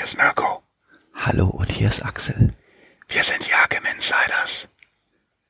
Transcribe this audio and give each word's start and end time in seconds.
hier 0.00 0.06
ist 0.06 0.16
Mirko. 0.16 0.62
Hallo 1.12 1.48
und 1.48 1.70
hier 1.70 1.90
ist 1.90 2.02
Axel. 2.02 2.54
Wir 3.08 3.22
sind 3.22 3.46
die 3.46 3.52
Arkham 3.52 3.84
Insiders. 3.84 4.66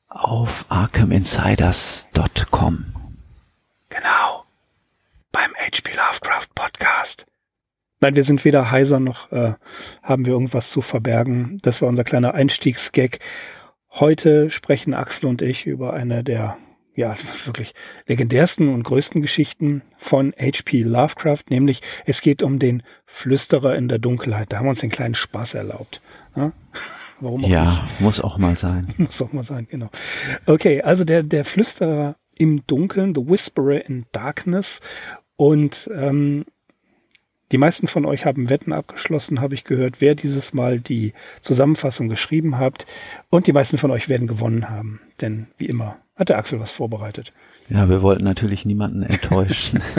Auf 0.08 0.64
arkhaminsiders.com. 0.68 3.16
Genau. 3.90 4.44
Beim 5.30 5.54
HP 5.54 5.92
Lovecraft 5.92 6.48
Podcast. 6.56 7.28
Nein, 8.00 8.16
wir 8.16 8.24
sind 8.24 8.44
weder 8.44 8.72
heiser 8.72 8.98
noch 8.98 9.30
äh, 9.30 9.54
haben 10.02 10.26
wir 10.26 10.32
irgendwas 10.32 10.72
zu 10.72 10.82
verbergen. 10.82 11.58
Das 11.62 11.80
war 11.80 11.88
unser 11.88 12.02
kleiner 12.02 12.34
Einstiegsgag. 12.34 13.20
Heute 13.88 14.50
sprechen 14.50 14.94
Axel 14.94 15.28
und 15.28 15.42
ich 15.42 15.64
über 15.64 15.92
eine 15.92 16.24
der 16.24 16.56
ja, 17.00 17.16
wirklich 17.46 17.74
legendärsten 18.06 18.68
und 18.68 18.82
größten 18.82 19.22
Geschichten 19.22 19.80
von 19.96 20.34
H.P. 20.38 20.82
Lovecraft, 20.82 21.44
nämlich 21.48 21.80
es 22.04 22.20
geht 22.20 22.42
um 22.42 22.58
den 22.58 22.82
Flüsterer 23.06 23.74
in 23.74 23.88
der 23.88 23.98
Dunkelheit. 23.98 24.52
Da 24.52 24.58
haben 24.58 24.66
wir 24.66 24.70
uns 24.70 24.82
einen 24.82 24.92
kleinen 24.92 25.14
Spaß 25.14 25.54
erlaubt. 25.54 26.02
Ja? 26.36 26.52
Warum 27.20 27.44
auch 27.44 27.48
ja, 27.48 27.70
nicht? 27.70 28.00
muss 28.00 28.20
auch 28.20 28.36
mal 28.36 28.56
sein. 28.56 28.88
muss 28.98 29.20
auch 29.22 29.32
mal 29.32 29.44
sein, 29.44 29.66
genau. 29.70 29.88
Okay, 30.44 30.82
also 30.82 31.04
der, 31.04 31.22
der 31.22 31.46
Flüsterer 31.46 32.16
im 32.36 32.66
Dunkeln, 32.66 33.14
The 33.14 33.26
Whisperer 33.26 33.84
in 33.86 34.04
Darkness. 34.12 34.80
Und 35.36 35.88
ähm, 35.94 36.44
die 37.52 37.58
meisten 37.58 37.88
von 37.88 38.04
euch 38.04 38.26
haben 38.26 38.50
Wetten 38.50 38.74
abgeschlossen, 38.74 39.40
habe 39.40 39.54
ich 39.54 39.64
gehört, 39.64 40.00
wer 40.00 40.14
dieses 40.14 40.52
Mal 40.52 40.80
die 40.80 41.14
Zusammenfassung 41.40 42.08
geschrieben 42.08 42.58
hat. 42.58 42.84
Und 43.30 43.46
die 43.46 43.52
meisten 43.52 43.78
von 43.78 43.90
euch 43.90 44.10
werden 44.10 44.26
gewonnen 44.26 44.68
haben. 44.68 45.00
Denn 45.20 45.46
wie 45.56 45.66
immer 45.66 45.96
hat 46.20 46.28
der 46.28 46.38
Axel 46.38 46.60
was 46.60 46.70
vorbereitet. 46.70 47.32
Ja, 47.68 47.88
wir 47.88 48.02
wollten 48.02 48.24
natürlich 48.24 48.64
niemanden 48.64 49.02
enttäuschen. 49.02 49.82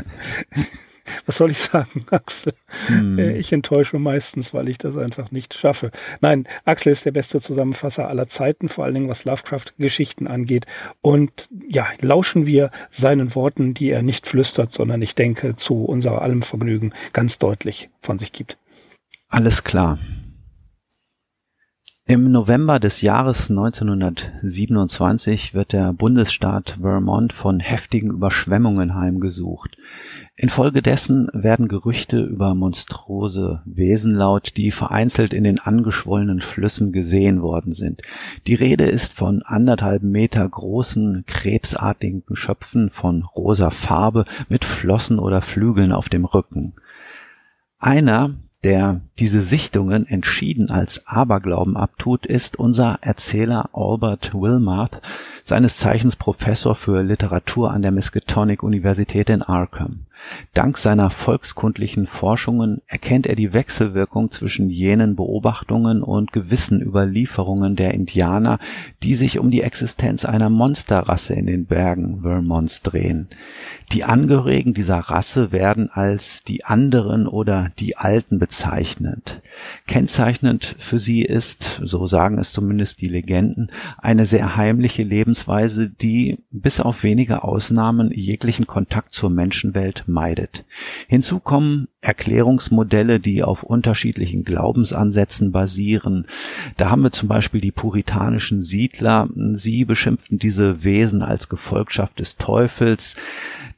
was 1.25 1.37
soll 1.37 1.51
ich 1.51 1.59
sagen, 1.59 2.05
Axel? 2.11 2.53
Hm. 2.87 3.19
Äh, 3.19 3.37
ich 3.37 3.51
enttäusche 3.51 3.99
meistens, 3.99 4.53
weil 4.53 4.69
ich 4.69 4.77
das 4.77 4.97
einfach 4.97 5.31
nicht 5.31 5.53
schaffe. 5.53 5.91
Nein, 6.21 6.47
Axel 6.65 6.91
ist 6.91 7.05
der 7.05 7.11
beste 7.11 7.41
Zusammenfasser 7.41 8.07
aller 8.07 8.27
Zeiten, 8.27 8.69
vor 8.69 8.85
allen 8.85 8.93
Dingen 8.93 9.09
was 9.09 9.25
Lovecraft-Geschichten 9.25 10.27
angeht. 10.27 10.65
Und 11.01 11.49
ja, 11.67 11.87
lauschen 11.99 12.45
wir 12.45 12.71
seinen 12.89 13.35
Worten, 13.35 13.73
die 13.73 13.89
er 13.89 14.01
nicht 14.01 14.27
flüstert, 14.27 14.71
sondern 14.71 15.01
ich 15.01 15.15
denke 15.15 15.55
zu 15.55 15.83
unser 15.83 16.21
allem 16.21 16.41
Vergnügen 16.41 16.93
ganz 17.13 17.39
deutlich 17.39 17.89
von 18.01 18.19
sich 18.19 18.31
gibt. 18.31 18.57
Alles 19.27 19.63
klar. 19.63 19.97
Im 22.11 22.29
November 22.29 22.77
des 22.81 22.99
Jahres 22.99 23.49
1927 23.49 25.53
wird 25.53 25.71
der 25.71 25.93
Bundesstaat 25.93 26.75
Vermont 26.81 27.31
von 27.31 27.61
heftigen 27.61 28.11
Überschwemmungen 28.11 28.95
heimgesucht. 28.95 29.77
Infolgedessen 30.35 31.29
werden 31.31 31.69
Gerüchte 31.69 32.21
über 32.21 32.53
monstrose 32.53 33.61
Wesen 33.63 34.13
laut, 34.13 34.57
die 34.57 34.71
vereinzelt 34.71 35.31
in 35.31 35.45
den 35.45 35.61
angeschwollenen 35.61 36.41
Flüssen 36.41 36.91
gesehen 36.91 37.41
worden 37.41 37.71
sind. 37.71 38.01
Die 38.45 38.55
Rede 38.55 38.87
ist 38.87 39.13
von 39.13 39.41
anderthalb 39.43 40.03
Meter 40.03 40.49
großen, 40.49 41.23
krebsartigen 41.25 42.25
Geschöpfen 42.25 42.89
von 42.89 43.23
rosa 43.23 43.69
Farbe 43.69 44.25
mit 44.49 44.65
Flossen 44.65 45.17
oder 45.17 45.39
Flügeln 45.39 45.93
auf 45.93 46.09
dem 46.09 46.25
Rücken. 46.25 46.73
Einer, 47.79 48.35
der 48.63 49.01
diese 49.19 49.41
Sichtungen 49.41 50.05
entschieden 50.07 50.69
als 50.69 51.07
Aberglauben 51.07 51.75
abtut, 51.75 52.25
ist 52.25 52.59
unser 52.59 52.99
Erzähler 53.01 53.69
Albert 53.73 54.33
Wilmarth, 54.33 55.01
seines 55.43 55.77
Zeichens 55.77 56.15
Professor 56.15 56.75
für 56.75 57.01
Literatur 57.03 57.71
an 57.71 57.81
der 57.81 57.91
Miskatonic 57.91 58.63
Universität 58.63 59.29
in 59.29 59.41
Arkham. 59.41 60.05
Dank 60.53 60.77
seiner 60.77 61.09
volkskundlichen 61.09 62.07
Forschungen 62.07 62.81
erkennt 62.87 63.25
er 63.25 63.35
die 63.35 63.53
Wechselwirkung 63.53 64.31
zwischen 64.31 64.69
jenen 64.69 65.15
Beobachtungen 65.15 66.03
und 66.03 66.31
gewissen 66.31 66.81
Überlieferungen 66.81 67.75
der 67.75 67.93
Indianer, 67.93 68.59
die 69.01 69.15
sich 69.15 69.39
um 69.39 69.49
die 69.49 69.61
Existenz 69.61 70.25
einer 70.25 70.49
Monsterrasse 70.49 71.33
in 71.33 71.47
den 71.47 71.65
Bergen 71.65 72.21
Vermonts 72.21 72.81
drehen. 72.81 73.29
Die 73.93 74.03
Angehörigen 74.03 74.73
dieser 74.73 74.99
Rasse 74.99 75.51
werden 75.51 75.89
als 75.91 76.43
die 76.43 76.65
anderen 76.65 77.27
oder 77.27 77.71
die 77.79 77.97
Alten 77.97 78.39
bezeichnet. 78.39 79.41
Kennzeichnend 79.87 80.75
für 80.79 80.99
sie 80.99 81.23
ist, 81.23 81.81
so 81.83 82.07
sagen 82.07 82.37
es 82.37 82.53
zumindest 82.53 83.01
die 83.01 83.09
Legenden, 83.09 83.71
eine 83.97 84.25
sehr 84.25 84.55
heimliche 84.55 85.03
Lebensweise, 85.31 85.89
die 85.89 86.39
bis 86.51 86.81
auf 86.81 87.03
wenige 87.03 87.45
Ausnahmen 87.45 88.11
jeglichen 88.11 88.67
Kontakt 88.67 89.13
zur 89.13 89.29
Menschenwelt 89.29 90.03
meidet. 90.07 90.65
Hinzu 91.07 91.39
kommen 91.39 91.87
Erklärungsmodelle, 92.01 93.21
die 93.21 93.41
auf 93.41 93.63
unterschiedlichen 93.63 94.43
Glaubensansätzen 94.43 95.53
basieren. 95.53 96.27
Da 96.75 96.89
haben 96.89 97.03
wir 97.03 97.11
zum 97.11 97.29
Beispiel 97.29 97.61
die 97.61 97.71
puritanischen 97.71 98.61
Siedler. 98.61 99.29
Sie 99.53 99.85
beschimpften 99.85 100.37
diese 100.37 100.83
Wesen 100.83 101.21
als 101.21 101.47
Gefolgschaft 101.47 102.19
des 102.19 102.35
Teufels. 102.35 103.15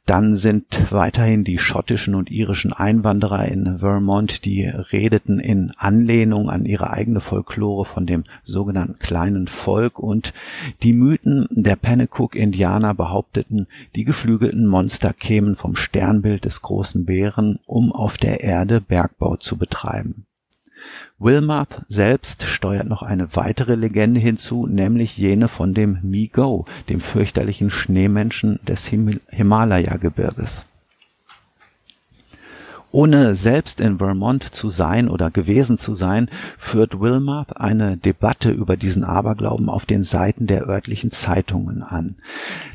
Dann 0.06 0.36
sind 0.36 0.92
weiterhin 0.92 1.44
die 1.44 1.56
schottischen 1.56 2.14
und 2.14 2.30
irischen 2.30 2.74
Einwanderer 2.74 3.46
in 3.46 3.78
Vermont, 3.78 4.44
die 4.44 4.66
redeten 4.66 5.40
in 5.40 5.72
Anlehnung 5.78 6.50
an 6.50 6.66
ihre 6.66 6.90
eigene 6.90 7.20
Folklore 7.20 7.86
von 7.86 8.04
dem 8.04 8.24
sogenannten 8.42 8.98
kleinen 8.98 9.48
Volk 9.48 9.98
und 9.98 10.34
die 10.82 10.92
Mythen 10.92 11.48
der 11.50 11.76
Pennacook-Indianer 11.76 12.92
behaupteten, 12.92 13.66
die 13.96 14.04
geflügelten 14.04 14.66
Monster 14.66 15.14
kämen 15.14 15.56
vom 15.56 15.74
Sternbild 15.74 16.44
des 16.44 16.60
großen 16.60 17.06
Bären, 17.06 17.58
um 17.64 17.90
auf 17.90 18.18
der 18.18 18.42
Erde 18.42 18.82
Bergbau 18.82 19.36
zu 19.36 19.56
betreiben. 19.56 20.26
Wilmarth 21.18 21.82
selbst 21.88 22.42
steuert 22.42 22.88
noch 22.88 23.02
eine 23.02 23.36
weitere 23.36 23.76
Legende 23.76 24.20
hinzu, 24.20 24.66
nämlich 24.66 25.16
jene 25.16 25.48
von 25.48 25.74
dem 25.74 25.98
Mi-Go, 26.02 26.64
dem 26.88 27.00
fürchterlichen 27.00 27.70
Schneemenschen 27.70 28.60
des 28.66 28.86
Him 28.86 29.20
Himalaya-Gebirges. 29.28 30.66
Ohne 32.94 33.34
selbst 33.34 33.80
in 33.80 33.98
Vermont 33.98 34.44
zu 34.44 34.70
sein 34.70 35.08
oder 35.08 35.32
gewesen 35.32 35.76
zu 35.76 35.96
sein, 35.96 36.30
führt 36.56 37.00
Wilmarth 37.00 37.56
eine 37.56 37.96
Debatte 37.96 38.52
über 38.52 38.76
diesen 38.76 39.02
Aberglauben 39.02 39.68
auf 39.68 39.84
den 39.84 40.04
Seiten 40.04 40.46
der 40.46 40.68
örtlichen 40.68 41.10
Zeitungen 41.10 41.82
an. 41.82 42.14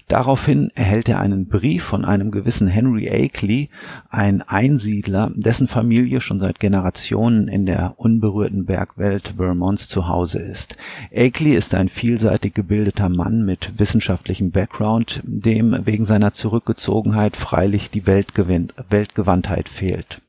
Daraufhin 0.10 0.72
erhält 0.74 1.08
er 1.08 1.20
einen 1.20 1.48
Brief 1.48 1.84
von 1.84 2.04
einem 2.04 2.32
gewissen 2.32 2.68
Henry 2.68 3.08
Akeley, 3.12 3.70
ein 4.10 4.42
Einsiedler, 4.42 5.32
dessen 5.36 5.68
Familie 5.68 6.20
schon 6.20 6.40
seit 6.40 6.60
Generationen 6.60 7.48
in 7.48 7.68
der 7.68 7.94
unberührten 7.98 8.66
Bergwelt 8.66 9.36
Vermonts 9.38 9.88
zu 9.88 10.08
Hause 10.08 10.40
ist. 10.40 10.76
Akeley 11.16 11.54
ist 11.54 11.76
ein 11.76 11.90
vielseitig 11.90 12.56
gebildeter 12.56 13.08
Mann 13.08 13.46
mit 13.46 13.78
wissenschaftlichem 13.78 14.50
Background, 14.50 15.22
dem 15.26 15.86
wegen 15.86 16.06
seiner 16.06 16.34
Zurückgezogenheit 16.34 17.38
freilich 17.38 17.92
die 17.92 18.08
Weltgewandtheit 18.08 19.70
fehlt. 19.70 20.24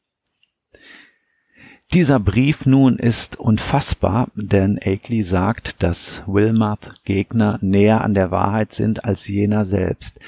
Dieser 1.93 2.21
Brief 2.21 2.67
nun 2.67 2.99
ist 2.99 3.41
unfassbar, 3.41 4.29
denn 4.37 4.79
Akeley 4.79 5.25
sagt, 5.25 5.83
dass 5.83 6.23
Wilmarth 6.29 6.95
Gegner 7.05 7.59
näher 7.63 8.05
an 8.05 8.15
der 8.15 8.31
Wahrheit 8.31 8.73
sind 8.73 9.05
als 9.05 9.27
jener 9.27 9.65
selbst. 9.65 10.21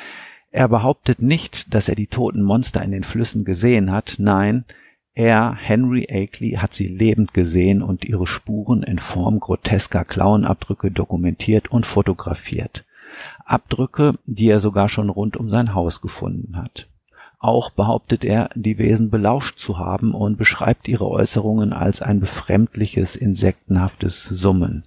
Er 0.50 0.66
behauptet 0.66 1.22
nicht, 1.22 1.72
dass 1.72 1.88
er 1.88 1.94
die 1.94 2.08
toten 2.08 2.42
Monster 2.42 2.82
in 2.82 2.90
den 2.90 3.04
Flüssen 3.04 3.44
gesehen 3.44 3.92
hat, 3.92 4.16
nein, 4.18 4.64
er, 5.14 5.54
Henry 5.54 6.08
Akeley, 6.10 6.56
hat 6.56 6.74
sie 6.74 6.88
lebend 6.88 7.32
gesehen 7.32 7.80
und 7.80 8.04
ihre 8.04 8.26
Spuren 8.26 8.82
in 8.82 8.98
Form 8.98 9.38
grotesker 9.38 10.04
Klauenabdrücke 10.04 10.90
dokumentiert 10.90 11.70
und 11.70 11.86
fotografiert. 11.86 12.84
Abdrücke, 13.44 14.18
die 14.26 14.48
er 14.48 14.58
sogar 14.58 14.88
schon 14.88 15.10
rund 15.10 15.36
um 15.36 15.48
sein 15.48 15.74
Haus 15.74 16.00
gefunden 16.00 16.56
hat. 16.56 16.88
Auch 17.42 17.70
behauptet 17.70 18.24
er, 18.24 18.50
die 18.54 18.78
Wesen 18.78 19.10
belauscht 19.10 19.58
zu 19.58 19.76
haben 19.76 20.14
und 20.14 20.38
beschreibt 20.38 20.86
ihre 20.86 21.10
Äußerungen 21.10 21.72
als 21.72 22.00
ein 22.00 22.20
befremdliches, 22.20 23.16
insektenhaftes 23.16 24.22
Summen. 24.22 24.84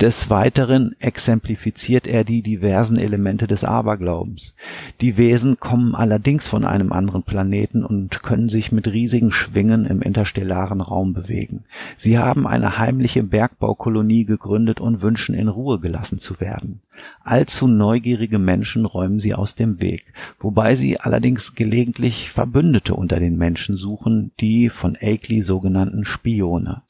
Des 0.00 0.30
Weiteren 0.30 0.94
exemplifiziert 1.00 2.06
er 2.06 2.22
die 2.22 2.42
diversen 2.42 2.98
Elemente 2.98 3.48
des 3.48 3.64
Aberglaubens. 3.64 4.54
Die 5.00 5.16
Wesen 5.16 5.58
kommen 5.58 5.96
allerdings 5.96 6.46
von 6.46 6.64
einem 6.64 6.92
anderen 6.92 7.24
Planeten 7.24 7.84
und 7.84 8.22
können 8.22 8.48
sich 8.48 8.70
mit 8.70 8.86
riesigen 8.86 9.32
Schwingen 9.32 9.84
im 9.84 10.00
interstellaren 10.00 10.80
Raum 10.80 11.14
bewegen. 11.14 11.64
Sie 11.96 12.16
haben 12.16 12.46
eine 12.46 12.78
heimliche 12.78 13.24
Bergbaukolonie 13.24 14.24
gegründet 14.24 14.80
und 14.80 15.02
wünschen 15.02 15.34
in 15.34 15.48
Ruhe 15.48 15.80
gelassen 15.80 16.18
zu 16.20 16.38
werden. 16.38 16.80
Allzu 17.22 17.66
neugierige 17.66 18.38
Menschen 18.38 18.86
räumen 18.86 19.20
sie 19.20 19.34
aus 19.34 19.54
dem 19.54 19.80
Weg, 19.80 20.12
wobei 20.38 20.74
sie 20.74 20.98
allerdings 20.98 21.54
gelegentlich 21.54 22.30
Verbündete 22.30 22.94
unter 22.94 23.20
den 23.20 23.36
Menschen 23.36 23.76
suchen, 23.76 24.30
die 24.40 24.70
von 24.70 24.96
Akeley 25.00 25.42
sogenannten 25.42 26.04
Spione. 26.04 26.82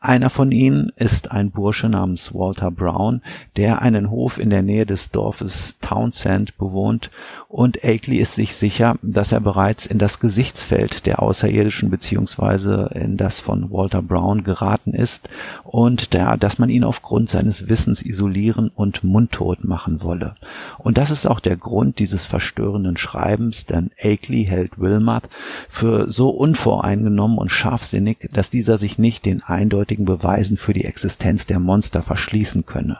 Einer 0.00 0.30
von 0.30 0.50
ihnen 0.50 0.92
ist 0.96 1.30
ein 1.30 1.50
Bursche 1.50 1.88
namens 1.88 2.32
Walter 2.34 2.70
Brown, 2.70 3.22
der 3.56 3.82
einen 3.82 4.10
Hof 4.10 4.38
in 4.38 4.50
der 4.50 4.62
Nähe 4.62 4.86
des 4.86 5.10
Dorfes 5.10 5.76
Townsend 5.80 6.56
bewohnt 6.56 7.10
und 7.48 7.82
Akeley 7.82 8.18
ist 8.18 8.34
sich 8.34 8.54
sicher, 8.54 8.96
dass 9.00 9.32
er 9.32 9.40
bereits 9.40 9.86
in 9.86 9.96
das 9.96 10.20
Gesichtsfeld 10.20 11.06
der 11.06 11.22
Außerirdischen 11.22 11.88
beziehungsweise 11.88 12.90
in 12.94 13.16
das 13.16 13.40
von 13.40 13.70
Walter 13.70 14.02
Brown 14.02 14.44
geraten 14.44 14.92
ist 14.92 15.30
und 15.64 16.12
der, 16.12 16.36
dass 16.36 16.58
man 16.58 16.68
ihn 16.68 16.84
aufgrund 16.84 17.30
seines 17.30 17.70
Wissens 17.70 18.04
isolieren 18.04 18.70
und 18.74 19.02
mundtot 19.02 19.64
machen 19.64 20.02
wolle. 20.02 20.34
Und 20.76 20.98
das 20.98 21.10
ist 21.10 21.24
auch 21.24 21.40
der 21.40 21.56
Grund 21.56 21.98
dieses 22.00 22.26
verstörenden 22.26 22.98
Schreibens, 22.98 23.64
denn 23.64 23.92
Akeley 23.98 24.44
hält 24.44 24.78
Wilmot 24.78 25.22
für 25.70 26.10
so 26.12 26.28
unvoreingenommen 26.28 27.38
und 27.38 27.48
scharfsinnig, 27.48 28.28
dass 28.30 28.50
dieser 28.50 28.76
sich 28.76 28.98
nicht 28.98 29.24
den 29.24 29.42
eindeutigen 29.42 30.04
Beweisen 30.04 30.58
für 30.58 30.74
die 30.74 30.84
Existenz 30.84 31.46
der 31.46 31.60
Monster 31.60 32.02
verschließen 32.02 32.66
könne. 32.66 32.98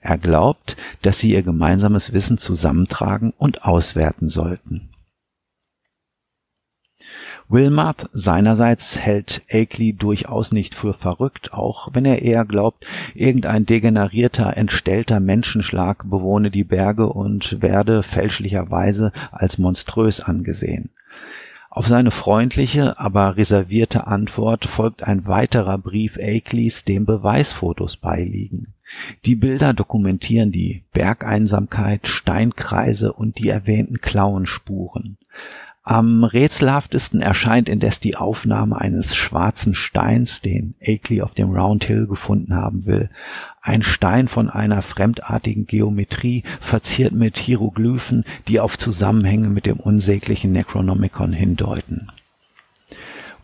Er 0.00 0.18
glaubt, 0.18 0.76
dass 1.02 1.18
sie 1.18 1.32
ihr 1.32 1.42
gemeinsames 1.42 2.12
Wissen 2.12 2.38
zusammentragen 2.38 3.32
und 3.36 3.64
auswerten 3.86 4.28
sollten. 4.28 4.90
Wilmot 7.48 8.08
seinerseits 8.12 8.98
hält 8.98 9.42
Akeley 9.48 9.92
durchaus 9.92 10.50
nicht 10.50 10.74
für 10.74 10.92
verrückt, 10.92 11.52
auch 11.52 11.90
wenn 11.92 12.04
er 12.04 12.22
eher 12.22 12.44
glaubt, 12.44 12.84
irgendein 13.14 13.64
degenerierter, 13.64 14.56
entstellter 14.56 15.20
Menschenschlag 15.20 16.10
bewohne 16.10 16.50
die 16.50 16.64
Berge 16.64 17.06
und 17.06 17.62
werde 17.62 18.02
fälschlicherweise 18.02 19.12
als 19.30 19.58
monströs 19.58 20.20
angesehen. 20.20 20.90
Auf 21.70 21.86
seine 21.86 22.10
freundliche, 22.10 22.98
aber 22.98 23.36
reservierte 23.36 24.08
Antwort 24.08 24.64
folgt 24.64 25.04
ein 25.04 25.26
weiterer 25.26 25.78
Brief 25.78 26.18
Akelys, 26.18 26.84
dem 26.84 27.04
Beweisfotos 27.04 27.96
beiliegen. 27.96 28.75
Die 29.24 29.36
Bilder 29.36 29.74
dokumentieren 29.74 30.52
die 30.52 30.84
Bergeinsamkeit, 30.92 32.06
Steinkreise 32.06 33.12
und 33.12 33.38
die 33.38 33.48
erwähnten 33.48 34.00
Klauenspuren. 34.00 35.18
Am 35.88 36.24
rätselhaftesten 36.24 37.20
erscheint 37.22 37.68
indes 37.68 38.00
die 38.00 38.16
Aufnahme 38.16 38.80
eines 38.80 39.14
schwarzen 39.14 39.72
Steins, 39.72 40.40
den 40.40 40.74
Akeley 40.84 41.22
auf 41.22 41.32
dem 41.34 41.50
Round 41.52 41.84
Hill 41.84 42.08
gefunden 42.08 42.56
haben 42.56 42.86
will. 42.86 43.08
Ein 43.62 43.82
Stein 43.82 44.26
von 44.26 44.50
einer 44.50 44.82
fremdartigen 44.82 45.68
Geometrie, 45.68 46.42
verziert 46.58 47.12
mit 47.12 47.38
Hieroglyphen, 47.38 48.24
die 48.48 48.58
auf 48.58 48.76
Zusammenhänge 48.76 49.48
mit 49.48 49.64
dem 49.64 49.76
unsäglichen 49.76 50.50
Necronomicon 50.50 51.32
hindeuten. 51.32 52.08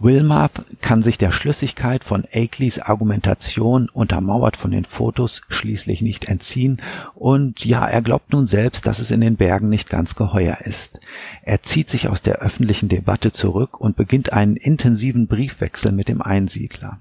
Wilmarth 0.03 0.65
kann 0.81 1.03
sich 1.03 1.17
der 1.17 1.31
Schlüssigkeit 1.31 2.03
von 2.03 2.25
Akeleys 2.33 2.81
Argumentation, 2.81 3.89
untermauert 3.89 4.57
von 4.57 4.73
den 4.73 4.85
Fotos, 4.85 5.43
schließlich 5.49 6.03
nicht 6.03 6.29
entziehen 6.29 6.83
und 7.15 7.65
ja, 7.65 7.87
er 7.87 8.03
glaubt 8.03 8.33
nun 8.33 8.47
selbst, 8.47 8.87
dass 8.87 8.99
es 8.99 9.11
in 9.11 9.21
den 9.21 9.37
Bergen 9.37 9.69
nicht 9.69 9.89
ganz 9.89 10.17
geheuer 10.17 10.59
ist. 10.63 10.99
Er 11.43 11.63
zieht 11.63 11.89
sich 11.89 12.09
aus 12.09 12.21
der 12.23 12.41
öffentlichen 12.41 12.89
Debatte 12.89 13.33
zurück 13.33 13.81
und 13.81 13.97
beginnt 13.97 14.33
einen 14.33 14.57
intensiven 14.57 15.29
Briefwechsel 15.29 15.93
mit 15.93 16.09
dem 16.09 16.21
Einsiedler. 16.21 17.01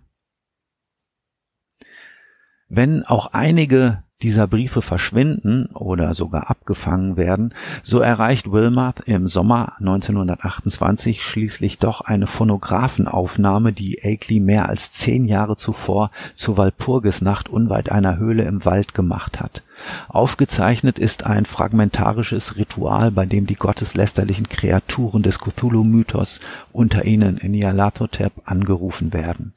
Wenn 2.69 3.03
auch 3.03 3.33
einige 3.33 4.03
dieser 4.23 4.47
Briefe 4.47 4.81
verschwinden 4.81 5.67
oder 5.73 6.13
sogar 6.13 6.49
abgefangen 6.49 7.17
werden, 7.17 7.53
so 7.83 7.99
erreicht 7.99 8.51
Wilmarth 8.51 9.01
im 9.01 9.27
Sommer 9.27 9.73
1928 9.79 11.23
schließlich 11.23 11.79
doch 11.79 12.01
eine 12.01 12.27
Phonographenaufnahme, 12.27 13.73
die 13.73 13.99
Akeley 14.03 14.39
mehr 14.39 14.69
als 14.69 14.91
zehn 14.91 15.25
Jahre 15.25 15.57
zuvor 15.57 16.11
zur 16.35 16.57
Walpurgisnacht 16.57 17.49
unweit 17.49 17.91
einer 17.91 18.17
Höhle 18.17 18.43
im 18.43 18.65
Wald 18.65 18.93
gemacht 18.93 19.39
hat. 19.39 19.63
Aufgezeichnet 20.09 20.99
ist 20.99 21.25
ein 21.25 21.45
fragmentarisches 21.45 22.57
Ritual, 22.57 23.11
bei 23.11 23.25
dem 23.25 23.47
die 23.47 23.55
gotteslästerlichen 23.55 24.47
Kreaturen 24.47 25.23
des 25.23 25.39
Cthulhu-Mythos, 25.39 26.39
unter 26.71 27.05
ihnen 27.05 27.39
Nyarlathotep, 27.43 28.33
angerufen 28.45 29.13
werden 29.13 29.53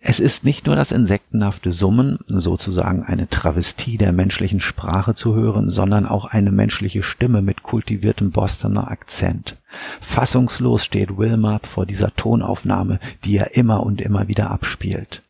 es 0.00 0.20
ist 0.20 0.44
nicht 0.44 0.66
nur 0.66 0.76
das 0.76 0.92
insektenhafte 0.92 1.72
Summen, 1.72 2.20
sozusagen 2.28 3.02
eine 3.02 3.28
Travestie 3.28 3.98
der 3.98 4.12
menschlichen 4.12 4.60
Sprache 4.60 5.16
zu 5.16 5.34
hören, 5.34 5.70
sondern 5.70 6.06
auch 6.06 6.24
eine 6.24 6.52
menschliche 6.52 7.02
Stimme 7.02 7.42
mit 7.42 7.64
kultiviertem 7.64 8.30
Bostoner 8.30 8.90
Akzent. 8.90 9.56
Fassungslos 10.00 10.84
steht 10.84 11.16
Wilmot 11.18 11.66
vor 11.66 11.84
dieser 11.84 12.14
Tonaufnahme, 12.14 13.00
die 13.24 13.36
er 13.36 13.56
immer 13.56 13.82
und 13.82 14.00
immer 14.00 14.28
wieder 14.28 14.50
abspielt. 14.50 15.24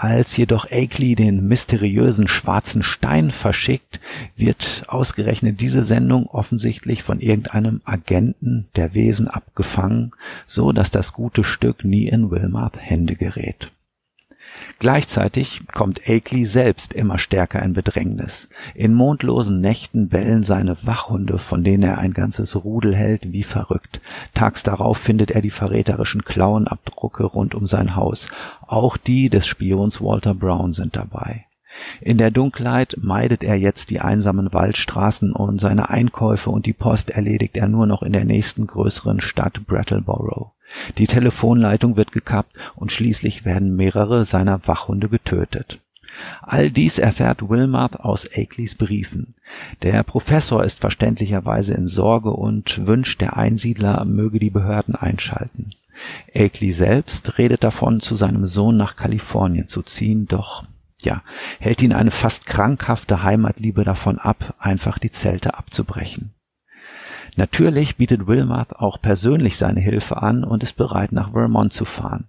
Als 0.00 0.36
jedoch 0.36 0.70
Akeley 0.70 1.16
den 1.16 1.48
mysteriösen 1.48 2.28
schwarzen 2.28 2.84
Stein 2.84 3.32
verschickt, 3.32 3.98
wird 4.36 4.84
ausgerechnet 4.86 5.60
diese 5.60 5.82
Sendung 5.82 6.28
offensichtlich 6.28 7.02
von 7.02 7.18
irgendeinem 7.18 7.80
Agenten 7.84 8.68
der 8.76 8.94
Wesen 8.94 9.26
abgefangen, 9.26 10.12
so 10.46 10.70
dass 10.70 10.92
das 10.92 11.12
gute 11.12 11.42
Stück 11.42 11.84
nie 11.84 12.06
in 12.06 12.30
Wilmarth 12.30 12.76
Hände 12.78 13.16
gerät. 13.16 13.72
Gleichzeitig 14.78 15.62
kommt 15.72 16.08
Akeley 16.08 16.44
selbst 16.44 16.92
immer 16.92 17.18
stärker 17.18 17.62
in 17.62 17.72
Bedrängnis. 17.72 18.48
In 18.74 18.94
mondlosen 18.94 19.60
Nächten 19.60 20.08
bellen 20.08 20.42
seine 20.42 20.76
Wachhunde, 20.86 21.38
von 21.38 21.64
denen 21.64 21.82
er 21.82 21.98
ein 21.98 22.12
ganzes 22.12 22.54
Rudel 22.56 22.94
hält, 22.94 23.32
wie 23.32 23.42
verrückt. 23.42 24.00
Tags 24.34 24.62
darauf 24.62 24.98
findet 24.98 25.32
er 25.32 25.40
die 25.40 25.50
verräterischen 25.50 26.24
Klauenabdrucke 26.24 27.24
rund 27.24 27.54
um 27.54 27.66
sein 27.66 27.96
Haus. 27.96 28.28
Auch 28.66 28.96
die 28.96 29.30
des 29.30 29.46
Spions 29.46 30.00
Walter 30.00 30.34
Brown 30.34 30.72
sind 30.72 30.94
dabei. 30.94 31.47
In 32.00 32.18
der 32.18 32.30
Dunkelheit 32.30 32.96
meidet 33.00 33.44
er 33.44 33.56
jetzt 33.56 33.90
die 33.90 34.00
einsamen 34.00 34.52
Waldstraßen 34.52 35.32
und 35.32 35.60
seine 35.60 35.90
Einkäufe 35.90 36.50
und 36.50 36.66
die 36.66 36.72
Post 36.72 37.10
erledigt 37.10 37.56
er 37.56 37.68
nur 37.68 37.86
noch 37.86 38.02
in 38.02 38.12
der 38.12 38.24
nächsten 38.24 38.66
größeren 38.66 39.20
Stadt 39.20 39.66
Brattleboro. 39.66 40.52
Die 40.98 41.06
Telefonleitung 41.06 41.96
wird 41.96 42.12
gekappt 42.12 42.56
und 42.76 42.92
schließlich 42.92 43.44
werden 43.44 43.76
mehrere 43.76 44.24
seiner 44.24 44.66
Wachhunde 44.66 45.08
getötet. 45.08 45.80
All 46.42 46.70
dies 46.70 46.98
erfährt 46.98 47.48
Wilmarth 47.48 48.00
aus 48.00 48.26
Akeleys 48.26 48.74
Briefen. 48.74 49.34
Der 49.82 50.02
Professor 50.02 50.64
ist 50.64 50.80
verständlicherweise 50.80 51.74
in 51.74 51.86
Sorge 51.86 52.30
und 52.30 52.86
wünscht, 52.86 53.20
der 53.20 53.36
Einsiedler 53.36 54.04
möge 54.04 54.38
die 54.38 54.50
Behörden 54.50 54.94
einschalten. 54.94 55.70
Akeley 56.34 56.72
selbst 56.72 57.38
redet 57.38 57.64
davon, 57.64 58.00
zu 58.00 58.14
seinem 58.14 58.46
Sohn 58.46 58.76
nach 58.76 58.96
Kalifornien 58.96 59.68
zu 59.68 59.82
ziehen, 59.82 60.26
doch 60.26 60.64
ja, 61.02 61.22
hält 61.60 61.82
ihn 61.82 61.92
eine 61.92 62.10
fast 62.10 62.46
krankhafte 62.46 63.22
Heimatliebe 63.22 63.84
davon 63.84 64.18
ab, 64.18 64.54
einfach 64.58 64.98
die 64.98 65.12
Zelte 65.12 65.54
abzubrechen. 65.54 66.34
Natürlich 67.36 67.96
bietet 67.96 68.26
Wilmarth 68.26 68.74
auch 68.74 69.00
persönlich 69.00 69.56
seine 69.56 69.80
Hilfe 69.80 70.16
an 70.16 70.42
und 70.42 70.62
ist 70.62 70.76
bereit, 70.76 71.12
nach 71.12 71.32
Vermont 71.32 71.72
zu 71.72 71.84
fahren. 71.84 72.28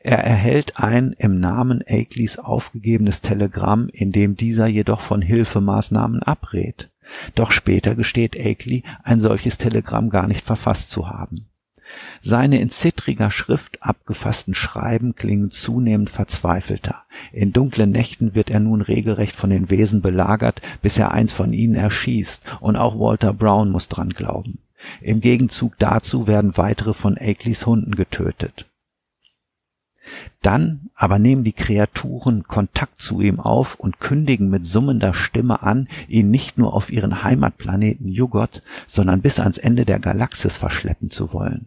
Er 0.00 0.24
erhält 0.24 0.78
ein 0.78 1.14
im 1.18 1.40
Namen 1.40 1.82
Akeleys 1.86 2.38
aufgegebenes 2.38 3.20
Telegramm, 3.20 3.88
in 3.92 4.12
dem 4.12 4.36
dieser 4.36 4.66
jedoch 4.66 5.00
von 5.00 5.20
Hilfemaßnahmen 5.20 6.22
abrät. 6.22 6.90
Doch 7.34 7.50
später 7.50 7.94
gesteht 7.94 8.38
Akeley, 8.38 8.84
ein 9.02 9.20
solches 9.20 9.58
Telegramm 9.58 10.08
gar 10.08 10.26
nicht 10.26 10.44
verfasst 10.44 10.90
zu 10.90 11.10
haben. 11.10 11.47
Seine 12.20 12.60
in 12.60 12.70
zittriger 12.70 13.30
Schrift 13.30 13.82
abgefassten 13.82 14.54
Schreiben 14.54 15.14
klingen 15.14 15.50
zunehmend 15.50 16.10
verzweifelter. 16.10 17.04
In 17.32 17.52
dunklen 17.52 17.90
Nächten 17.90 18.34
wird 18.34 18.50
er 18.50 18.60
nun 18.60 18.80
regelrecht 18.80 19.36
von 19.36 19.50
den 19.50 19.70
Wesen 19.70 20.02
belagert, 20.02 20.60
bis 20.82 20.98
er 20.98 21.12
eins 21.12 21.32
von 21.32 21.52
ihnen 21.52 21.74
erschießt, 21.74 22.42
und 22.60 22.76
auch 22.76 22.98
Walter 22.98 23.32
Brown 23.32 23.70
muss 23.70 23.88
dran 23.88 24.10
glauben. 24.10 24.58
Im 25.00 25.20
Gegenzug 25.20 25.78
dazu 25.78 26.26
werden 26.26 26.56
weitere 26.56 26.94
von 26.94 27.16
Akeleys 27.18 27.66
Hunden 27.66 27.94
getötet. 27.94 28.66
Dann 30.40 30.90
aber 30.94 31.18
nehmen 31.18 31.44
die 31.44 31.52
Kreaturen 31.52 32.44
Kontakt 32.44 33.00
zu 33.02 33.20
ihm 33.20 33.40
auf 33.40 33.74
und 33.74 34.00
kündigen 34.00 34.48
mit 34.48 34.64
summender 34.66 35.12
Stimme 35.12 35.62
an, 35.62 35.88
ihn 36.06 36.30
nicht 36.30 36.58
nur 36.58 36.72
auf 36.74 36.90
ihren 36.90 37.22
Heimatplaneten 37.24 38.08
Jugot, 38.08 38.62
sondern 38.86 39.20
bis 39.20 39.38
ans 39.40 39.58
Ende 39.58 39.84
der 39.84 39.98
Galaxis 39.98 40.56
verschleppen 40.56 41.10
zu 41.10 41.32
wollen. 41.32 41.66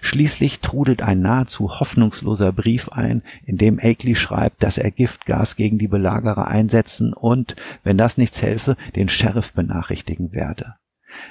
Schließlich 0.00 0.60
trudelt 0.60 1.02
ein 1.02 1.20
nahezu 1.20 1.80
hoffnungsloser 1.80 2.52
Brief 2.52 2.88
ein, 2.90 3.22
in 3.44 3.56
dem 3.56 3.78
Akeley 3.80 4.14
schreibt, 4.14 4.62
dass 4.62 4.78
er 4.78 4.90
Giftgas 4.90 5.56
gegen 5.56 5.78
die 5.78 5.88
Belagerer 5.88 6.48
einsetzen 6.48 7.12
und, 7.12 7.56
wenn 7.84 7.98
das 7.98 8.18
nichts 8.18 8.42
helfe, 8.42 8.76
den 8.96 9.08
Sheriff 9.08 9.52
benachrichtigen 9.52 10.32
werde. 10.32 10.74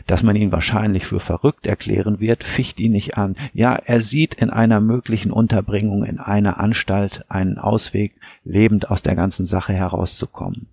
Dass 0.07 0.23
man 0.23 0.35
ihn 0.35 0.51
wahrscheinlich 0.51 1.05
für 1.05 1.19
verrückt 1.19 1.67
erklären 1.67 2.19
wird, 2.19 2.43
ficht 2.43 2.79
ihn 2.79 2.93
nicht 2.93 3.17
an. 3.17 3.35
Ja, 3.53 3.75
er 3.75 4.01
sieht 4.01 4.33
in 4.35 4.49
einer 4.49 4.81
möglichen 4.81 5.31
Unterbringung 5.31 6.03
in 6.03 6.19
einer 6.19 6.59
Anstalt 6.59 7.25
einen 7.29 7.57
Ausweg, 7.57 8.15
lebend 8.43 8.89
aus 8.89 9.03
der 9.03 9.15
ganzen 9.15 9.45
Sache 9.45 9.73
herauszukommen. 9.73 10.69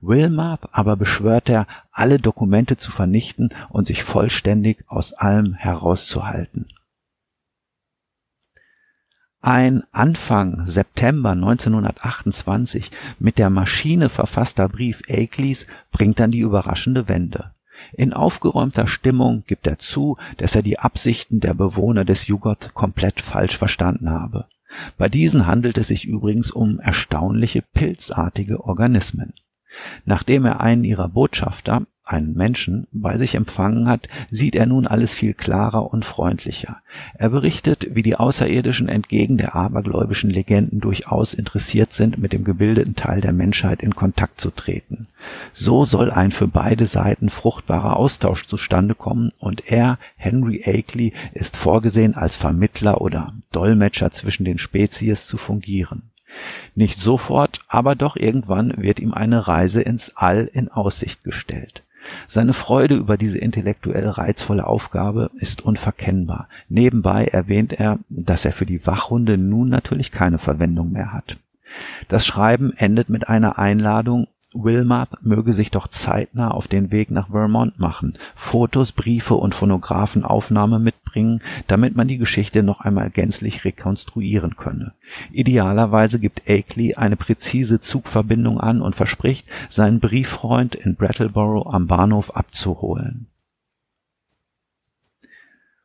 Wilmarth 0.00 0.68
aber 0.72 0.96
beschwört 0.96 1.48
er, 1.48 1.66
alle 1.92 2.18
Dokumente 2.18 2.76
zu 2.76 2.90
vernichten 2.90 3.50
und 3.70 3.86
sich 3.86 4.02
vollständig 4.02 4.84
aus 4.88 5.12
allem 5.12 5.54
herauszuhalten. 5.54 6.66
Ein 9.44 9.82
Anfang 9.90 10.66
September 10.66 11.30
1928 11.30 12.92
mit 13.18 13.38
der 13.38 13.50
Maschine 13.50 14.08
verfasster 14.08 14.68
Brief 14.68 15.02
Akelys 15.10 15.66
bringt 15.90 16.20
dann 16.20 16.30
die 16.30 16.38
überraschende 16.38 17.08
Wende. 17.08 17.50
In 17.92 18.12
aufgeräumter 18.12 18.86
Stimmung 18.86 19.42
gibt 19.48 19.66
er 19.66 19.80
zu, 19.80 20.16
dass 20.36 20.54
er 20.54 20.62
die 20.62 20.78
Absichten 20.78 21.40
der 21.40 21.54
Bewohner 21.54 22.04
des 22.04 22.28
Jugot 22.28 22.72
komplett 22.74 23.20
falsch 23.20 23.58
verstanden 23.58 24.10
habe. 24.10 24.46
Bei 24.96 25.08
diesen 25.08 25.48
handelt 25.48 25.76
es 25.76 25.88
sich 25.88 26.04
übrigens 26.04 26.52
um 26.52 26.78
erstaunliche 26.78 27.62
pilzartige 27.62 28.62
Organismen. 28.62 29.34
Nachdem 30.04 30.44
er 30.44 30.60
einen 30.60 30.84
ihrer 30.84 31.08
Botschafter, 31.08 31.84
einen 32.04 32.34
Menschen, 32.34 32.86
bei 32.92 33.16
sich 33.16 33.34
empfangen 33.34 33.86
hat, 33.88 34.08
sieht 34.30 34.56
er 34.56 34.66
nun 34.66 34.86
alles 34.86 35.14
viel 35.14 35.34
klarer 35.34 35.92
und 35.92 36.04
freundlicher. 36.04 36.78
Er 37.14 37.30
berichtet, 37.30 37.94
wie 37.94 38.02
die 38.02 38.16
Außerirdischen 38.16 38.88
entgegen 38.88 39.38
der 39.38 39.54
abergläubischen 39.54 40.30
Legenden 40.30 40.80
durchaus 40.80 41.34
interessiert 41.34 41.92
sind, 41.92 42.18
mit 42.18 42.32
dem 42.32 42.44
gebildeten 42.44 42.96
Teil 42.96 43.20
der 43.20 43.32
Menschheit 43.32 43.82
in 43.82 43.94
Kontakt 43.94 44.40
zu 44.40 44.50
treten. 44.50 45.06
So 45.54 45.84
soll 45.84 46.10
ein 46.10 46.32
für 46.32 46.48
beide 46.48 46.86
Seiten 46.86 47.30
fruchtbarer 47.30 47.96
Austausch 47.96 48.46
zustande 48.46 48.94
kommen 48.94 49.32
und 49.38 49.70
er, 49.70 49.98
Henry 50.16 50.62
Akeley, 50.66 51.12
ist 51.32 51.56
vorgesehen, 51.56 52.14
als 52.14 52.36
Vermittler 52.36 53.00
oder 53.00 53.32
Dolmetscher 53.52 54.10
zwischen 54.10 54.44
den 54.44 54.58
Spezies 54.58 55.26
zu 55.26 55.36
fungieren. 55.36 56.02
Nicht 56.74 57.00
sofort, 57.00 57.60
aber 57.68 57.94
doch 57.94 58.16
irgendwann 58.16 58.74
wird 58.76 59.00
ihm 59.00 59.12
eine 59.12 59.46
Reise 59.46 59.82
ins 59.82 60.16
All 60.16 60.48
in 60.52 60.68
Aussicht 60.70 61.24
gestellt. 61.24 61.82
Seine 62.26 62.52
Freude 62.52 62.96
über 62.96 63.16
diese 63.16 63.38
intellektuell 63.38 64.06
reizvolle 64.06 64.66
Aufgabe 64.66 65.30
ist 65.34 65.62
unverkennbar. 65.62 66.48
Nebenbei 66.68 67.26
erwähnt 67.26 67.72
er, 67.72 67.98
dass 68.08 68.44
er 68.44 68.52
für 68.52 68.66
die 68.66 68.86
Wachhunde 68.86 69.38
nun 69.38 69.68
natürlich 69.68 70.12
keine 70.12 70.38
Verwendung 70.38 70.92
mehr 70.92 71.12
hat. 71.12 71.36
Das 72.08 72.26
Schreiben 72.26 72.72
endet 72.76 73.08
mit 73.08 73.28
einer 73.28 73.58
Einladung, 73.58 74.26
Wilmot 74.54 75.08
möge 75.22 75.52
sich 75.52 75.70
doch 75.70 75.88
zeitnah 75.88 76.50
auf 76.50 76.68
den 76.68 76.90
Weg 76.90 77.10
nach 77.10 77.28
Vermont 77.30 77.78
machen, 77.78 78.18
Fotos, 78.34 78.92
Briefe 78.92 79.34
und 79.34 79.54
Phonographenaufnahme 79.54 80.78
mitbringen, 80.78 81.40
damit 81.66 81.96
man 81.96 82.08
die 82.08 82.18
Geschichte 82.18 82.62
noch 82.62 82.80
einmal 82.80 83.10
gänzlich 83.10 83.64
rekonstruieren 83.64 84.56
könne. 84.56 84.92
Idealerweise 85.32 86.18
gibt 86.18 86.48
Akeley 86.48 86.94
eine 86.94 87.16
präzise 87.16 87.80
Zugverbindung 87.80 88.60
an 88.60 88.82
und 88.82 88.96
verspricht, 88.96 89.46
seinen 89.68 90.00
Brieffreund 90.00 90.74
in 90.74 90.96
Brattleboro 90.96 91.70
am 91.70 91.86
Bahnhof 91.86 92.36
abzuholen 92.36 93.26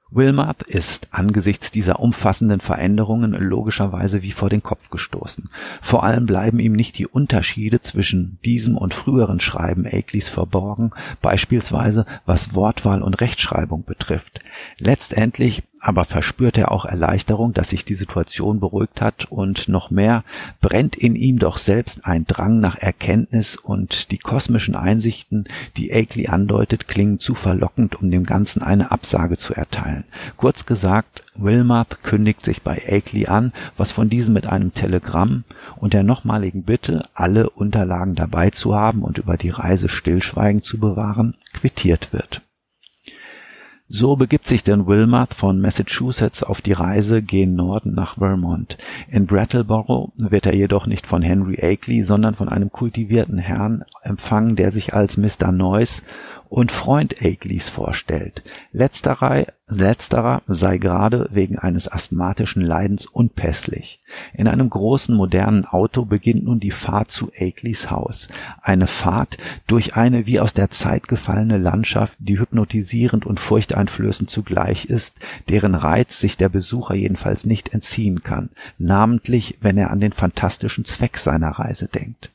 Wilmot 0.09 0.63
ist 0.63 1.09
angesichts 1.11 1.69
dieser 1.69 1.99
umfassenden 1.99 2.61
Veränderungen 2.61 3.33
logischerweise 3.33 4.21
wie 4.21 4.31
vor 4.31 4.49
den 4.49 4.63
Kopf 4.63 4.89
gestoßen. 4.89 5.49
Vor 5.81 6.03
allem 6.03 6.25
bleiben 6.25 6.59
ihm 6.59 6.73
nicht 6.73 6.97
die 6.97 7.07
Unterschiede 7.07 7.81
zwischen 7.81 8.39
diesem 8.45 8.77
und 8.77 8.93
früheren 8.93 9.41
Schreiben 9.41 9.85
Akeleys 9.85 10.29
verborgen, 10.29 10.91
beispielsweise 11.21 12.05
was 12.25 12.55
Wortwahl 12.55 13.01
und 13.01 13.19
Rechtschreibung 13.19 13.83
betrifft. 13.83 14.39
Letztendlich 14.77 15.63
aber 15.79 16.05
verspürt 16.05 16.57
er 16.57 16.71
auch 16.71 16.85
Erleichterung, 16.85 17.53
dass 17.53 17.69
sich 17.69 17.85
die 17.85 17.95
Situation 17.95 18.59
beruhigt 18.59 19.01
hat 19.01 19.25
und 19.25 19.69
noch 19.69 19.91
mehr 19.91 20.23
brennt 20.61 20.95
in 20.95 21.15
ihm 21.15 21.39
doch 21.39 21.57
selbst 21.57 22.05
ein 22.05 22.25
Drang 22.25 22.59
nach 22.59 22.77
Erkenntnis 22.77 23.55
und 23.55 24.11
die 24.11 24.17
kosmischen 24.17 24.75
Einsichten, 24.75 25.45
die 25.77 25.93
Akeley 25.93 26.27
andeutet, 26.27 26.87
klingen 26.87 27.19
zu 27.19 27.35
verlockend, 27.35 27.95
um 28.01 28.11
dem 28.11 28.23
Ganzen 28.23 28.61
eine 28.61 28.91
Absage 28.91 29.37
zu 29.37 29.53
erteilen. 29.53 30.03
Kurz 30.35 30.65
gesagt, 30.65 31.23
Wilmot 31.35 32.03
kündigt 32.03 32.43
sich 32.43 32.61
bei 32.61 32.81
Akeley 32.87 33.27
an, 33.27 33.53
was 33.77 33.91
von 33.91 34.09
diesem 34.09 34.33
mit 34.33 34.47
einem 34.47 34.73
Telegramm 34.73 35.43
und 35.75 35.93
der 35.93 36.03
nochmaligen 36.03 36.63
Bitte, 36.63 37.07
alle 37.13 37.49
Unterlagen 37.49 38.15
dabei 38.15 38.49
zu 38.49 38.75
haben 38.75 39.03
und 39.03 39.17
über 39.17 39.37
die 39.37 39.49
Reise 39.49 39.89
stillschweigen 39.89 40.63
zu 40.63 40.79
bewahren, 40.79 41.35
quittiert 41.53 42.13
wird. 42.13 42.41
So 43.89 44.17
begibt 44.17 44.45
sich 44.45 44.65
denn 44.65 44.85
Wilmot 44.85 45.33
von 45.33 45.61
Massachusetts 45.61 46.43
auf 46.43 46.59
die 46.59 46.73
Reise 46.73 47.21
gen 47.21 47.55
Norden 47.55 47.93
nach 47.93 48.15
Vermont. 48.15 48.75
In 49.07 49.27
Brattleboro 49.27 50.11
wird 50.17 50.45
er 50.45 50.53
jedoch 50.53 50.87
nicht 50.87 51.07
von 51.07 51.21
Henry 51.21 51.57
Akeley, 51.61 52.03
sondern 52.03 52.35
von 52.35 52.49
einem 52.49 52.69
kultivierten 52.69 53.37
Herrn 53.37 53.85
empfangen, 54.01 54.57
der 54.57 54.73
sich 54.73 54.93
als 54.93 55.15
Mr. 55.15 55.53
Noyce 55.53 56.03
und 56.49 56.71
Freund 56.71 57.21
Akeleys 57.21 57.69
vorstellt. 57.69 58.43
Letzterer, 58.71 59.47
letzterer 59.67 60.41
sei 60.47 60.77
gerade 60.77 61.27
wegen 61.31 61.57
eines 61.59 61.91
asthmatischen 61.91 62.61
Leidens 62.61 63.05
unpässlich. 63.05 64.01
In 64.33 64.47
einem 64.47 64.69
großen 64.69 65.15
modernen 65.15 65.65
Auto 65.65 66.05
beginnt 66.05 66.45
nun 66.45 66.59
die 66.59 66.71
Fahrt 66.71 67.11
zu 67.11 67.31
Akeleys 67.37 67.91
Haus. 67.91 68.27
Eine 68.61 68.87
Fahrt 68.87 69.37
durch 69.67 69.95
eine 69.95 70.25
wie 70.25 70.39
aus 70.39 70.53
der 70.53 70.69
Zeit 70.69 71.07
gefallene 71.07 71.57
Landschaft, 71.57 72.15
die 72.19 72.39
hypnotisierend 72.39 73.25
und 73.25 73.39
furchteinflößend 73.39 74.29
zugleich 74.29 74.85
ist, 74.85 75.19
deren 75.49 75.75
Reiz 75.75 76.19
sich 76.19 76.37
der 76.37 76.49
Besucher 76.49 76.95
jedenfalls 76.95 77.45
nicht 77.45 77.73
entziehen 77.73 78.23
kann, 78.23 78.49
namentlich 78.77 79.57
wenn 79.61 79.77
er 79.77 79.91
an 79.91 79.99
den 79.99 80.13
fantastischen 80.13 80.85
Zweck 80.85 81.17
seiner 81.17 81.49
Reise 81.49 81.87
denkt. 81.87 82.31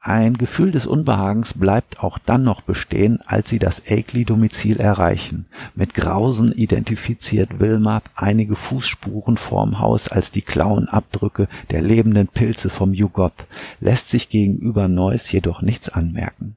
Ein 0.00 0.38
Gefühl 0.38 0.70
des 0.70 0.86
Unbehagens 0.86 1.54
bleibt 1.54 2.04
auch 2.04 2.18
dann 2.18 2.44
noch 2.44 2.60
bestehen, 2.60 3.18
als 3.26 3.48
sie 3.48 3.58
das 3.58 3.82
Akeley-Domizil 3.88 4.78
erreichen. 4.78 5.46
Mit 5.74 5.92
Grausen 5.92 6.52
identifiziert 6.52 7.58
Wilmot 7.58 8.04
einige 8.14 8.54
Fußspuren 8.54 9.36
vorm 9.36 9.80
Haus 9.80 10.06
als 10.06 10.30
die 10.30 10.42
Klauenabdrücke 10.42 11.48
der 11.72 11.82
lebenden 11.82 12.28
Pilze 12.28 12.70
vom 12.70 12.94
Jugot, 12.94 13.48
lässt 13.80 14.08
sich 14.08 14.28
gegenüber 14.28 14.86
Neuss 14.86 15.32
jedoch 15.32 15.62
nichts 15.62 15.88
anmerken. 15.88 16.56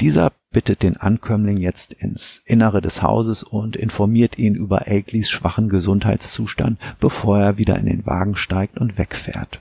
Dieser 0.00 0.32
bittet 0.50 0.82
den 0.82 0.96
Ankömmling 0.96 1.58
jetzt 1.58 1.92
ins 1.92 2.40
Innere 2.46 2.80
des 2.80 3.02
Hauses 3.02 3.42
und 3.42 3.76
informiert 3.76 4.38
ihn 4.38 4.54
über 4.54 4.86
Akeleys 4.86 5.28
schwachen 5.28 5.68
Gesundheitszustand, 5.68 6.78
bevor 7.00 7.38
er 7.38 7.58
wieder 7.58 7.76
in 7.78 7.84
den 7.84 8.06
Wagen 8.06 8.34
steigt 8.34 8.78
und 8.78 8.96
wegfährt 8.96 9.60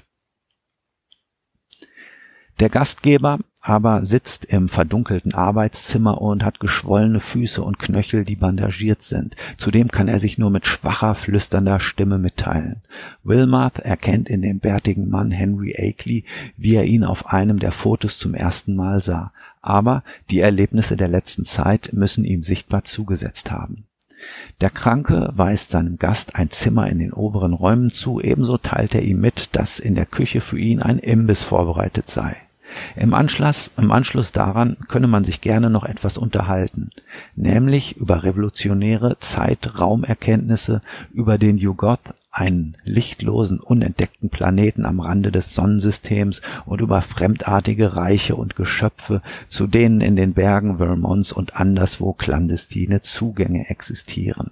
der 2.59 2.69
Gastgeber 2.69 3.39
aber 3.61 4.05
sitzt 4.05 4.45
im 4.45 4.69
verdunkelten 4.69 5.35
Arbeitszimmer 5.35 6.19
und 6.19 6.43
hat 6.43 6.59
geschwollene 6.59 7.19
Füße 7.19 7.61
und 7.61 7.77
Knöchel, 7.77 8.25
die 8.25 8.35
bandagiert 8.35 9.03
sind. 9.03 9.35
Zudem 9.57 9.89
kann 9.89 10.07
er 10.07 10.19
sich 10.19 10.39
nur 10.39 10.49
mit 10.49 10.65
schwacher, 10.65 11.13
flüsternder 11.13 11.79
Stimme 11.79 12.17
mitteilen. 12.17 12.81
Wilmarth 13.23 13.77
erkennt 13.77 14.29
in 14.29 14.41
dem 14.41 14.59
bärtigen 14.59 15.09
Mann 15.09 15.29
Henry 15.29 15.75
Akeley, 15.77 16.25
wie 16.57 16.75
er 16.75 16.85
ihn 16.85 17.03
auf 17.03 17.27
einem 17.27 17.59
der 17.59 17.71
Fotos 17.71 18.17
zum 18.17 18.33
ersten 18.33 18.75
Mal 18.75 18.99
sah. 18.99 19.31
Aber 19.61 20.03
die 20.31 20.39
Erlebnisse 20.39 20.95
der 20.95 21.07
letzten 21.07 21.45
Zeit 21.45 21.91
müssen 21.93 22.25
ihm 22.25 22.41
sichtbar 22.41 22.83
zugesetzt 22.83 23.51
haben. 23.51 23.85
Der 24.61 24.69
Kranke 24.69 25.29
weist 25.33 25.71
seinem 25.71 25.97
Gast 25.97 26.35
ein 26.35 26.49
Zimmer 26.49 26.87
in 26.87 26.99
den 26.99 27.13
oberen 27.13 27.53
Räumen 27.53 27.89
zu, 27.89 28.21
ebenso 28.21 28.57
teilt 28.57 28.95
er 28.95 29.01
ihm 29.01 29.19
mit, 29.19 29.55
dass 29.55 29.79
in 29.79 29.95
der 29.95 30.05
Küche 30.05 30.41
für 30.41 30.59
ihn 30.59 30.81
ein 30.81 30.99
Imbiss 30.99 31.43
vorbereitet 31.43 32.09
sei. 32.09 32.35
Im 32.95 33.13
Anschluss, 33.13 33.71
im 33.77 33.91
Anschluss 33.91 34.31
daran 34.31 34.77
könne 34.87 35.07
man 35.07 35.23
sich 35.23 35.41
gerne 35.41 35.69
noch 35.69 35.83
etwas 35.83 36.17
unterhalten, 36.17 36.91
nämlich 37.35 37.97
über 37.97 38.23
revolutionäre 38.23 39.17
Zeit-Raumerkenntnisse 39.19 40.81
über 41.11 41.37
den 41.37 41.57
Jugoth, 41.57 41.99
einen 42.31 42.77
lichtlosen, 42.83 43.59
unentdeckten 43.59 44.29
Planeten 44.29 44.85
am 44.85 44.99
Rande 44.99 45.31
des 45.31 45.53
Sonnensystems 45.53 46.41
und 46.65 46.81
über 46.81 47.01
fremdartige 47.01 47.95
Reiche 47.95 48.35
und 48.35 48.55
Geschöpfe, 48.55 49.21
zu 49.49 49.67
denen 49.67 50.01
in 50.01 50.15
den 50.15 50.33
Bergen 50.33 50.77
Vermonts 50.77 51.31
und 51.31 51.57
anderswo 51.57 52.13
clandestine 52.13 53.01
Zugänge 53.01 53.69
existieren 53.69 54.51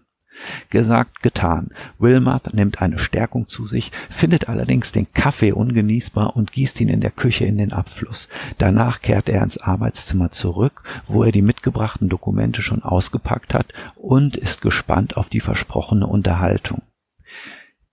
Gesagt, 0.69 1.21
getan. 1.21 1.69
Wilmot 1.97 2.53
nimmt 2.53 2.81
eine 2.81 2.99
Stärkung 2.99 3.47
zu 3.47 3.65
sich, 3.65 3.91
findet 4.09 4.49
allerdings 4.49 4.91
den 4.91 5.11
Kaffee 5.13 5.51
ungenießbar 5.51 6.35
und 6.35 6.51
gießt 6.51 6.79
ihn 6.81 6.89
in 6.89 7.01
der 7.01 7.11
Küche 7.11 7.45
in 7.45 7.57
den 7.57 7.73
Abfluss. 7.73 8.27
Danach 8.57 9.01
kehrt 9.01 9.29
er 9.29 9.43
ins 9.43 9.57
Arbeitszimmer 9.57 10.31
zurück, 10.31 10.83
wo 11.07 11.23
er 11.23 11.31
die 11.31 11.41
mitgebrachten 11.41 12.09
Dokumente 12.09 12.61
schon 12.61 12.83
ausgepackt 12.83 13.53
hat 13.53 13.73
und 13.95 14.37
ist 14.37 14.61
gespannt 14.61 15.17
auf 15.17 15.29
die 15.29 15.41
versprochene 15.41 16.07
Unterhaltung. 16.07 16.81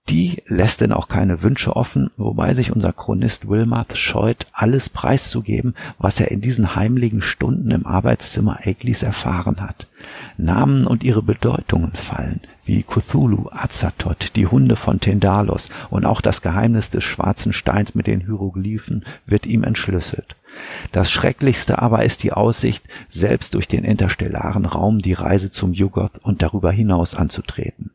Die 0.09 0.41
lässt 0.47 0.79
denn 0.79 0.93
auch 0.93 1.09
keine 1.09 1.41
Wünsche 1.41 1.75
offen, 1.75 2.11
wobei 2.15 2.53
sich 2.53 2.71
unser 2.71 2.93
Chronist 2.93 3.49
Wilmarth 3.49 3.97
scheut, 3.97 4.47
alles 4.53 4.87
preiszugeben, 4.87 5.75
was 5.97 6.21
er 6.21 6.31
in 6.31 6.39
diesen 6.39 6.75
heimlichen 6.77 7.21
Stunden 7.21 7.71
im 7.71 7.85
Arbeitszimmer 7.85 8.59
Eglis 8.65 9.03
erfahren 9.03 9.59
hat. 9.59 9.87
Namen 10.37 10.87
und 10.87 11.03
ihre 11.03 11.21
Bedeutungen 11.21 11.91
fallen, 11.91 12.39
wie 12.63 12.83
Cthulhu, 12.83 13.49
Azathoth, 13.51 14.37
die 14.37 14.47
Hunde 14.47 14.77
von 14.77 15.01
Tendalos 15.01 15.67
und 15.89 16.05
auch 16.05 16.21
das 16.21 16.41
Geheimnis 16.41 16.89
des 16.89 17.03
schwarzen 17.03 17.51
Steins 17.51 17.93
mit 17.93 18.07
den 18.07 18.21
Hieroglyphen 18.21 19.03
wird 19.25 19.45
ihm 19.45 19.65
entschlüsselt. 19.65 20.37
Das 20.93 21.11
Schrecklichste 21.11 21.79
aber 21.81 22.05
ist 22.05 22.23
die 22.23 22.31
Aussicht, 22.31 22.85
selbst 23.09 23.55
durch 23.55 23.67
den 23.67 23.83
interstellaren 23.83 24.65
Raum 24.65 24.99
die 24.99 25.13
Reise 25.13 25.51
zum 25.51 25.73
Jugoth 25.73 26.17
und 26.21 26.41
darüber 26.41 26.71
hinaus 26.71 27.13
anzutreten. 27.13 27.91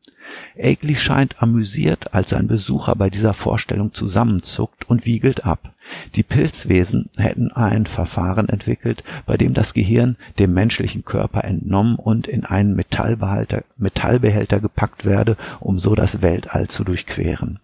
Akeley 0.58 0.96
scheint 0.96 1.42
amüsiert, 1.42 2.14
als 2.14 2.30
sein 2.30 2.46
Besucher 2.46 2.94
bei 2.94 3.10
dieser 3.10 3.34
Vorstellung 3.34 3.92
zusammenzuckt 3.92 4.88
und 4.88 5.06
wiegelt 5.06 5.44
ab. 5.44 5.74
Die 6.14 6.22
Pilzwesen 6.22 7.10
hätten 7.16 7.50
ein 7.52 7.86
Verfahren 7.86 8.48
entwickelt, 8.48 9.02
bei 9.26 9.36
dem 9.36 9.54
das 9.54 9.74
Gehirn 9.74 10.16
dem 10.38 10.52
menschlichen 10.54 11.04
Körper 11.04 11.44
entnommen 11.44 11.96
und 11.96 12.26
in 12.26 12.44
einen 12.44 12.74
Metallbehälter, 12.74 13.64
Metallbehälter 13.76 14.60
gepackt 14.60 15.04
werde, 15.04 15.36
um 15.60 15.78
so 15.78 15.94
das 15.94 16.22
Weltall 16.22 16.68
zu 16.68 16.84
durchqueren. 16.84 17.58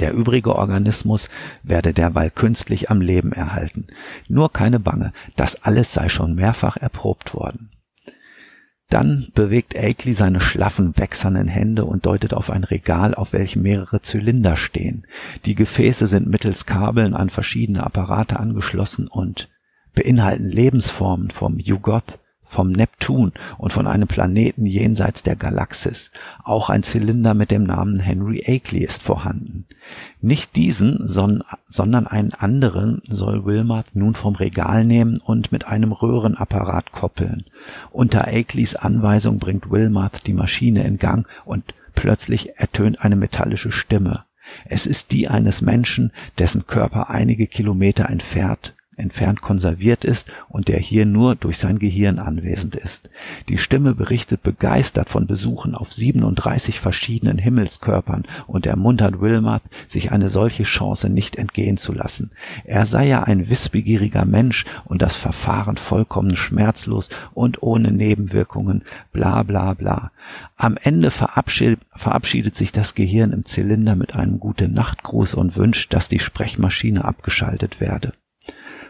Der 0.00 0.12
übrige 0.12 0.56
Organismus 0.56 1.28
werde 1.62 1.92
derweil 1.92 2.30
künstlich 2.30 2.90
am 2.90 3.00
Leben 3.00 3.32
erhalten. 3.32 3.86
Nur 4.28 4.52
keine 4.52 4.80
Bange, 4.80 5.12
das 5.36 5.62
alles 5.62 5.92
sei 5.92 6.08
schon 6.08 6.34
mehrfach 6.34 6.76
erprobt 6.76 7.34
worden. 7.34 7.70
Dann 8.90 9.28
bewegt 9.34 9.76
Akeley 9.76 10.14
seine 10.14 10.40
schlaffen, 10.40 10.96
wächsernen 10.96 11.48
Hände 11.48 11.84
und 11.84 12.06
deutet 12.06 12.34
auf 12.34 12.50
ein 12.50 12.64
Regal, 12.64 13.14
auf 13.14 13.32
welchem 13.32 13.62
mehrere 13.62 14.00
Zylinder 14.02 14.56
stehen. 14.56 15.06
Die 15.46 15.54
Gefäße 15.54 16.06
sind 16.06 16.28
mittels 16.28 16.66
Kabeln 16.66 17.14
an 17.14 17.30
verschiedene 17.30 17.82
Apparate 17.82 18.38
angeschlossen 18.38 19.08
und 19.08 19.48
beinhalten 19.94 20.46
Lebensformen 20.46 21.30
vom 21.30 21.58
Jugoth 21.58 22.18
vom 22.54 22.70
Neptun 22.70 23.32
und 23.58 23.72
von 23.72 23.88
einem 23.88 24.06
Planeten 24.06 24.64
jenseits 24.64 25.24
der 25.24 25.34
Galaxis. 25.34 26.12
Auch 26.44 26.70
ein 26.70 26.84
Zylinder 26.84 27.34
mit 27.34 27.50
dem 27.50 27.64
Namen 27.64 27.98
Henry 27.98 28.44
Akeley 28.46 28.84
ist 28.84 29.02
vorhanden. 29.02 29.66
Nicht 30.20 30.54
diesen, 30.54 31.08
sondern 31.08 32.06
einen 32.06 32.32
anderen 32.32 33.02
soll 33.04 33.44
Wilmot 33.44 33.86
nun 33.92 34.14
vom 34.14 34.36
Regal 34.36 34.84
nehmen 34.84 35.18
und 35.24 35.50
mit 35.50 35.66
einem 35.66 35.90
Röhrenapparat 35.90 36.92
koppeln. 36.92 37.44
Unter 37.90 38.28
Akeleys 38.28 38.76
Anweisung 38.76 39.38
bringt 39.38 39.70
Wilmot 39.70 40.26
die 40.26 40.32
Maschine 40.32 40.84
in 40.84 40.98
Gang 40.98 41.26
und 41.44 41.74
plötzlich 41.96 42.56
ertönt 42.56 43.00
eine 43.00 43.16
metallische 43.16 43.72
Stimme. 43.72 44.24
Es 44.64 44.86
ist 44.86 45.10
die 45.10 45.26
eines 45.26 45.60
Menschen, 45.60 46.12
dessen 46.38 46.68
Körper 46.68 47.10
einige 47.10 47.48
Kilometer 47.48 48.08
entfernt 48.08 48.74
entfernt 48.96 49.40
konserviert 49.40 50.04
ist 50.04 50.30
und 50.48 50.68
der 50.68 50.78
hier 50.78 51.06
nur 51.06 51.34
durch 51.34 51.58
sein 51.58 51.78
Gehirn 51.78 52.18
anwesend 52.18 52.76
ist. 52.76 53.10
Die 53.48 53.58
Stimme 53.58 53.94
berichtet 53.94 54.42
begeistert 54.42 55.08
von 55.08 55.26
Besuchen 55.26 55.74
auf 55.74 55.92
37 55.92 56.80
verschiedenen 56.80 57.38
Himmelskörpern 57.38 58.24
und 58.46 58.66
ermuntert 58.66 59.20
Wilmot, 59.20 59.62
sich 59.86 60.12
eine 60.12 60.30
solche 60.30 60.64
Chance 60.64 61.08
nicht 61.08 61.36
entgehen 61.36 61.76
zu 61.76 61.92
lassen. 61.92 62.30
Er 62.64 62.86
sei 62.86 63.06
ja 63.06 63.22
ein 63.22 63.48
wissbegieriger 63.48 64.24
Mensch 64.24 64.64
und 64.84 65.02
das 65.02 65.16
Verfahren 65.16 65.76
vollkommen 65.76 66.36
schmerzlos 66.36 67.10
und 67.32 67.62
ohne 67.62 67.92
Nebenwirkungen, 67.92 68.82
bla 69.12 69.42
bla 69.42 69.74
bla. 69.74 70.10
Am 70.56 70.76
Ende 70.82 71.10
verabschiedet, 71.10 71.80
verabschiedet 71.94 72.54
sich 72.54 72.72
das 72.72 72.94
Gehirn 72.94 73.32
im 73.32 73.44
Zylinder 73.44 73.96
mit 73.96 74.14
einem 74.14 74.40
gute 74.40 74.68
Nachtgruß 74.68 75.34
und 75.34 75.56
wünscht, 75.56 75.92
dass 75.92 76.08
die 76.08 76.18
Sprechmaschine 76.18 77.04
abgeschaltet 77.04 77.80
werde. 77.80 78.12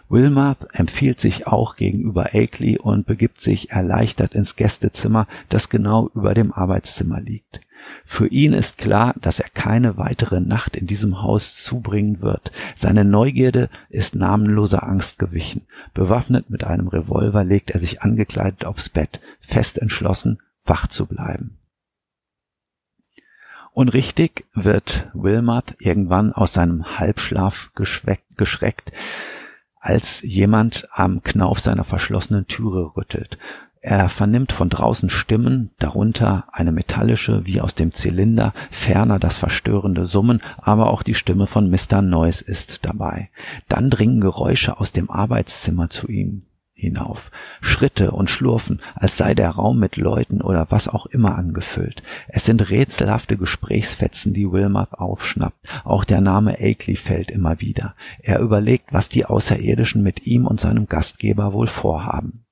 Wilmar 0.08 0.56
empfiehlt 0.72 1.18
sich 1.18 1.46
auch 1.46 1.76
gegenüber 1.76 2.34
Akeley 2.34 2.78
und 2.78 3.06
begibt 3.06 3.40
sich 3.40 3.70
erleichtert 3.70 4.34
ins 4.34 4.56
Gästezimmer, 4.56 5.26
das 5.48 5.68
genau 5.68 6.10
über 6.14 6.34
dem 6.34 6.52
Arbeitszimmer 6.52 7.20
liegt. 7.20 7.60
Für 8.06 8.26
ihn 8.26 8.52
ist 8.52 8.78
klar, 8.78 9.14
dass 9.20 9.40
er 9.40 9.48
keine 9.48 9.96
weitere 9.96 10.40
Nacht 10.40 10.76
in 10.76 10.86
diesem 10.86 11.22
Haus 11.22 11.62
zubringen 11.62 12.20
wird. 12.20 12.52
Seine 12.76 13.04
Neugierde 13.04 13.68
ist 13.88 14.14
namenloser 14.14 14.84
Angst 14.84 15.18
gewichen. 15.18 15.62
Bewaffnet 15.92 16.50
mit 16.50 16.64
einem 16.64 16.88
Revolver 16.88 17.44
legt 17.44 17.70
er 17.70 17.80
sich 17.80 18.02
angekleidet 18.02 18.64
aufs 18.64 18.88
Bett, 18.88 19.20
fest 19.40 19.78
entschlossen, 19.78 20.38
wach 20.64 20.86
zu 20.86 21.06
bleiben. 21.06 21.58
Und 23.72 23.88
richtig 23.88 24.44
wird 24.54 25.10
Wilmot 25.14 25.74
irgendwann 25.78 26.32
aus 26.32 26.52
seinem 26.52 26.98
Halbschlaf 26.98 27.72
geschreckt, 27.74 28.92
als 29.84 30.22
jemand 30.22 30.88
am 30.92 31.22
Knauf 31.22 31.60
seiner 31.60 31.84
verschlossenen 31.84 32.46
Türe 32.46 32.96
rüttelt. 32.96 33.36
Er 33.82 34.08
vernimmt 34.08 34.50
von 34.52 34.70
draußen 34.70 35.10
Stimmen, 35.10 35.72
darunter 35.78 36.46
eine 36.50 36.72
metallische 36.72 37.44
wie 37.44 37.60
aus 37.60 37.74
dem 37.74 37.92
Zylinder, 37.92 38.54
ferner 38.70 39.18
das 39.18 39.36
verstörende 39.36 40.06
Summen, 40.06 40.40
aber 40.56 40.88
auch 40.88 41.02
die 41.02 41.14
Stimme 41.14 41.46
von 41.46 41.68
Mr. 41.68 42.00
Noyce 42.00 42.40
ist 42.40 42.86
dabei. 42.86 43.28
Dann 43.68 43.90
dringen 43.90 44.22
Geräusche 44.22 44.80
aus 44.80 44.92
dem 44.92 45.10
Arbeitszimmer 45.10 45.90
zu 45.90 46.08
ihm 46.08 46.44
hinauf. 46.84 47.30
Schritte 47.60 48.12
und 48.12 48.30
Schlurfen, 48.30 48.80
als 48.94 49.16
sei 49.16 49.34
der 49.34 49.50
Raum 49.50 49.78
mit 49.78 49.96
Leuten 49.96 50.40
oder 50.40 50.66
was 50.70 50.88
auch 50.88 51.06
immer 51.06 51.36
angefüllt. 51.36 52.02
Es 52.28 52.44
sind 52.44 52.70
rätselhafte 52.70 53.36
Gesprächsfetzen, 53.36 54.32
die 54.32 54.50
Wilmot 54.50 54.92
aufschnappt. 54.92 55.58
Auch 55.84 56.04
der 56.04 56.20
Name 56.20 56.58
Akeley 56.60 56.96
fällt 56.96 57.30
immer 57.30 57.60
wieder. 57.60 57.94
Er 58.20 58.40
überlegt, 58.40 58.92
was 58.92 59.08
die 59.08 59.24
Außerirdischen 59.24 60.02
mit 60.02 60.26
ihm 60.26 60.46
und 60.46 60.60
seinem 60.60 60.86
Gastgeber 60.86 61.52
wohl 61.52 61.66
vorhaben. 61.66 62.43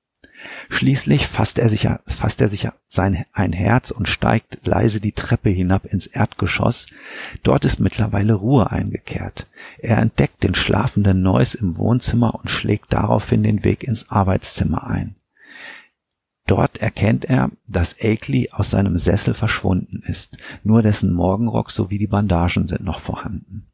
Schließlich 0.69 1.27
fasst 1.27 1.59
er 1.59 1.69
sich, 1.69 1.87
fasst 2.05 2.41
er 2.41 2.47
sich 2.47 2.69
sein 2.87 3.25
ein 3.31 3.53
Herz 3.53 3.91
und 3.91 4.07
steigt 4.07 4.59
leise 4.63 4.99
die 4.99 5.11
Treppe 5.11 5.49
hinab 5.49 5.85
ins 5.85 6.07
Erdgeschoss. 6.07 6.87
Dort 7.43 7.65
ist 7.65 7.79
mittlerweile 7.79 8.33
Ruhe 8.33 8.71
eingekehrt. 8.71 9.47
Er 9.79 9.97
entdeckt 9.97 10.43
den 10.43 10.55
schlafenden 10.55 11.21
Neuss 11.21 11.55
im 11.55 11.77
Wohnzimmer 11.77 12.35
und 12.35 12.49
schlägt 12.49 12.93
daraufhin 12.93 13.43
den 13.43 13.63
Weg 13.63 13.83
ins 13.83 14.09
Arbeitszimmer 14.09 14.85
ein. 14.87 15.15
Dort 16.45 16.79
erkennt 16.79 17.25
er, 17.25 17.51
dass 17.67 17.95
Akeley 18.01 18.49
aus 18.51 18.69
seinem 18.69 18.97
Sessel 18.97 19.33
verschwunden 19.33 20.03
ist. 20.05 20.37
Nur 20.63 20.81
dessen 20.81 21.13
Morgenrock 21.13 21.71
sowie 21.71 21.97
die 21.97 22.07
Bandagen 22.07 22.67
sind 22.67 22.83
noch 22.83 22.99
vorhanden. 22.99 23.72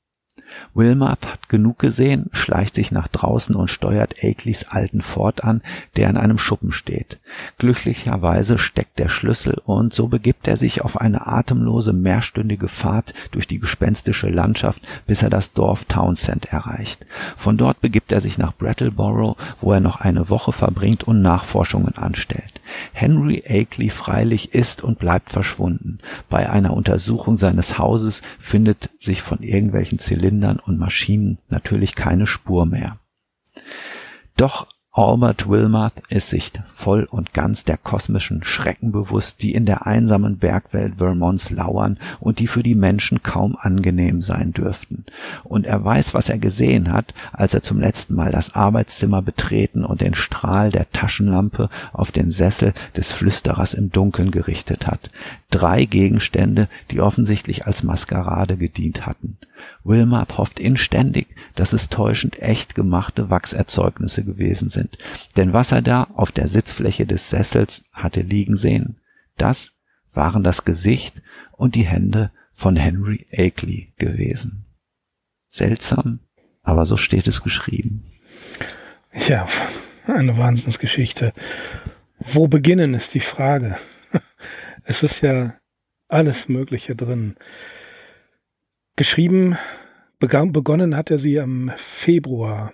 Wilmot 0.74 1.26
hat 1.26 1.50
genug 1.50 1.80
gesehen, 1.80 2.30
schleicht 2.32 2.76
sich 2.76 2.92
nach 2.92 3.08
draußen 3.08 3.56
und 3.56 3.70
steuert 3.70 4.16
Akeleys 4.24 4.66
alten 4.70 5.02
Ford 5.02 5.44
an, 5.44 5.62
der 5.96 6.10
in 6.10 6.18
einem 6.18 6.38
Schuppen 6.38 6.72
steht. 6.72 7.20
Glücklicherweise 7.58 8.58
steckt 8.58 9.00
der 9.00 9.10
Schlüssel 9.10 9.62
und 9.66 9.94
so 9.94 10.08
begibt 10.08 10.48
er 10.48 10.58
sich 10.58 10.82
auf 10.82 11.00
eine 11.00 11.28
atemlose 11.28 11.94
mehrstündige 11.94 12.68
Fahrt 12.68 13.14
durch 13.32 13.48
die 13.48 13.60
gespenstische 13.60 14.30
Landschaft, 14.30 14.82
bis 15.08 15.22
er 15.22 15.30
das 15.30 15.54
Dorf 15.54 15.86
Townsend 15.86 16.46
erreicht. 16.46 17.06
Von 17.38 17.58
dort 17.58 17.82
begibt 17.82 18.12
er 18.12 18.22
sich 18.22 18.38
nach 18.38 18.54
Brattleboro, 18.54 19.38
wo 19.62 19.74
er 19.74 19.80
noch 19.80 20.02
eine 20.02 20.30
Woche 20.30 20.52
verbringt 20.52 21.04
und 21.04 21.22
Nachforschungen 21.22 21.96
anstellt. 21.96 22.62
Henry 22.94 23.44
Akeley 23.48 23.90
freilich 23.90 24.54
ist 24.54 24.84
und 24.84 25.00
bleibt 25.00 25.30
verschwunden. 25.30 26.00
Bei 26.30 26.50
einer 26.50 26.74
Untersuchung 26.74 27.38
seines 27.38 27.78
Hauses 27.78 28.22
findet 28.40 28.90
sich 29.00 29.22
von 29.22 29.42
irgendwelchen 29.42 30.00
Zylindern 30.00 30.38
Kindern 30.39 30.60
und 30.60 30.80
Maschinen 30.80 31.38
natürlich 31.49 31.95
keine 31.95 32.25
Spur 32.25 32.65
mehr. 32.65 32.97
Doch 34.38 34.69
Albert 34.91 35.47
Wilmot 35.47 35.93
ist 36.10 36.32
sich 36.32 36.52
voll 36.73 37.04
und 37.04 37.32
ganz 37.32 37.63
der 37.63 37.78
kosmischen 37.78 38.43
Schrecken 38.43 38.91
bewusst, 38.91 39.43
die 39.43 39.54
in 39.54 39.67
der 39.67 39.86
einsamen 39.86 40.39
Bergwelt 40.39 40.95
Vermonts 40.97 41.52
lauern 41.52 41.99
und 42.19 42.39
die 42.39 42.47
für 42.47 42.63
die 42.63 42.73
Menschen 42.73 43.21
kaum 43.21 43.56
angenehm 43.56 44.23
sein 44.23 44.52
dürften. 44.52 45.06
Und 45.43 45.67
er 45.67 45.86
weiß, 45.86 46.15
was 46.15 46.30
er 46.30 46.39
gesehen 46.39 46.91
hat, 46.91 47.13
als 47.32 47.54
er 47.54 47.62
zum 47.62 47.80
letzten 47.80 48.15
Mal 48.15 48.32
das 48.32 48.56
Arbeitszimmer 48.56 49.21
betreten 49.21 49.86
und 49.86 50.02
den 50.02 50.15
Strahl 50.15 50.71
der 50.71 50.89
Taschenlampe 50.91 51.69
auf 51.93 52.12
den 52.12 52.32
Sessel 52.32 52.73
des 52.97 53.12
Flüsterers 53.12 53.75
im 53.75 53.91
Dunkeln 53.91 54.32
gerichtet 54.32 54.88
hat. 54.88 55.12
Drei 55.52 55.86
Gegenstände, 55.86 56.67
die 56.89 56.99
offensichtlich 56.99 57.67
als 57.67 57.84
Maskerade 57.84 58.58
gedient 58.58 59.06
hatten. 59.06 59.38
Wilma 59.84 60.25
hofft 60.38 60.60
inständig, 60.60 61.28
dass 61.56 61.73
es 61.73 61.89
täuschend 61.89 62.41
echt 62.41 62.75
gemachte 62.75 63.30
Wachserzeugnisse 63.30 64.23
gewesen 64.23 64.69
sind. 64.69 64.79
Denn 65.38 65.54
was 65.54 65.72
er 65.72 65.82
da 65.82 66.04
auf 66.15 66.32
der 66.32 66.48
Sitzfläche 66.48 67.06
des 67.06 67.30
Sessels 67.30 67.84
hatte 67.94 68.22
liegen 68.22 68.56
sehen, 68.56 69.00
das 69.38 69.74
waren 70.13 70.44
das 70.44 70.65
Gesicht 70.65 71.22
und 71.52 71.76
die 71.76 71.86
Hände 71.86 72.32
von 72.54 72.76
Henry 72.76 73.26
Akeley 73.32 73.94
gewesen. 73.98 74.65
Seltsam, 75.50 76.20
aber 76.62 76.86
so 76.86 76.98
steht 76.98 77.28
es 77.28 77.42
geschrieben. 77.42 78.06
Ja, 79.28 79.48
eine 80.06 80.38
Wahnsinnsgeschichte. 80.38 81.34
Wo 82.20 82.48
beginnen 82.48 82.94
ist 82.94 83.13
die 83.13 83.20
Frage. 83.20 83.78
Es 84.86 85.04
ist 85.04 85.22
ja 85.22 85.54
alles 86.08 86.50
Mögliche 86.50 86.96
drin. 86.96 87.36
Geschrieben, 88.96 89.56
begonnen 90.18 90.96
hat 90.96 91.12
er 91.12 91.20
sie 91.20 91.39
am 91.39 91.72
Februar 91.76 92.74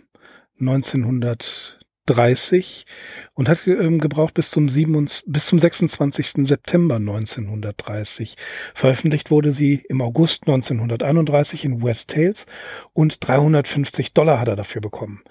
1930 2.07 2.85
und 3.33 3.49
hat 3.49 3.65
ähm, 3.65 3.99
gebraucht 3.99 4.35
bis 4.35 4.51
zum, 4.51 4.69
7, 4.69 5.07
bis 5.25 5.47
zum 5.47 5.57
26. 5.57 6.47
September 6.47 6.95
1930. 6.95 8.35
Veröffentlicht 8.75 9.31
wurde 9.31 9.51
sie 9.51 9.83
im 9.89 10.01
August 10.01 10.43
1931 10.43 11.65
in 11.65 11.83
West 11.83 12.09
Tales 12.09 12.45
und 12.93 13.27
350 13.27 14.13
Dollar 14.13 14.39
hat 14.39 14.47
er 14.47 14.55
dafür 14.55 14.81
bekommen. 14.81 15.23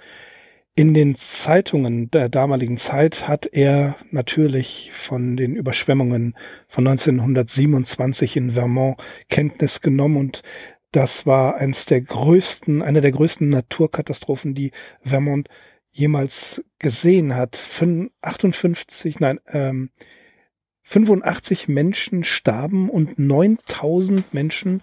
In 0.77 0.93
den 0.93 1.15
Zeitungen 1.15 2.11
der 2.11 2.29
damaligen 2.29 2.79
Zeit 2.79 3.29
hat 3.29 3.47
er 3.47 3.95
natürlich 4.11 4.91
von 4.93 5.37
den 5.37 5.55
Überschwemmungen 5.55 6.35
von 6.67 6.89
1927 6.89 8.37
in 8.37 8.51
Vermont 8.51 9.01
Kenntnis 9.29 9.81
genommen 9.81 10.17
und 10.17 10.43
das 10.91 11.27
war 11.27 11.57
eines 11.57 11.87
der 11.87 12.01
größten, 12.01 12.83
eine 12.83 13.01
der 13.01 13.13
größten 13.13 13.49
Naturkatastrophen, 13.49 14.55
die 14.55 14.73
Vermont 15.03 15.49
jemals 15.95 16.63
gesehen 16.79 17.35
hat. 17.35 17.57
58, 18.21 19.21
nein, 19.21 19.41
ähm, 19.47 19.91
85 20.87 21.67
Menschen 21.67 22.25
starben 22.25 22.91
und 22.91 23.19
9000 23.19 24.35
Menschen 24.35 24.83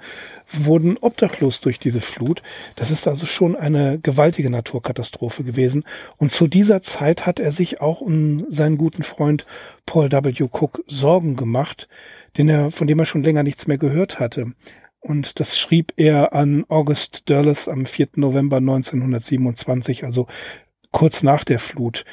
wurden 0.50 0.98
obdachlos 0.98 1.62
durch 1.62 1.78
diese 1.78 2.02
Flut. 2.02 2.42
Das 2.76 2.90
ist 2.90 3.08
also 3.08 3.28
schon 3.28 3.56
eine 3.56 4.00
gewaltige 4.00 4.50
Naturkatastrophe 4.50 5.44
gewesen. 5.44 5.84
Und 6.18 6.32
zu 6.32 6.48
dieser 6.48 6.82
Zeit 6.82 7.28
hat 7.28 7.40
er 7.40 7.52
sich 7.52 7.82
auch 7.82 8.02
um 8.02 8.48
seinen 8.50 8.78
guten 8.78 9.04
Freund 9.04 9.46
Paul 9.86 10.12
W. 10.12 10.48
Cook 10.52 10.84
Sorgen 10.88 11.36
gemacht, 11.36 11.88
den 12.36 12.50
er, 12.50 12.72
von 12.72 12.88
dem 12.88 12.98
er 12.98 13.06
schon 13.06 13.24
länger 13.24 13.44
nichts 13.44 13.68
mehr 13.68 13.78
gehört 13.78 14.20
hatte. 14.20 14.54
Und 15.00 15.40
das 15.40 15.58
schrieb 15.58 15.94
er 15.98 16.34
an 16.34 16.66
August 16.68 17.30
Dulles 17.30 17.68
am 17.68 17.86
4. 17.86 18.10
November 18.16 18.58
1927, 18.58 20.04
also 20.04 20.28
kurz 20.92 21.24
nach 21.24 21.44
der 21.44 21.60
Flut. 21.60 22.06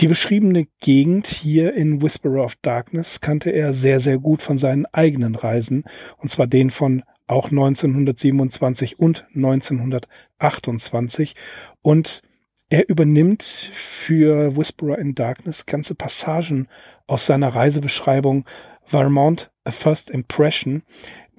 Die 0.00 0.08
beschriebene 0.08 0.66
Gegend 0.80 1.26
hier 1.26 1.74
in 1.74 2.00
Whisperer 2.00 2.44
of 2.44 2.56
Darkness 2.62 3.20
kannte 3.20 3.50
er 3.50 3.72
sehr, 3.72 4.00
sehr 4.00 4.18
gut 4.18 4.40
von 4.40 4.56
seinen 4.56 4.86
eigenen 4.86 5.34
Reisen, 5.34 5.84
und 6.16 6.30
zwar 6.30 6.46
den 6.46 6.70
von 6.70 7.02
auch 7.26 7.50
1927 7.50 8.98
und 8.98 9.26
1928. 9.34 11.34
Und 11.82 12.22
er 12.70 12.88
übernimmt 12.88 13.42
für 13.42 14.56
Whisperer 14.56 14.98
in 14.98 15.14
Darkness 15.14 15.66
ganze 15.66 15.94
Passagen 15.94 16.68
aus 17.06 17.26
seiner 17.26 17.48
Reisebeschreibung 17.48 18.46
Vermont 18.84 19.50
A 19.64 19.70
First 19.70 20.10
Impression, 20.10 20.82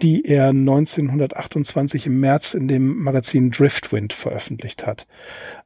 die 0.02 0.26
er 0.26 0.50
1928 0.50 2.08
im 2.08 2.20
März 2.20 2.54
in 2.54 2.68
dem 2.68 3.04
Magazin 3.04 3.52
Driftwind 3.52 4.14
veröffentlicht 4.14 4.86
hat. 4.86 5.08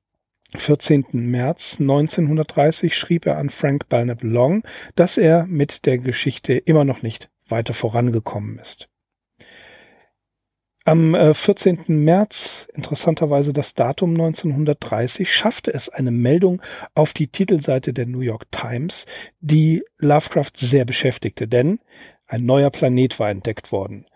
14. 0.57 1.07
März 1.13 1.79
1930 1.81 2.97
schrieb 2.97 3.27
er 3.27 3.39
an 3.39 3.51
Frank 3.51 3.89
Belknap 3.89 4.23
Long, 4.23 4.63
dass 4.95 5.17
er 5.19 5.47
mit 5.47 5.85
der 5.87 5.99
Geschichte 5.99 6.55
immer 6.55 6.85
noch 6.85 7.03
nicht 7.03 7.29
weiter 7.49 7.75
vorangekommen 7.75 8.59
ist. 8.59 8.89
Am 10.87 11.17
14. 11.35 11.79
Äh, 11.89 11.93
März, 11.93 12.69
interessanterweise 12.75 13.55
das 13.55 13.73
Datum 13.73 14.11
1930, 14.11 15.33
schaffte 15.33 15.73
es 15.73 15.89
eine 15.89 16.11
Meldung 16.11 16.61
auf 16.95 17.15
die 17.15 17.29
Titelseite 17.29 17.95
der 17.95 18.05
New 18.05 18.21
York 18.21 18.53
Times, 18.53 19.07
die 19.41 19.83
Lovecraft 19.97 20.53
sehr 20.57 20.85
beschäftigte, 20.85 21.49
denn 21.49 21.81
ein 22.27 22.45
neuer 22.45 22.71
Planet 22.71 23.19
war 23.19 23.31
entdeckt 23.31 23.73
worden. 23.73 24.07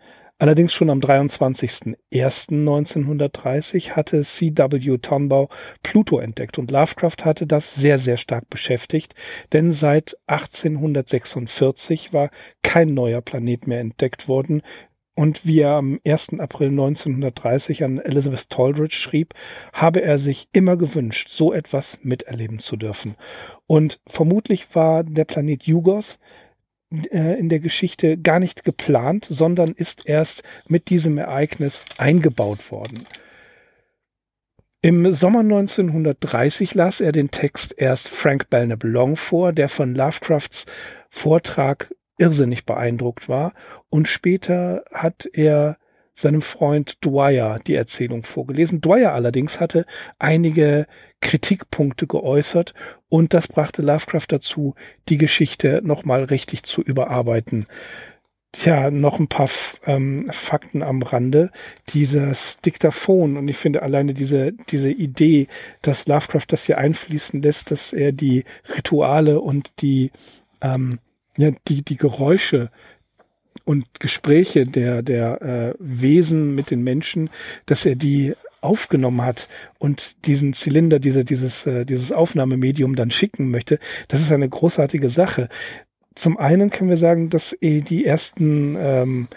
Allerdings 0.40 0.72
schon 0.72 0.88
am 0.88 1.00
23.01.1930 1.00 3.90
hatte 3.90 4.22
C.W. 4.22 4.98
Tonbau 4.98 5.48
Pluto 5.82 6.20
entdeckt 6.20 6.58
und 6.58 6.70
Lovecraft 6.70 7.24
hatte 7.24 7.48
das 7.48 7.74
sehr, 7.74 7.98
sehr 7.98 8.16
stark 8.16 8.48
beschäftigt, 8.48 9.16
denn 9.52 9.72
seit 9.72 10.16
1846 10.28 12.12
war 12.12 12.30
kein 12.62 12.94
neuer 12.94 13.20
Planet 13.20 13.66
mehr 13.66 13.80
entdeckt 13.80 14.28
worden, 14.28 14.62
und 15.18 15.44
wie 15.44 15.62
er 15.62 15.72
am 15.72 15.98
1. 16.06 16.38
April 16.38 16.68
1930 16.68 17.82
an 17.82 17.98
Elizabeth 17.98 18.50
Toldridge 18.50 18.94
schrieb, 18.94 19.34
habe 19.72 20.00
er 20.00 20.16
sich 20.16 20.46
immer 20.52 20.76
gewünscht, 20.76 21.28
so 21.28 21.52
etwas 21.52 21.98
miterleben 22.04 22.60
zu 22.60 22.76
dürfen. 22.76 23.16
Und 23.66 23.98
vermutlich 24.06 24.72
war 24.76 25.02
der 25.02 25.24
Planet 25.24 25.64
Jugoth 25.64 26.14
äh, 26.14 26.47
in 26.90 27.48
der 27.48 27.61
Geschichte 27.61 28.16
gar 28.16 28.38
nicht 28.38 28.64
geplant, 28.64 29.27
sondern 29.29 29.72
ist 29.72 30.07
erst 30.07 30.42
mit 30.68 30.88
diesem 30.88 31.18
Ereignis 31.18 31.85
eingebaut 31.98 32.70
worden. 32.70 33.07
Im 34.81 35.12
Sommer 35.12 35.40
1930 35.40 36.74
las 36.74 37.01
er 37.01 37.12
den 37.12 37.31
Text 37.31 37.74
erst 37.77 38.09
Frank 38.09 38.48
Belknap 38.48 38.85
Long 38.85 39.16
vor, 39.16 39.53
der 39.53 39.68
von 39.68 39.94
Lovecrafts 39.94 40.66
Vortrag 41.11 41.92
irrsinnig 42.16 42.64
beeindruckt 42.64 43.29
war, 43.29 43.55
und 43.90 44.09
später 44.09 44.85
hat 44.92 45.29
er 45.33 45.79
seinem 46.14 46.42
Freund 46.42 47.05
Dwyer 47.05 47.61
die 47.66 47.74
Erzählung 47.74 48.24
vorgelesen. 48.24 48.81
Dwyer 48.81 49.12
allerdings 49.12 49.61
hatte 49.61 49.87
einige 50.18 50.87
Kritikpunkte 51.20 52.07
geäußert 52.07 52.74
und 53.09 53.35
das 53.35 53.48
brachte 53.48 53.83
Lovecraft 53.83 54.26
dazu, 54.28 54.74
die 55.09 55.18
Geschichte 55.18 55.81
nochmal 55.83 56.24
richtig 56.24 56.62
zu 56.62 56.81
überarbeiten. 56.83 57.66
Tja, 58.52 58.90
noch 58.90 59.18
ein 59.18 59.28
paar 59.28 59.50
ähm, 59.85 60.26
Fakten 60.31 60.83
am 60.83 61.02
Rande. 61.02 61.50
Dieses 61.90 62.59
Diktaphon 62.59 63.37
und 63.37 63.46
ich 63.46 63.59
finde 63.59 63.83
alleine 63.83 64.14
diese, 64.14 64.52
diese 64.52 64.90
Idee, 64.90 65.48
dass 65.83 66.07
Lovecraft 66.07 66.46
das 66.48 66.64
hier 66.64 66.78
einfließen 66.78 67.42
lässt, 67.42 67.70
dass 67.70 67.92
er 67.92 68.12
die 68.12 68.44
Rituale 68.74 69.40
und 69.40 69.70
die, 69.83 70.12
ähm, 70.62 70.98
ja, 71.37 71.50
die, 71.68 71.83
die 71.83 71.96
Geräusche 71.96 72.70
und 73.64 74.00
Gespräche 74.00 74.64
der, 74.64 75.02
der 75.02 75.42
äh, 75.42 75.74
Wesen 75.78 76.54
mit 76.54 76.70
den 76.70 76.83
Menschen, 76.83 77.28
dass 77.66 77.85
er 77.85 77.96
die 77.96 78.35
aufgenommen 78.68 79.22
hat 79.22 79.48
und 79.78 80.26
diesen 80.26 80.52
Zylinder, 80.52 80.98
diese, 80.98 81.24
dieses, 81.24 81.66
äh, 81.66 81.87
dieses 81.87 82.12
Aufnahmemedium 82.12 82.94
dann 82.94 83.11
schicken 83.11 83.50
möchte, 83.50 83.78
das 84.09 84.20
ist 84.20 84.31
eine 84.31 84.48
großartige 84.48 85.09
Sache. 85.09 85.48
Zum 86.14 86.37
einen 86.37 86.70
können 86.70 86.90
wir 86.90 86.98
sagen, 86.98 87.31
dass 87.31 87.57
eh 87.61 87.81
die 87.81 88.04
ersten 88.04 88.76
ähm, 88.78 89.28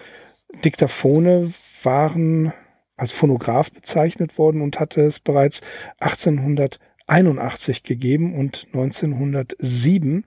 Diktaphone 0.66 1.54
waren 1.84 2.52
als 2.98 3.12
Phonograph 3.12 3.72
bezeichnet 3.72 4.38
worden 4.38 4.62
und 4.62 4.80
hatte 4.80 5.02
es 5.02 5.20
bereits 5.20 5.62
1881 6.00 7.84
gegeben 7.84 8.36
und 8.36 8.68
1907 8.74 10.26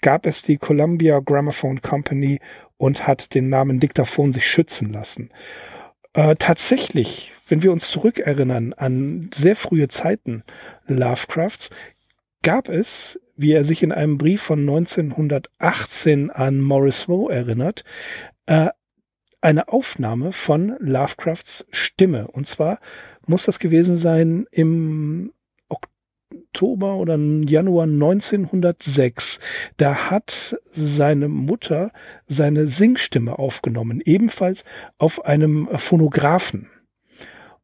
gab 0.00 0.26
es 0.26 0.42
die 0.42 0.56
Columbia 0.56 1.20
Gramophone 1.20 1.80
Company 1.80 2.40
und 2.76 3.06
hat 3.06 3.34
den 3.34 3.48
Namen 3.48 3.80
Diktaphon 3.80 4.32
sich 4.32 4.46
schützen 4.46 4.92
lassen. 4.92 5.30
Äh, 6.18 6.34
tatsächlich, 6.36 7.32
wenn 7.46 7.62
wir 7.62 7.70
uns 7.70 7.90
zurückerinnern 7.90 8.72
an 8.72 9.30
sehr 9.32 9.54
frühe 9.54 9.86
Zeiten 9.86 10.42
Lovecrafts, 10.88 11.70
gab 12.42 12.68
es, 12.68 13.20
wie 13.36 13.52
er 13.52 13.62
sich 13.62 13.84
in 13.84 13.92
einem 13.92 14.18
Brief 14.18 14.42
von 14.42 14.58
1918 14.58 16.32
an 16.32 16.58
Morris 16.60 17.08
Rowe 17.08 17.32
erinnert, 17.32 17.84
äh, 18.46 18.70
eine 19.40 19.68
Aufnahme 19.68 20.32
von 20.32 20.74
Lovecrafts 20.80 21.68
Stimme. 21.70 22.26
Und 22.26 22.48
zwar 22.48 22.80
muss 23.24 23.44
das 23.44 23.60
gewesen 23.60 23.96
sein 23.96 24.48
im 24.50 25.32
Oktober 26.48 26.96
oder 26.96 27.16
Januar 27.16 27.84
1906. 27.84 29.38
Da 29.76 30.10
hat 30.10 30.56
seine 30.72 31.28
Mutter 31.28 31.92
seine 32.26 32.66
Singstimme 32.66 33.38
aufgenommen, 33.38 34.00
ebenfalls 34.04 34.64
auf 34.96 35.24
einem 35.24 35.68
Phonographen 35.74 36.70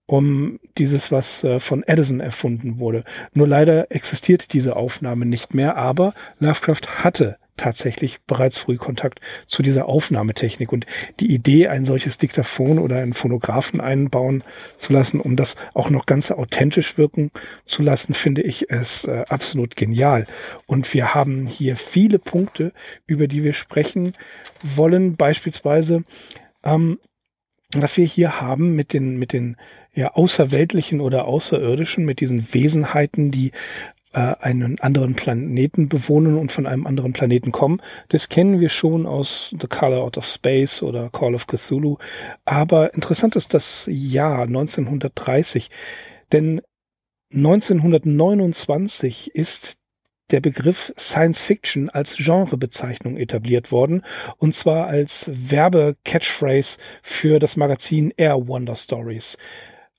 um 0.06 0.60
dieses, 0.76 1.10
was 1.10 1.44
äh, 1.44 1.60
von 1.60 1.82
Edison 1.82 2.20
erfunden 2.20 2.78
wurde. 2.78 3.04
Nur 3.32 3.48
leider 3.48 3.90
existiert 3.90 4.52
diese 4.52 4.76
Aufnahme 4.76 5.24
nicht 5.24 5.54
mehr, 5.54 5.76
aber 5.76 6.12
Lovecraft 6.40 7.02
hatte 7.02 7.38
tatsächlich 7.56 8.20
bereits 8.26 8.58
früh 8.58 8.76
Kontakt 8.76 9.20
zu 9.46 9.62
dieser 9.62 9.86
Aufnahmetechnik 9.86 10.72
und 10.72 10.86
die 11.20 11.32
Idee, 11.32 11.68
ein 11.68 11.84
solches 11.84 12.18
Diktaphon 12.18 12.78
oder 12.78 12.96
einen 12.96 13.12
Phonographen 13.12 13.80
einbauen 13.80 14.44
zu 14.76 14.92
lassen, 14.92 15.20
um 15.20 15.36
das 15.36 15.56
auch 15.74 15.90
noch 15.90 16.06
ganz 16.06 16.30
authentisch 16.30 16.98
wirken 16.98 17.30
zu 17.64 17.82
lassen, 17.82 18.14
finde 18.14 18.42
ich 18.42 18.70
es 18.70 19.04
äh, 19.04 19.24
absolut 19.28 19.76
genial. 19.76 20.26
Und 20.66 20.92
wir 20.94 21.14
haben 21.14 21.46
hier 21.46 21.76
viele 21.76 22.18
Punkte, 22.18 22.72
über 23.06 23.28
die 23.28 23.44
wir 23.44 23.52
sprechen 23.52 24.14
wollen, 24.62 25.16
beispielsweise 25.16 26.04
ähm, 26.64 26.98
was 27.74 27.96
wir 27.96 28.04
hier 28.04 28.40
haben 28.40 28.74
mit 28.74 28.92
den, 28.92 29.16
mit 29.16 29.32
den 29.32 29.56
ja, 29.92 30.12
außerweltlichen 30.14 31.00
oder 31.00 31.26
außerirdischen, 31.26 32.04
mit 32.04 32.20
diesen 32.20 32.52
Wesenheiten, 32.52 33.30
die 33.30 33.52
einen 34.14 34.78
anderen 34.80 35.14
Planeten 35.14 35.88
bewohnen 35.88 36.38
und 36.38 36.52
von 36.52 36.66
einem 36.66 36.86
anderen 36.86 37.12
Planeten 37.12 37.52
kommen. 37.52 37.80
Das 38.08 38.28
kennen 38.28 38.60
wir 38.60 38.68
schon 38.68 39.06
aus 39.06 39.54
The 39.58 39.66
Color 39.66 40.02
Out 40.02 40.18
of 40.18 40.26
Space 40.26 40.82
oder 40.82 41.10
Call 41.10 41.34
of 41.34 41.46
Cthulhu. 41.46 41.96
Aber 42.44 42.94
interessant 42.94 43.36
ist 43.36 43.54
das 43.54 43.86
Jahr 43.88 44.42
1930, 44.42 45.70
denn 46.32 46.60
1929 47.32 49.34
ist 49.34 49.78
der 50.30 50.40
Begriff 50.40 50.92
Science 50.98 51.42
Fiction 51.42 51.90
als 51.90 52.16
Genrebezeichnung 52.16 53.16
etabliert 53.16 53.72
worden, 53.72 54.02
und 54.38 54.54
zwar 54.54 54.86
als 54.86 55.30
Werbe-Catchphrase 55.30 56.78
für 57.02 57.38
das 57.38 57.56
Magazin 57.56 58.12
Air 58.16 58.48
Wonder 58.48 58.76
Stories. 58.76 59.36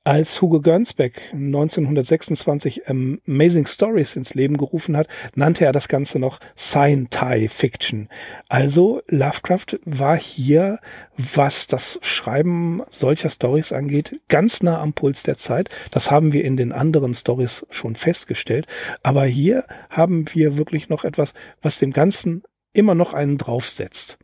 Als 0.08 0.40
Hugo 0.40 0.62
Gernsback 0.62 1.20
1926 1.34 2.88
Amazing 2.88 3.66
Stories 3.66 4.16
ins 4.16 4.36
Leben 4.36 4.56
gerufen 4.56 4.96
hat, 4.96 5.08
nannte 5.34 5.66
er 5.66 5.72
das 5.72 5.88
Ganze 5.88 6.20
noch 6.20 6.40
Sci-Fi 6.56 7.48
Fiction. 7.48 8.10
Also 8.48 9.02
Lovecraft 9.08 9.80
war 9.84 10.16
hier, 10.16 10.78
was 11.18 11.66
das 11.66 11.98
Schreiben 12.04 12.84
solcher 12.92 13.30
Stories 13.30 13.74
angeht, 13.74 14.22
ganz 14.28 14.62
nah 14.62 14.80
am 14.80 14.94
Puls 14.94 15.24
der 15.24 15.38
Zeit. 15.38 15.70
Das 15.90 16.12
haben 16.12 16.34
wir 16.34 16.46
in 16.46 16.56
den 16.56 16.72
anderen 16.72 17.16
Stories 17.16 17.66
schon 17.72 17.96
festgestellt. 17.96 18.68
Aber 19.02 19.26
hier 19.26 19.66
haben 19.90 20.26
wir 20.34 20.60
wirklich 20.60 20.88
noch 20.88 21.04
etwas, 21.04 21.34
was 21.64 21.80
dem 21.80 21.94
Ganzen 21.94 22.44
immer 22.74 22.94
noch 22.94 23.16
einen 23.16 23.40
draufsetzt. 23.40 24.20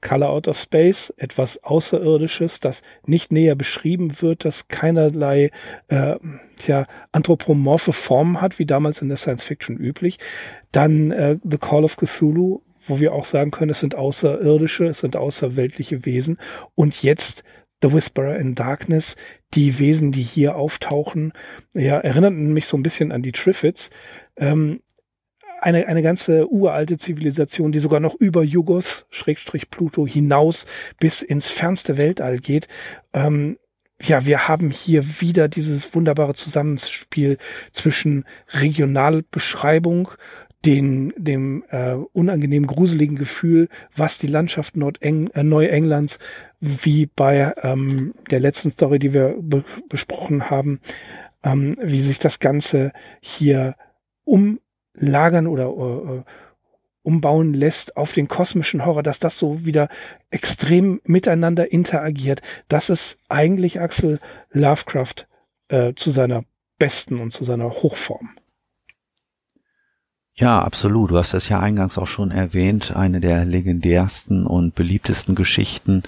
Color 0.00 0.30
Out 0.30 0.48
of 0.48 0.58
Space, 0.58 1.12
etwas 1.16 1.62
Außerirdisches, 1.62 2.60
das 2.60 2.82
nicht 3.06 3.32
näher 3.32 3.54
beschrieben 3.54 4.20
wird, 4.20 4.44
das 4.44 4.68
keinerlei 4.68 5.50
äh, 5.88 6.16
tja, 6.56 6.86
anthropomorphe 7.12 7.92
Formen 7.92 8.40
hat, 8.40 8.58
wie 8.58 8.66
damals 8.66 9.02
in 9.02 9.08
der 9.08 9.16
Science 9.16 9.42
Fiction 9.42 9.76
üblich. 9.76 10.18
Dann 10.72 11.10
äh, 11.10 11.38
The 11.42 11.58
Call 11.58 11.84
of 11.84 11.96
Cthulhu, 11.96 12.62
wo 12.86 13.00
wir 13.00 13.12
auch 13.12 13.24
sagen 13.24 13.50
können, 13.50 13.70
es 13.70 13.80
sind 13.80 13.94
Außerirdische, 13.94 14.86
es 14.86 15.00
sind 15.00 15.16
außerweltliche 15.16 16.06
Wesen. 16.06 16.38
Und 16.74 17.02
jetzt 17.02 17.44
The 17.82 17.92
Whisperer 17.92 18.38
in 18.38 18.54
Darkness, 18.54 19.16
die 19.54 19.78
Wesen, 19.78 20.12
die 20.12 20.22
hier 20.22 20.56
auftauchen, 20.56 21.32
ja, 21.74 21.98
erinnerten 21.98 22.52
mich 22.52 22.66
so 22.66 22.76
ein 22.76 22.82
bisschen 22.82 23.12
an 23.12 23.22
die 23.22 23.32
Triffids. 23.32 23.90
Ähm, 24.36 24.80
eine, 25.60 25.86
eine 25.86 26.02
ganze 26.02 26.48
uralte 26.48 26.98
Zivilisation, 26.98 27.72
die 27.72 27.78
sogar 27.78 28.00
noch 28.00 28.14
über 28.14 28.42
Jugos, 28.42 29.06
Schrägstrich 29.10 29.70
Pluto 29.70 30.06
hinaus 30.06 30.66
bis 30.98 31.22
ins 31.22 31.48
fernste 31.48 31.96
Weltall 31.96 32.38
geht. 32.38 32.68
Ähm, 33.12 33.58
ja, 34.00 34.24
wir 34.26 34.46
haben 34.46 34.70
hier 34.70 35.04
wieder 35.20 35.48
dieses 35.48 35.94
wunderbare 35.94 36.34
Zusammenspiel 36.34 37.38
zwischen 37.72 38.24
Regionalbeschreibung, 38.50 40.10
den, 40.64 41.12
dem 41.16 41.64
äh, 41.70 41.94
unangenehm 42.12 42.66
gruseligen 42.66 43.16
Gefühl, 43.16 43.68
was 43.94 44.18
die 44.18 44.26
Landschaft 44.26 44.76
Nordeng 44.76 45.28
äh, 45.30 45.42
Neuenglands, 45.42 46.18
wie 46.60 47.06
bei 47.06 47.54
ähm, 47.62 48.14
der 48.30 48.40
letzten 48.40 48.70
Story, 48.70 48.98
die 48.98 49.14
wir 49.14 49.36
be 49.40 49.64
besprochen 49.88 50.50
haben, 50.50 50.80
ähm, 51.44 51.76
wie 51.80 52.00
sich 52.00 52.18
das 52.18 52.40
Ganze 52.40 52.92
hier 53.20 53.76
um 54.24 54.58
lagern 54.98 55.46
oder 55.46 55.66
äh, 55.66 56.22
umbauen 57.02 57.54
lässt 57.54 57.96
auf 57.96 58.12
den 58.12 58.28
kosmischen 58.28 58.84
Horror, 58.84 59.02
dass 59.02 59.18
das 59.18 59.38
so 59.38 59.64
wieder 59.64 59.88
extrem 60.30 61.00
miteinander 61.04 61.72
interagiert. 61.72 62.42
Das 62.68 62.90
ist 62.90 63.16
eigentlich 63.28 63.80
Axel 63.80 64.20
Lovecraft 64.50 65.26
äh, 65.68 65.94
zu 65.94 66.10
seiner 66.10 66.44
besten 66.78 67.18
und 67.20 67.32
zu 67.32 67.44
seiner 67.44 67.70
Hochform. 67.70 68.30
Ja, 70.34 70.62
absolut. 70.62 71.10
Du 71.10 71.18
hast 71.18 71.34
das 71.34 71.48
ja 71.48 71.58
eingangs 71.58 71.98
auch 71.98 72.06
schon 72.06 72.30
erwähnt. 72.30 72.94
Eine 72.94 73.20
der 73.20 73.44
legendärsten 73.44 74.46
und 74.46 74.76
beliebtesten 74.76 75.34
Geschichten 75.34 76.04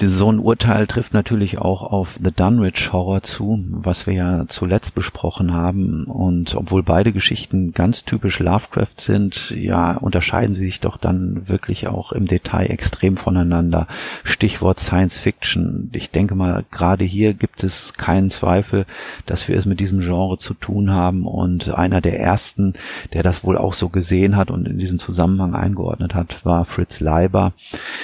so 0.00 0.30
ein 0.30 0.40
Urteil 0.40 0.88
trifft 0.88 1.14
natürlich 1.14 1.58
auch 1.58 1.82
auf 1.82 2.18
The 2.22 2.32
Dunwich 2.32 2.92
Horror 2.92 3.22
zu, 3.22 3.64
was 3.70 4.08
wir 4.08 4.14
ja 4.14 4.44
zuletzt 4.48 4.96
besprochen 4.96 5.54
haben. 5.54 6.06
Und 6.06 6.56
obwohl 6.56 6.82
beide 6.82 7.12
Geschichten 7.12 7.72
ganz 7.72 8.04
typisch 8.04 8.40
Lovecraft 8.40 8.98
sind, 8.98 9.50
ja, 9.50 9.96
unterscheiden 9.96 10.54
sie 10.54 10.64
sich 10.64 10.80
doch 10.80 10.96
dann 10.96 11.48
wirklich 11.48 11.86
auch 11.86 12.10
im 12.10 12.26
Detail 12.26 12.66
extrem 12.66 13.16
voneinander. 13.16 13.86
Stichwort 14.24 14.80
Science 14.80 15.18
Fiction. 15.18 15.90
Ich 15.92 16.10
denke 16.10 16.34
mal, 16.34 16.64
gerade 16.72 17.04
hier 17.04 17.32
gibt 17.32 17.62
es 17.62 17.92
keinen 17.94 18.30
Zweifel, 18.30 18.86
dass 19.26 19.46
wir 19.46 19.56
es 19.56 19.64
mit 19.64 19.78
diesem 19.78 20.00
Genre 20.00 20.38
zu 20.38 20.54
tun 20.54 20.90
haben. 20.90 21.24
Und 21.24 21.72
einer 21.72 22.00
der 22.00 22.18
ersten, 22.18 22.74
der 23.12 23.22
das 23.22 23.44
wohl 23.44 23.56
auch 23.56 23.74
so 23.74 23.90
gesehen 23.90 24.36
hat 24.36 24.50
und 24.50 24.66
in 24.66 24.78
diesen 24.78 24.98
Zusammenhang 24.98 25.54
eingeordnet 25.54 26.16
hat, 26.16 26.44
war 26.44 26.64
Fritz 26.64 26.98
Leiber. 26.98 27.52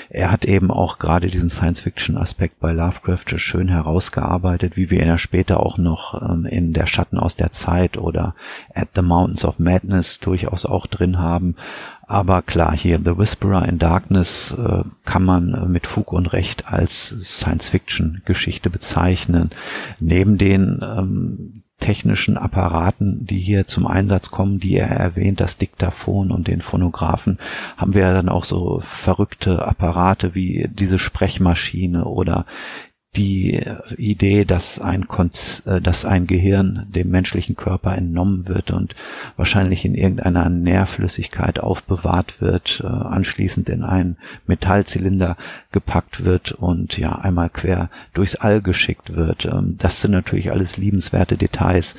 Er 0.09 0.31
hat 0.31 0.44
eben 0.44 0.70
auch 0.70 1.00
gerade 1.00 1.26
diesen 1.26 1.50
Science 1.50 1.80
Science-Fiction-Aspekt 1.81 2.61
bei 2.61 2.73
Lovecraft 2.73 3.38
schön 3.38 3.69
herausgearbeitet, 3.69 4.77
wie 4.77 4.90
wir 4.90 5.01
ihn 5.01 5.09
ja 5.09 5.19
später 5.19 5.61
auch 5.61 5.79
noch 5.79 6.21
ähm, 6.21 6.45
in 6.45 6.73
Der 6.73 6.87
Schatten 6.87 7.19
aus 7.19 7.37
der 7.37 7.53
Zeit 7.53 7.97
oder 7.97 8.35
At 8.75 8.88
the 8.95 9.03
Mountains 9.03 9.45
of 9.45 9.59
Madness 9.59 10.19
durchaus 10.19 10.66
auch 10.66 10.87
drin 10.87 11.19
haben. 11.19 11.57
Aber 12.03 12.43
klar, 12.43 12.77
hier 12.77 12.99
The 12.99 13.16
Whisperer 13.16 13.66
in 13.66 13.79
Darkness 13.79 14.55
äh, 14.59 14.83
kann 15.05 15.25
man 15.25 15.55
äh, 15.55 15.66
mit 15.66 15.87
Fug 15.87 16.12
und 16.12 16.33
Recht 16.33 16.66
als 16.66 17.14
Science-Fiction-Geschichte 17.23 18.69
bezeichnen. 18.69 19.51
Neben 20.01 20.37
den 20.37 20.81
ähm, 20.83 21.62
technischen 21.81 22.37
Apparaten, 22.37 23.27
die 23.27 23.38
hier 23.38 23.66
zum 23.66 23.87
Einsatz 23.87 24.31
kommen, 24.31 24.61
die 24.61 24.77
er 24.77 24.88
erwähnt, 24.88 25.40
das 25.40 25.59
Diktaphon 25.59 26.31
und 26.31 26.47
den 26.47 26.61
Phonographen, 26.61 27.38
haben 27.77 27.95
wir 27.95 28.12
dann 28.12 28.29
auch 28.29 28.45
so 28.45 28.81
verrückte 28.85 29.66
Apparate 29.66 30.35
wie 30.35 30.69
diese 30.73 30.99
Sprechmaschine 30.99 32.05
oder 32.05 32.47
die 33.16 33.61
Idee, 33.96 34.44
dass 34.44 34.79
ein, 34.79 35.09
Konz 35.09 35.62
äh, 35.66 35.81
dass 35.81 36.05
ein 36.05 36.29
Gehirn 36.29 36.87
dem 36.90 37.11
menschlichen 37.11 37.57
Körper 37.57 37.96
entnommen 37.96 38.46
wird 38.46 38.70
und 38.70 38.94
wahrscheinlich 39.37 39.85
in 39.85 39.96
irgendeiner 39.96 40.49
Nährflüssigkeit 40.49 41.59
aufbewahrt 41.59 42.40
wird, 42.40 42.81
äh, 42.85 42.87
anschließend 42.87 43.68
in 43.68 43.83
einen 43.83 44.16
Metallzylinder 44.46 45.37
gepackt 45.73 46.25
wird 46.25 46.53
und 46.53 46.99
ja 46.99 47.16
einmal 47.16 47.51
quer 47.51 47.90
durchs 48.14 48.37
All 48.37 48.62
geschickt 48.62 49.16
wird. 49.16 49.44
Ähm, 49.44 49.75
das 49.79 50.01
sind 50.01 50.12
natürlich 50.12 50.53
alles 50.53 50.77
liebenswerte 50.77 51.37
Details. 51.37 51.96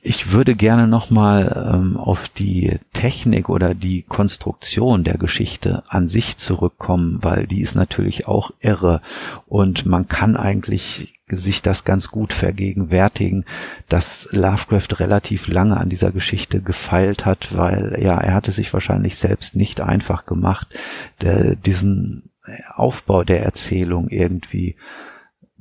Ich 0.00 0.32
würde 0.32 0.54
gerne 0.54 0.86
nochmal 0.86 1.72
ähm, 1.74 1.96
auf 1.96 2.28
die 2.28 2.78
Technik 2.92 3.48
oder 3.48 3.74
die 3.74 4.02
Konstruktion 4.02 5.02
der 5.02 5.18
Geschichte 5.18 5.82
an 5.88 6.06
sich 6.06 6.36
zurückkommen, 6.36 7.18
weil 7.22 7.46
die 7.46 7.60
ist 7.60 7.74
natürlich 7.74 8.28
auch 8.28 8.52
irre. 8.60 9.00
Und 9.46 9.86
man 9.86 10.06
kann 10.06 10.36
eigentlich 10.36 11.20
sich 11.26 11.62
das 11.62 11.84
ganz 11.84 12.08
gut 12.08 12.32
vergegenwärtigen, 12.32 13.44
dass 13.88 14.28
Lovecraft 14.30 15.00
relativ 15.00 15.48
lange 15.48 15.76
an 15.76 15.88
dieser 15.88 16.12
Geschichte 16.12 16.62
gefeilt 16.62 17.26
hat, 17.26 17.56
weil 17.56 17.98
ja, 18.00 18.18
er 18.18 18.34
hatte 18.34 18.52
sich 18.52 18.72
wahrscheinlich 18.72 19.16
selbst 19.16 19.56
nicht 19.56 19.80
einfach 19.80 20.26
gemacht, 20.26 20.74
der, 21.20 21.56
diesen 21.56 22.30
Aufbau 22.74 23.24
der 23.24 23.42
Erzählung 23.42 24.08
irgendwie 24.08 24.76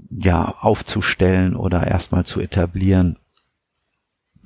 ja 0.09 0.55
aufzustellen 0.59 1.55
oder 1.55 1.85
erstmal 1.85 2.23
zu 2.23 2.39
etablieren 2.39 3.17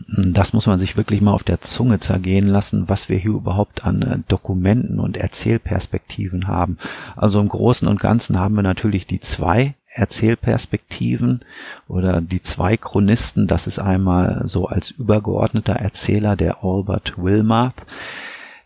das 0.07 0.53
muss 0.53 0.67
man 0.67 0.79
sich 0.79 0.97
wirklich 0.97 1.21
mal 1.21 1.31
auf 1.31 1.43
der 1.43 1.61
Zunge 1.61 1.99
zergehen 1.99 2.47
lassen, 2.47 2.89
was 2.89 3.09
wir 3.09 3.17
hier 3.17 3.31
überhaupt 3.31 3.83
an 3.83 4.01
äh, 4.01 4.17
Dokumenten 4.27 4.99
und 4.99 5.17
Erzählperspektiven 5.17 6.47
haben. 6.47 6.77
Also 7.15 7.39
im 7.39 7.47
Großen 7.47 7.87
und 7.87 7.99
Ganzen 7.99 8.39
haben 8.39 8.55
wir 8.55 8.63
natürlich 8.63 9.07
die 9.07 9.19
zwei 9.19 9.75
Erzählperspektiven 9.93 11.41
oder 11.87 12.21
die 12.21 12.41
zwei 12.41 12.77
Chronisten. 12.77 13.47
Das 13.47 13.67
ist 13.67 13.79
einmal 13.79 14.43
so 14.45 14.67
als 14.67 14.91
übergeordneter 14.91 15.73
Erzähler 15.73 16.35
der 16.35 16.63
Albert 16.63 17.15
Wilmarth 17.17 17.75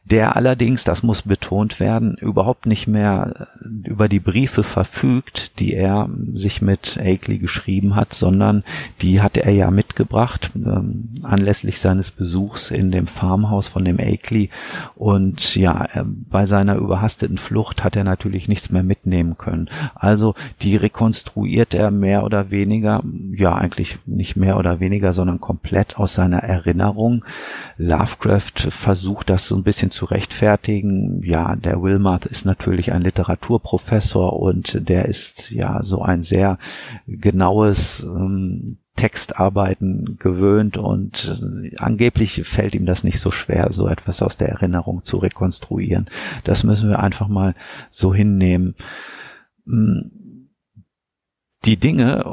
der 0.05 0.35
allerdings, 0.35 0.83
das 0.83 1.01
muss 1.01 1.23
betont 1.23 1.79
werden, 1.79 2.15
überhaupt 2.15 2.67
nicht 2.67 2.87
mehr 2.87 3.47
äh, 3.63 3.89
über 3.89 4.07
die 4.07 4.19
Briefe 4.19 4.63
verfügt, 4.63 5.59
die 5.59 5.73
er 5.73 6.07
sich 6.33 6.61
mit 6.61 6.99
Akeley 6.99 7.39
geschrieben 7.39 7.95
hat, 7.95 8.13
sondern 8.13 8.63
die 9.01 9.21
hatte 9.21 9.43
er 9.43 9.51
ja 9.51 9.71
mitgebracht 9.71 10.51
ähm, 10.55 11.09
anlässlich 11.23 11.79
seines 11.79 12.11
Besuchs 12.11 12.69
in 12.69 12.91
dem 12.91 13.07
Farmhaus 13.07 13.67
von 13.67 13.83
dem 13.83 13.99
Akeley 13.99 14.51
und 14.93 15.55
ja, 15.55 15.85
äh, 15.93 16.03
bei 16.05 16.45
seiner 16.45 16.75
überhasteten 16.75 17.39
Flucht 17.39 17.83
hat 17.83 17.95
er 17.95 18.03
natürlich 18.03 18.47
nichts 18.47 18.69
mehr 18.69 18.83
mitnehmen 18.83 19.39
können. 19.39 19.69
Also 19.95 20.35
die 20.61 20.75
rekonstruiert 20.75 21.73
er 21.73 21.89
mehr 21.89 22.23
oder 22.23 22.51
weniger, 22.51 23.01
ja 23.31 23.55
eigentlich 23.55 23.97
nicht 24.05 24.35
mehr 24.35 24.57
oder 24.59 24.79
weniger, 24.79 25.13
sondern 25.13 25.39
komplett 25.39 25.97
aus 25.97 26.13
seiner 26.13 26.43
Erinnerung. 26.43 27.25
Lovecraft 27.77 28.69
versucht 28.69 29.31
das 29.31 29.47
so 29.47 29.55
ein 29.55 29.63
bisschen 29.63 29.89
zu 29.95 30.05
rechtfertigen. 30.05 31.23
Ja, 31.23 31.55
der 31.55 31.81
Wilmarth 31.81 32.25
ist 32.25 32.45
natürlich 32.45 32.91
ein 32.91 33.01
Literaturprofessor 33.01 34.39
und 34.39 34.87
der 34.89 35.05
ist 35.05 35.49
ja 35.51 35.81
so 35.83 36.01
ein 36.01 36.21
sehr 36.23 36.59
genaues 37.07 38.03
ähm, 38.03 38.77
Textarbeiten 38.95 40.17
gewöhnt 40.19 40.77
und 40.77 41.39
äh, 41.41 41.75
angeblich 41.77 42.43
fällt 42.43 42.75
ihm 42.75 42.85
das 42.85 43.03
nicht 43.03 43.19
so 43.19 43.31
schwer, 43.31 43.71
so 43.71 43.87
etwas 43.87 44.21
aus 44.21 44.37
der 44.37 44.49
Erinnerung 44.49 45.03
zu 45.03 45.17
rekonstruieren. 45.17 46.05
Das 46.43 46.63
müssen 46.63 46.89
wir 46.89 46.99
einfach 46.99 47.27
mal 47.27 47.55
so 47.89 48.13
hinnehmen. 48.13 48.75
Hm, 49.65 50.11
die 51.65 51.77
Dinge, 51.77 52.23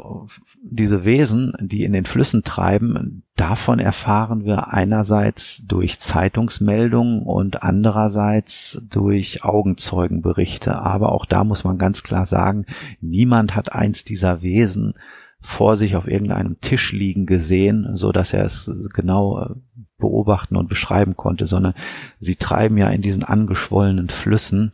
diese 0.61 1.05
Wesen, 1.05 1.53
die 1.59 1.83
in 1.83 1.93
den 1.93 2.05
Flüssen 2.05 2.43
treiben, 2.43 3.23
davon 3.35 3.79
erfahren 3.79 4.45
wir 4.45 4.71
einerseits 4.71 5.63
durch 5.65 5.99
Zeitungsmeldungen 5.99 7.23
und 7.23 7.63
andererseits 7.63 8.81
durch 8.89 9.43
Augenzeugenberichte. 9.43 10.75
Aber 10.75 11.11
auch 11.11 11.25
da 11.25 11.43
muss 11.43 11.63
man 11.63 11.77
ganz 11.77 12.03
klar 12.03 12.25
sagen, 12.25 12.65
niemand 13.01 13.55
hat 13.55 13.71
eins 13.71 14.03
dieser 14.03 14.41
Wesen 14.43 14.93
vor 15.41 15.75
sich 15.75 15.95
auf 15.95 16.07
irgendeinem 16.07 16.61
Tisch 16.61 16.93
liegen 16.93 17.25
gesehen, 17.25 17.95
so 17.95 18.11
dass 18.11 18.33
er 18.33 18.45
es 18.45 18.71
genau 18.93 19.39
äh, 19.39 19.55
beobachten 19.97 20.55
und 20.55 20.69
beschreiben 20.69 21.17
konnte, 21.17 21.47
sondern 21.47 21.73
sie 22.19 22.35
treiben 22.35 22.77
ja 22.77 22.87
in 22.87 23.01
diesen 23.01 23.23
angeschwollenen 23.23 24.09
Flüssen 24.09 24.71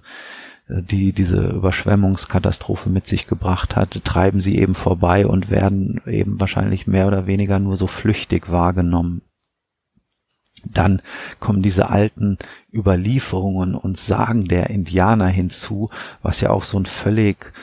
die 0.69 1.13
diese 1.13 1.47
Überschwemmungskatastrophe 1.47 2.89
mit 2.89 3.07
sich 3.07 3.27
gebracht 3.27 3.75
hat, 3.75 4.03
treiben 4.03 4.39
sie 4.39 4.57
eben 4.57 4.75
vorbei 4.75 5.25
und 5.25 5.49
werden 5.49 5.99
eben 6.05 6.39
wahrscheinlich 6.39 6.85
mehr 6.85 7.07
oder 7.07 7.25
weniger 7.25 7.57
nur 7.57 7.75
so 7.75 7.87
flüchtig 7.87 8.51
wahrgenommen. 8.51 9.23
Dann 10.65 11.01
kommen 11.39 11.63
diese 11.63 11.89
alten 11.89 12.37
Überlieferungen 12.71 13.75
und 13.75 13.97
Sagen 13.97 14.45
der 14.45 14.69
Indianer 14.69 15.27
hinzu, 15.27 15.89
was 16.21 16.41
ja 16.41 16.51
auch 16.51 16.63
so 16.63 16.77
ein 16.77 16.85
völlig 16.85 17.53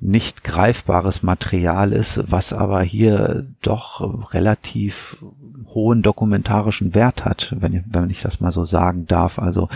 nicht 0.00 0.44
greifbares 0.44 1.22
Material 1.22 1.92
ist, 1.92 2.30
was 2.30 2.52
aber 2.52 2.82
hier 2.82 3.46
doch 3.62 4.34
relativ 4.34 5.16
hohen 5.66 6.02
dokumentarischen 6.02 6.94
Wert 6.94 7.24
hat, 7.24 7.54
wenn, 7.58 7.84
wenn 7.86 8.10
ich 8.10 8.20
das 8.20 8.40
mal 8.40 8.50
so 8.50 8.64
sagen 8.64 9.06
darf. 9.06 9.38
Also 9.38 9.68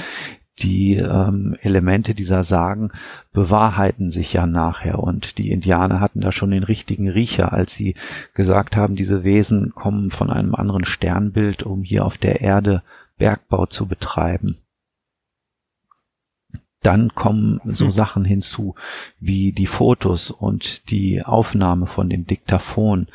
die 0.58 0.96
ähm, 0.96 1.56
Elemente 1.60 2.14
dieser 2.14 2.42
Sagen 2.42 2.90
bewahrheiten 3.32 4.10
sich 4.10 4.32
ja 4.32 4.46
nachher 4.46 4.98
und 4.98 5.38
die 5.38 5.50
Indianer 5.50 6.00
hatten 6.00 6.20
da 6.20 6.32
schon 6.32 6.50
den 6.50 6.64
richtigen 6.64 7.08
Riecher, 7.08 7.52
als 7.52 7.74
sie 7.74 7.94
gesagt 8.34 8.76
haben, 8.76 8.96
diese 8.96 9.24
Wesen 9.24 9.74
kommen 9.74 10.10
von 10.10 10.30
einem 10.30 10.54
anderen 10.54 10.84
Sternbild, 10.84 11.62
um 11.62 11.82
hier 11.82 12.04
auf 12.04 12.18
der 12.18 12.40
Erde 12.40 12.82
Bergbau 13.18 13.66
zu 13.66 13.86
betreiben. 13.86 14.58
Dann 16.82 17.14
kommen 17.14 17.60
so 17.64 17.86
hm. 17.86 17.92
Sachen 17.92 18.24
hinzu 18.24 18.74
wie 19.18 19.52
die 19.52 19.66
Fotos 19.66 20.30
und 20.30 20.90
die 20.90 21.24
Aufnahme 21.24 21.86
von 21.86 22.08
dem 22.08 22.26
Diktaphon 22.26 23.08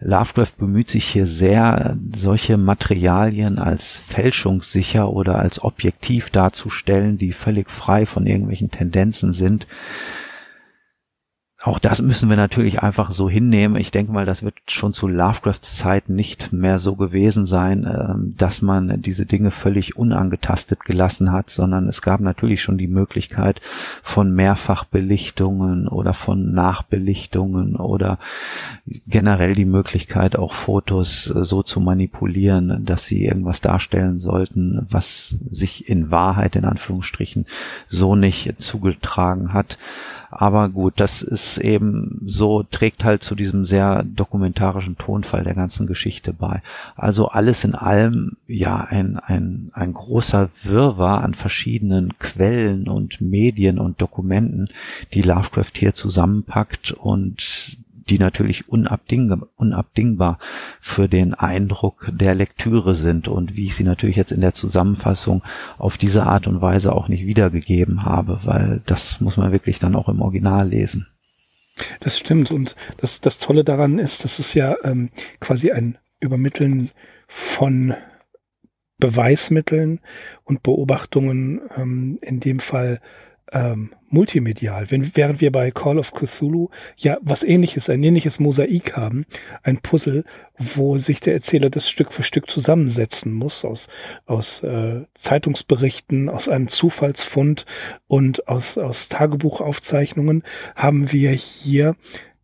Lovecraft 0.00 0.52
bemüht 0.58 0.88
sich 0.88 1.04
hier 1.04 1.26
sehr, 1.26 1.96
solche 2.16 2.56
Materialien 2.56 3.58
als 3.58 3.92
fälschungssicher 3.96 5.10
oder 5.10 5.38
als 5.38 5.62
objektiv 5.62 6.30
darzustellen, 6.30 7.18
die 7.18 7.32
völlig 7.32 7.70
frei 7.70 8.06
von 8.06 8.26
irgendwelchen 8.26 8.70
Tendenzen 8.70 9.32
sind 9.32 9.66
auch 11.62 11.78
das 11.78 12.00
müssen 12.00 12.30
wir 12.30 12.38
natürlich 12.38 12.82
einfach 12.82 13.10
so 13.10 13.28
hinnehmen. 13.28 13.76
Ich 13.76 13.90
denke 13.90 14.12
mal, 14.12 14.24
das 14.24 14.42
wird 14.42 14.54
schon 14.66 14.94
zu 14.94 15.06
Lovecrafts 15.06 15.76
Zeit 15.76 16.08
nicht 16.08 16.54
mehr 16.54 16.78
so 16.78 16.96
gewesen 16.96 17.44
sein, 17.44 17.84
ähm, 17.84 18.32
dass 18.34 18.62
man 18.62 19.02
diese 19.02 19.26
Dinge 19.26 19.50
völlig 19.50 19.94
unangetastet 19.94 20.80
gelassen 20.84 21.32
hat, 21.32 21.50
sondern 21.50 21.86
es 21.86 22.00
gab 22.00 22.20
natürlich 22.20 22.62
schon 22.62 22.78
die 22.78 22.88
Möglichkeit 22.88 23.60
von 24.02 24.34
Mehrfachbelichtungen 24.34 25.86
oder 25.86 26.14
von 26.14 26.52
Nachbelichtungen 26.52 27.76
oder 27.76 28.18
generell 29.06 29.54
die 29.54 29.66
Möglichkeit, 29.66 30.36
auch 30.36 30.54
Fotos 30.54 31.30
äh, 31.30 31.44
so 31.44 31.62
zu 31.62 31.80
manipulieren, 31.80 32.86
dass 32.86 33.04
sie 33.04 33.26
irgendwas 33.26 33.60
darstellen 33.60 34.18
sollten, 34.18 34.86
was 34.88 35.36
sich 35.50 35.90
in 35.90 36.10
Wahrheit 36.10 36.56
in 36.56 36.64
Anführungsstrichen 36.64 37.44
so 37.86 38.16
nicht 38.16 38.62
zugetragen 38.62 39.52
hat. 39.52 39.76
Aber 40.30 40.68
gut, 40.68 41.00
das 41.00 41.22
ist 41.22 41.58
eben 41.58 42.22
so, 42.24 42.62
trägt 42.62 43.02
halt 43.02 43.24
zu 43.24 43.34
diesem 43.34 43.64
sehr 43.64 44.04
dokumentarischen 44.04 44.96
Tonfall 44.96 45.42
der 45.42 45.54
ganzen 45.54 45.88
Geschichte 45.88 46.32
bei. 46.32 46.62
Also 46.94 47.28
alles 47.28 47.64
in 47.64 47.74
allem, 47.74 48.36
ja, 48.46 48.80
ein, 48.84 49.18
ein, 49.18 49.70
ein 49.72 49.92
großer 49.92 50.48
Wirrwarr 50.62 51.22
an 51.22 51.34
verschiedenen 51.34 52.16
Quellen 52.18 52.88
und 52.88 53.20
Medien 53.20 53.80
und 53.80 54.00
Dokumenten, 54.00 54.68
die 55.14 55.22
Lovecraft 55.22 55.72
hier 55.74 55.94
zusammenpackt 55.94 56.92
und 56.92 57.76
die 58.10 58.18
natürlich 58.18 58.68
unabdingbar, 58.68 60.38
für 60.80 61.08
den 61.08 61.34
Eindruck 61.34 62.10
der 62.12 62.34
Lektüre 62.34 62.94
sind 62.94 63.28
und 63.28 63.56
wie 63.56 63.66
ich 63.66 63.76
sie 63.76 63.84
natürlich 63.84 64.16
jetzt 64.16 64.32
in 64.32 64.40
der 64.40 64.54
Zusammenfassung 64.54 65.42
auf 65.78 65.96
diese 65.96 66.26
Art 66.26 66.46
und 66.46 66.60
Weise 66.60 66.92
auch 66.92 67.08
nicht 67.08 67.24
wiedergegeben 67.24 68.04
habe, 68.04 68.40
weil 68.44 68.82
das 68.86 69.20
muss 69.20 69.36
man 69.36 69.52
wirklich 69.52 69.78
dann 69.78 69.94
auch 69.94 70.08
im 70.08 70.20
Original 70.20 70.68
lesen. 70.68 71.06
Das 72.00 72.18
stimmt 72.18 72.50
und 72.50 72.76
das, 72.98 73.20
das 73.20 73.38
Tolle 73.38 73.64
daran 73.64 73.98
ist, 73.98 74.24
dass 74.24 74.38
es 74.38 74.54
ja 74.54 74.76
ähm, 74.84 75.10
quasi 75.38 75.70
ein 75.70 75.96
Übermitteln 76.20 76.90
von 77.26 77.94
Beweismitteln 78.98 80.00
und 80.44 80.62
Beobachtungen 80.62 81.62
ähm, 81.76 82.18
in 82.20 82.40
dem 82.40 82.58
Fall 82.58 83.00
ähm, 83.52 83.94
multimedial. 84.08 84.90
Wenn, 84.90 85.16
während 85.16 85.40
wir 85.40 85.52
bei 85.52 85.70
Call 85.70 85.98
of 85.98 86.12
Cthulhu 86.12 86.68
ja 86.96 87.18
was 87.22 87.42
ähnliches, 87.42 87.88
ein 87.88 88.02
ähnliches 88.02 88.40
Mosaik 88.40 88.96
haben, 88.96 89.24
ein 89.62 89.78
Puzzle, 89.78 90.24
wo 90.58 90.98
sich 90.98 91.20
der 91.20 91.34
Erzähler 91.34 91.70
das 91.70 91.88
Stück 91.88 92.12
für 92.12 92.22
Stück 92.22 92.50
zusammensetzen 92.50 93.32
muss 93.32 93.64
aus, 93.64 93.88
aus 94.26 94.62
äh, 94.62 95.04
Zeitungsberichten, 95.14 96.28
aus 96.28 96.48
einem 96.48 96.68
Zufallsfund 96.68 97.66
und 98.06 98.48
aus, 98.48 98.78
aus 98.78 99.08
Tagebuchaufzeichnungen, 99.08 100.42
haben 100.74 101.12
wir 101.12 101.30
hier 101.30 101.96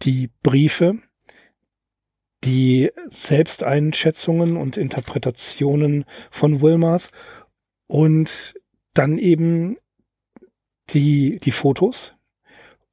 die 0.03 0.31
Briefe, 0.43 0.99
die 2.45 2.91
Selbsteinschätzungen 3.09 4.57
und 4.57 4.77
Interpretationen 4.77 6.05
von 6.31 6.61
Wilmarth 6.61 7.11
und 7.87 8.55
dann 8.95 9.19
eben 9.19 9.77
die, 10.91 11.39
die 11.39 11.51
Fotos 11.51 12.15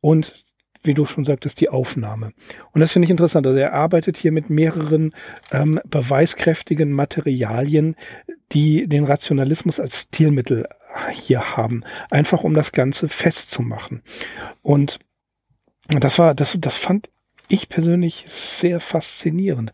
und 0.02 0.44
wie 0.84 0.94
du 0.94 1.06
schon 1.06 1.24
sagtest, 1.24 1.62
die 1.62 1.70
Aufnahme. 1.70 2.34
Und 2.74 2.82
das 2.82 2.92
finde 2.92 3.06
ich 3.06 3.12
interessant. 3.12 3.48
Also 3.48 3.58
er 3.58 3.74
arbeitet 3.74 4.18
hier 4.18 4.34
mit 4.34 4.50
mehreren 4.50 5.16
ähm, 5.52 5.80
beweiskräftigen 5.86 6.92
Materialien, 6.92 7.96
die 8.52 8.88
den 8.88 9.06
Rationalismus 9.06 9.80
als 9.80 10.02
Stilmittel 10.02 10.68
hier 11.12 11.56
haben. 11.56 11.84
Einfach 12.10 12.44
um 12.44 12.54
das 12.54 12.74
Ganze 12.74 13.08
festzumachen. 13.08 14.04
Und 14.62 15.00
das 15.88 16.20
war, 16.20 16.36
das, 16.36 16.58
das 16.60 16.76
fand 16.76 17.10
ich 17.48 17.70
persönlich 17.70 18.26
sehr 18.28 18.80
faszinierend 18.80 19.72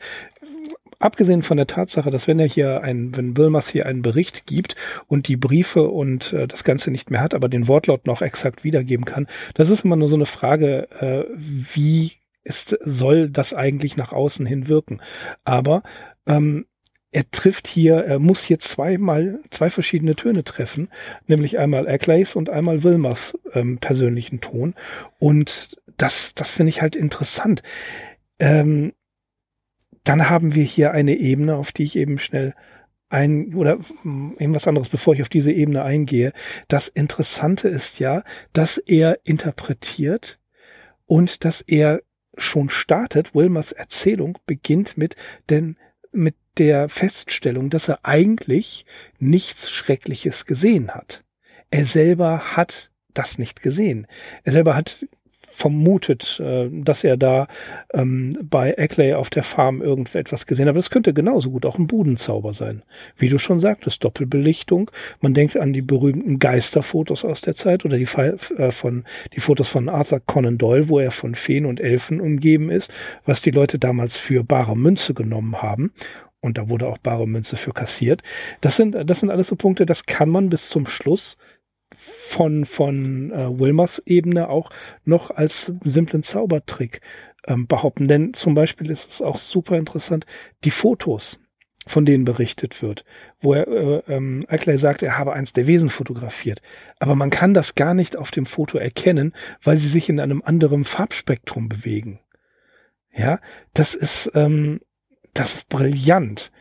abgesehen 1.00 1.42
von 1.42 1.58
der 1.58 1.68
Tatsache, 1.68 2.12
dass 2.12 2.28
wenn 2.28 2.40
er 2.40 2.48
hier 2.48 2.82
ein, 2.82 3.16
wenn 3.16 3.38
Wilmers 3.38 3.70
hier 3.70 3.86
einen 3.86 4.02
Bericht 4.02 4.46
gibt 4.46 4.76
und 5.08 5.28
die 5.28 5.38
Briefe 5.38 5.90
und 5.90 6.34
äh, 6.34 6.48
das 6.48 6.64
Ganze 6.64 6.92
nicht 6.92 7.10
mehr 7.10 7.22
hat, 7.22 7.34
aber 7.34 7.50
den 7.50 7.68
Wortlaut 7.68 8.06
noch 8.06 8.22
exakt 8.22 8.64
wiedergeben 8.64 9.06
kann, 9.06 9.28
das 9.56 9.70
ist 9.70 9.86
immer 9.86 9.96
nur 9.96 10.10
so 10.10 10.16
eine 10.16 10.26
Frage, 10.26 10.90
äh, 11.00 11.26
wie 11.36 12.12
ist, 12.44 12.78
soll 12.84 13.30
das 13.30 13.54
eigentlich 13.54 13.98
nach 13.98 14.12
außen 14.12 14.46
hin 14.46 14.68
wirken? 14.68 15.02
Aber 15.44 15.84
ähm, 16.26 16.66
er 17.12 17.30
trifft 17.32 17.68
hier, 17.68 17.96
er 17.96 18.20
muss 18.20 18.44
hier 18.44 18.60
zweimal, 18.60 19.40
zwei 19.50 19.70
verschiedene 19.70 20.16
Töne 20.16 20.44
treffen, 20.44 20.90
nämlich 21.28 21.58
einmal 21.58 21.88
Eccleys 21.88 22.36
und 22.36 22.50
einmal 22.50 22.84
Wilmers 22.84 23.38
ähm, 23.54 23.80
persönlichen 23.80 24.42
Ton. 24.42 24.76
Und 25.18 25.78
das, 25.98 26.36
das 26.36 26.52
finde 26.52 26.70
ich 26.70 26.82
halt 26.82 26.96
interessant. 26.96 27.64
Ähm, 28.38 28.94
dann 30.04 30.30
haben 30.30 30.56
wir 30.56 30.64
hier 30.64 30.92
eine 30.92 31.16
Ebene, 31.16 31.56
auf 31.56 31.72
die 31.72 31.84
ich 31.84 31.96
eben 31.96 32.20
schnell 32.20 32.54
ein 33.10 33.56
oder 33.56 33.80
irgendwas 34.04 34.68
anderes, 34.68 34.90
bevor 34.90 35.16
ich 35.16 35.22
auf 35.22 35.30
diese 35.30 35.52
Ebene 35.52 35.84
eingehe. 35.84 36.32
Das 36.68 36.88
Interessante 36.88 37.68
ist 37.68 38.00
ja, 38.00 38.24
dass 38.54 38.78
er 38.78 39.20
interpretiert 39.24 40.40
und 41.06 41.44
dass 41.44 41.62
er 41.62 42.02
schon 42.38 42.70
startet. 42.70 43.34
Wilmers 43.34 43.72
Erzählung 43.72 44.38
beginnt 44.46 44.98
mit 44.98 45.16
denn 45.50 45.78
mit 46.12 46.36
der 46.58 46.90
Feststellung, 46.90 47.70
dass 47.70 47.88
er 47.88 48.00
eigentlich 48.04 48.86
nichts 49.18 49.70
Schreckliches 49.70 50.46
gesehen 50.46 50.92
hat. 50.92 51.24
Er 51.72 51.86
selber 51.86 52.56
hat 52.56 52.92
das 53.14 53.38
nicht 53.38 53.62
gesehen. 53.62 54.08
Er 54.44 54.54
selber 54.54 54.76
hat 54.76 55.06
vermutet, 55.60 56.40
äh, 56.40 56.70
dass 56.72 57.04
er 57.04 57.18
da 57.18 57.48
ähm, 57.94 58.38
bei 58.42 58.72
Eckley 58.72 59.14
auf 59.14 59.30
der 59.30 59.44
Farm 59.44 59.82
irgendetwas 59.82 60.46
gesehen 60.46 60.66
hat. 60.66 60.70
Aber 60.70 60.80
das 60.80 60.90
könnte 60.90 61.14
genauso 61.14 61.52
gut 61.52 61.66
auch 61.66 61.78
ein 61.78 61.88
Budenzauber 61.88 62.54
sein. 62.54 62.84
Wie 63.18 63.30
du 63.30 63.38
schon 63.38 63.60
sagtest, 63.60 64.04
Doppelbelichtung. 64.04 64.90
Man 65.20 65.34
denkt 65.34 65.58
an 65.58 65.74
die 65.74 65.82
berühmten 65.82 66.40
Geisterfotos 66.40 67.26
aus 67.26 67.42
der 67.42 67.56
Zeit 67.56 67.84
oder 67.84 67.98
die, 67.98 68.08
äh, 68.08 68.72
von, 68.72 69.04
die 69.34 69.42
Fotos 69.42 69.68
von 69.68 69.90
Arthur 69.90 70.22
Conan 70.26 70.58
Doyle, 70.58 70.88
wo 70.88 71.00
er 71.00 71.12
von 71.12 71.36
Feen 71.36 71.66
und 71.66 71.82
Elfen 71.82 72.22
umgeben 72.22 72.70
ist, 72.70 72.90
was 73.26 73.42
die 73.42 73.52
Leute 73.52 73.80
damals 73.80 74.18
für 74.18 74.44
bare 74.44 74.78
Münze 74.78 75.14
genommen 75.14 75.62
haben 75.62 75.92
und 76.42 76.58
da 76.58 76.70
wurde 76.70 76.88
auch 76.88 76.98
bare 77.00 77.28
Münze 77.28 77.58
für 77.58 77.74
kassiert. 77.74 78.22
Das 78.62 78.78
sind, 78.78 78.96
das 78.96 79.20
sind 79.20 79.30
alles 79.30 79.48
so 79.48 79.58
Punkte, 79.58 79.86
das 79.86 80.06
kann 80.06 80.30
man 80.30 80.50
bis 80.50 80.70
zum 80.70 80.88
Schluss 80.88 81.38
von, 81.96 82.66
von 82.66 83.32
äh, 83.32 83.60
Wilmers 83.60 84.02
Ebene 84.06 84.50
auch 84.50 84.70
noch 85.06 85.32
als 85.32 85.72
simplen 85.84 86.24
Zaubertrick 86.24 87.02
ähm, 87.48 87.68
behaupten. 87.68 88.08
Denn 88.08 88.34
zum 88.34 88.54
Beispiel 88.54 88.90
ist 88.90 89.10
es 89.10 89.22
auch 89.22 89.38
super 89.38 89.78
interessant, 89.78 90.26
die 90.64 90.72
Fotos, 90.72 91.40
von 91.88 92.06
denen 92.06 92.24
berichtet 92.24 92.82
wird, 92.84 93.04
wo 93.42 93.54
er, 93.54 93.68
äh, 93.68 94.14
ähm, 94.14 94.46
Eckley 94.48 94.78
sagt, 94.78 95.02
er 95.02 95.18
habe 95.18 95.34
eins 95.34 95.54
der 95.54 95.66
Wesen 95.66 95.90
fotografiert. 95.90 96.62
Aber 97.00 97.16
man 97.16 97.32
kann 97.32 97.54
das 97.54 97.76
gar 97.76 97.94
nicht 97.94 98.16
auf 98.16 98.32
dem 98.32 98.46
Foto 98.46 98.78
erkennen, 98.78 99.34
weil 99.64 99.78
sie 99.78 99.90
sich 99.90 100.08
in 100.10 100.20
einem 100.20 100.44
anderen 100.44 100.84
Farbspektrum 100.84 101.68
bewegen. 101.68 102.20
Ja, 103.12 103.40
das 103.74 103.96
ist, 103.96 104.32
ähm, 104.36 104.82
das 105.34 105.56
ist 105.56 105.70
brillant. 105.70 106.52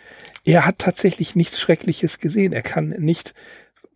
Er 0.45 0.65
hat 0.65 0.79
tatsächlich 0.79 1.37
nichts 1.37 1.61
Schreckliches 1.61 2.21
gesehen. 2.21 2.55
Er 2.55 2.63
kann 2.63 2.89
nicht 2.89 3.35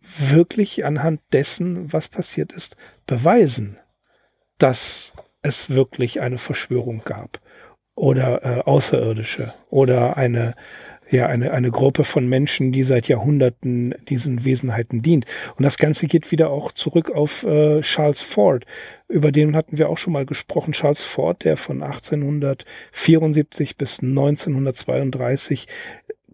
wirklich 0.03 0.85
anhand 0.85 1.21
dessen, 1.31 1.91
was 1.91 2.09
passiert 2.09 2.51
ist, 2.51 2.75
beweisen, 3.07 3.77
dass 4.57 5.13
es 5.41 5.69
wirklich 5.69 6.21
eine 6.21 6.37
Verschwörung 6.37 7.01
gab 7.03 7.39
oder 7.95 8.43
äh, 8.43 8.61
Außerirdische 8.61 9.53
oder 9.69 10.17
eine 10.17 10.55
ja 11.09 11.27
eine 11.27 11.51
eine 11.51 11.69
Gruppe 11.69 12.03
von 12.03 12.27
Menschen, 12.27 12.71
die 12.71 12.83
seit 12.83 13.07
Jahrhunderten 13.07 13.93
diesen 14.09 14.45
Wesenheiten 14.45 15.01
dient. 15.01 15.25
Und 15.55 15.63
das 15.63 15.77
Ganze 15.77 16.07
geht 16.07 16.31
wieder 16.31 16.49
auch 16.49 16.71
zurück 16.71 17.11
auf 17.11 17.43
äh, 17.43 17.81
Charles 17.81 18.21
Ford. 18.21 18.65
Über 19.07 19.31
den 19.31 19.55
hatten 19.55 19.77
wir 19.77 19.89
auch 19.89 19.97
schon 19.97 20.13
mal 20.13 20.25
gesprochen. 20.25 20.71
Charles 20.71 21.03
Ford, 21.03 21.43
der 21.43 21.57
von 21.57 21.83
1874 21.83 23.77
bis 23.77 23.99
1932 24.01 25.67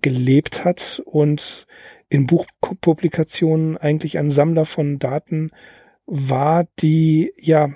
gelebt 0.02 0.64
hat 0.64 1.02
und 1.06 1.68
in 2.10 2.28
Buchpublikationen 2.28 3.78
eigentlich 3.78 4.18
ein 4.18 4.32
Sammler 4.32 4.66
von 4.66 5.00
Daten 5.00 5.52
war, 6.06 6.68
die 6.80 7.32
ja 7.38 7.70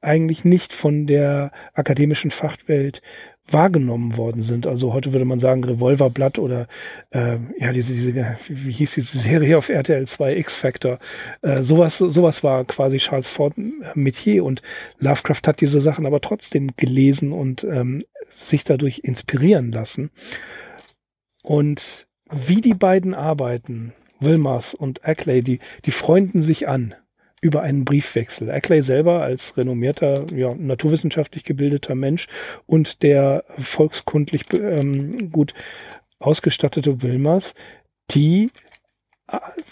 eigentlich 0.00 0.44
nicht 0.44 0.72
von 0.72 1.06
der 1.06 1.50
akademischen 1.72 2.30
Fachwelt 2.30 3.02
wahrgenommen 3.46 4.16
worden 4.16 4.40
sind. 4.40 4.66
Also 4.66 4.94
heute 4.94 5.12
würde 5.12 5.24
man 5.26 5.38
sagen 5.38 5.64
Revolverblatt 5.64 6.38
oder 6.38 6.66
äh, 7.10 7.36
ja 7.58 7.72
diese 7.72 7.92
diese 7.92 8.14
wie 8.48 8.72
hieß 8.72 8.94
diese 8.94 9.18
Serie 9.18 9.58
auf 9.58 9.68
RTL 9.68 10.06
2 10.06 10.36
X 10.36 10.54
Factor. 10.54 10.98
Äh, 11.42 11.62
sowas 11.62 11.98
sowas 11.98 12.42
war 12.42 12.64
quasi 12.64 12.98
Charles 12.98 13.28
Ford 13.28 13.54
Metier 13.94 14.44
und 14.44 14.62
Lovecraft 14.98 15.42
hat 15.46 15.60
diese 15.60 15.80
Sachen 15.80 16.06
aber 16.06 16.20
trotzdem 16.20 16.70
gelesen 16.76 17.32
und 17.32 17.64
ähm, 17.64 18.04
sich 18.30 18.64
dadurch 18.64 19.00
inspirieren 19.00 19.72
lassen. 19.72 20.10
Und 21.42 22.06
wie 22.30 22.60
die 22.60 22.74
beiden 22.74 23.14
arbeiten, 23.14 23.92
Wilmers 24.20 24.74
und 24.74 25.04
Ackley, 25.04 25.42
die, 25.42 25.60
die 25.84 25.90
freunden 25.90 26.42
sich 26.42 26.68
an 26.68 26.94
über 27.40 27.60
einen 27.60 27.84
Briefwechsel. 27.84 28.48
Ackley 28.48 28.80
selber 28.80 29.22
als 29.22 29.56
renommierter, 29.58 30.26
ja, 30.34 30.54
naturwissenschaftlich 30.54 31.44
gebildeter 31.44 31.94
Mensch 31.94 32.26
und 32.66 33.02
der 33.02 33.44
volkskundlich 33.58 34.46
ähm, 34.54 35.30
gut 35.30 35.52
ausgestattete 36.18 37.02
Wilmers, 37.02 37.54
die 38.10 38.50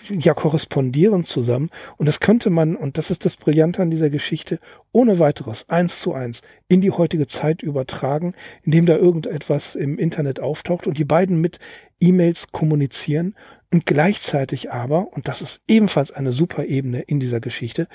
ja 0.09 0.35
korrespondieren 0.35 1.25
zusammen 1.25 1.71
und 1.99 2.07
das 2.07 2.21
könnte 2.21 2.51
man, 2.51 2.75
und 2.75 2.99
das 2.99 3.11
ist 3.11 3.25
das 3.25 3.37
Brillante 3.37 3.83
an 3.83 3.91
dieser 3.91 4.11
Geschichte, 4.11 4.59
ohne 4.93 5.19
weiteres 5.19 5.69
eins 5.69 6.01
zu 6.01 6.15
eins 6.15 6.43
in 6.69 6.81
die 6.81 6.91
heutige 6.91 7.27
Zeit 7.27 7.63
übertragen, 7.63 8.35
indem 8.63 8.87
da 8.87 8.97
irgendetwas 8.97 9.75
im 9.75 9.99
Internet 9.99 10.41
auftaucht 10.41 10.87
und 10.87 10.99
die 10.99 11.05
beiden 11.05 11.41
mit 11.41 11.59
E-Mails 12.01 12.51
kommunizieren 12.51 13.37
und 13.71 13.87
gleichzeitig 13.87 14.73
aber, 14.73 15.13
und 15.13 15.29
das 15.29 15.43
ist 15.43 15.63
ebenfalls 15.69 16.13
eine 16.13 16.33
super 16.33 16.65
Ebene 16.65 17.03
in 17.03 17.21
dieser 17.21 17.41
Geschichte, 17.41 17.89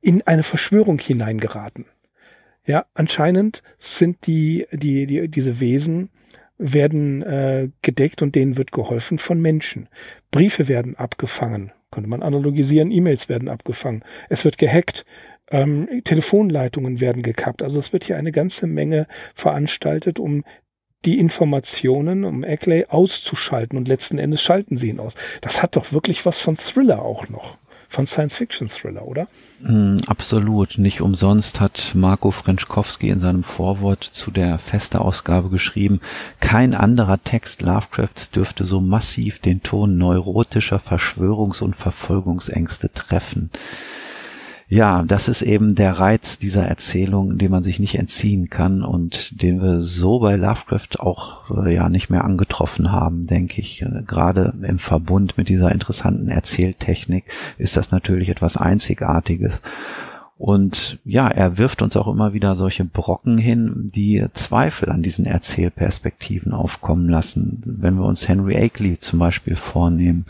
in 0.00 0.22
eine 0.22 0.42
Verschwörung 0.42 0.98
hineingeraten. 0.98 1.86
Ja, 2.66 2.86
anscheinend 2.94 3.62
sind 3.78 4.26
die, 4.26 4.66
die, 4.72 5.06
die, 5.06 5.28
diese 5.28 5.60
Wesen 5.60 6.10
werden 6.58 7.22
äh, 7.22 7.68
gedeckt 7.82 8.22
und 8.22 8.34
denen 8.34 8.56
wird 8.56 8.72
geholfen 8.72 9.18
von 9.18 9.40
Menschen. 9.40 9.88
Briefe 10.30 10.68
werden 10.68 10.96
abgefangen, 10.96 11.72
könnte 11.90 12.08
man 12.08 12.22
analogisieren, 12.22 12.90
E-Mails 12.90 13.28
werden 13.28 13.48
abgefangen, 13.48 14.04
es 14.28 14.44
wird 14.44 14.58
gehackt, 14.58 15.04
ähm, 15.50 15.88
Telefonleitungen 16.04 17.00
werden 17.00 17.22
gekappt. 17.22 17.62
Also 17.62 17.78
es 17.78 17.92
wird 17.92 18.04
hier 18.04 18.16
eine 18.16 18.32
ganze 18.32 18.66
Menge 18.66 19.06
veranstaltet, 19.34 20.18
um 20.18 20.44
die 21.04 21.18
Informationen, 21.18 22.24
um 22.24 22.42
Eckley 22.42 22.86
auszuschalten 22.88 23.78
und 23.78 23.86
letzten 23.86 24.18
Endes 24.18 24.42
schalten 24.42 24.76
sie 24.76 24.88
ihn 24.88 24.98
aus. 24.98 25.14
Das 25.40 25.62
hat 25.62 25.76
doch 25.76 25.92
wirklich 25.92 26.26
was 26.26 26.40
von 26.40 26.56
Thriller 26.56 27.02
auch 27.02 27.28
noch 27.28 27.58
von 27.88 28.06
Science-Fiction-Thriller, 28.06 29.06
oder? 29.06 29.28
Mm, 29.60 29.98
absolut. 30.06 30.76
Nicht 30.76 31.00
umsonst 31.00 31.60
hat 31.60 31.92
Marco 31.94 32.30
Frenschkowski 32.30 33.08
in 33.08 33.20
seinem 33.20 33.42
Vorwort 33.42 34.04
zu 34.04 34.30
der 34.30 34.58
Feste-Ausgabe 34.58 35.48
geschrieben, 35.48 36.00
kein 36.40 36.74
anderer 36.74 37.22
Text 37.22 37.62
Lovecrafts 37.62 38.30
dürfte 38.30 38.64
so 38.64 38.80
massiv 38.80 39.38
den 39.38 39.62
Ton 39.62 39.96
neurotischer 39.96 40.78
Verschwörungs- 40.78 41.62
und 41.62 41.74
Verfolgungsängste 41.74 42.92
treffen. 42.92 43.50
Ja, 44.68 45.04
das 45.04 45.28
ist 45.28 45.42
eben 45.42 45.76
der 45.76 45.92
Reiz 45.92 46.38
dieser 46.38 46.66
Erzählung, 46.66 47.38
dem 47.38 47.52
man 47.52 47.62
sich 47.62 47.78
nicht 47.78 47.94
entziehen 47.96 48.50
kann 48.50 48.82
und 48.82 49.40
den 49.40 49.62
wir 49.62 49.80
so 49.80 50.18
bei 50.18 50.34
Lovecraft 50.34 50.98
auch 50.98 51.64
äh, 51.64 51.72
ja 51.72 51.88
nicht 51.88 52.10
mehr 52.10 52.24
angetroffen 52.24 52.90
haben, 52.90 53.28
denke 53.28 53.60
ich. 53.60 53.82
Äh, 53.82 54.02
gerade 54.04 54.54
im 54.62 54.80
Verbund 54.80 55.38
mit 55.38 55.48
dieser 55.48 55.70
interessanten 55.70 56.28
Erzähltechnik 56.28 57.26
ist 57.58 57.76
das 57.76 57.92
natürlich 57.92 58.28
etwas 58.28 58.56
Einzigartiges. 58.56 59.62
Und 60.38 60.98
ja, 61.04 61.28
er 61.28 61.56
wirft 61.56 61.80
uns 61.80 61.96
auch 61.96 62.08
immer 62.08 62.34
wieder 62.34 62.54
solche 62.54 62.84
Brocken 62.84 63.38
hin, 63.38 63.90
die 63.94 64.26
Zweifel 64.34 64.90
an 64.90 65.02
diesen 65.02 65.24
Erzählperspektiven 65.24 66.52
aufkommen 66.52 67.08
lassen. 67.08 67.62
Wenn 67.64 67.94
wir 67.94 68.04
uns 68.04 68.28
Henry 68.28 68.56
Akeley 68.56 69.00
zum 69.00 69.18
Beispiel 69.18 69.56
vornehmen, 69.56 70.26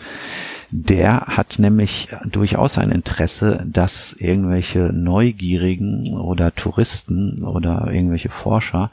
der 0.71 1.23
hat 1.23 1.59
nämlich 1.59 2.09
durchaus 2.31 2.79
ein 2.79 2.91
Interesse, 2.91 3.67
dass 3.67 4.15
irgendwelche 4.19 4.93
Neugierigen 4.93 6.17
oder 6.17 6.55
Touristen 6.55 7.43
oder 7.43 7.89
irgendwelche 7.93 8.29
Forscher 8.29 8.91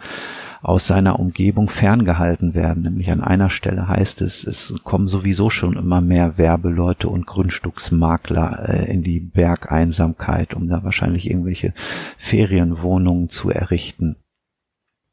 aus 0.64 0.88
seiner 0.88 1.20
Umgebung 1.20 1.68
ferngehalten 1.68 2.54
werden. 2.54 2.84
Nämlich 2.84 3.12
an 3.12 3.22
einer 3.22 3.50
Stelle 3.50 3.90
heißt 3.90 4.22
es, 4.22 4.46
es 4.46 4.74
kommen 4.84 5.10
sowieso 5.10 5.50
schon 5.50 5.76
immer 5.76 6.00
mehr 6.00 6.38
Werbeleute 6.38 7.10
und 7.10 7.28
Grundstücksmakler 7.28 8.70
äh, 8.70 8.92
in 8.92 9.04
die 9.04 9.20
Bergeinsamkeit, 9.20 10.54
um 10.54 10.70
da 10.70 10.84
wahrscheinlich 10.84 11.30
irgendwelche 11.30 11.74
Ferienwohnungen 12.18 13.28
zu 13.28 13.50
errichten. 13.50 14.16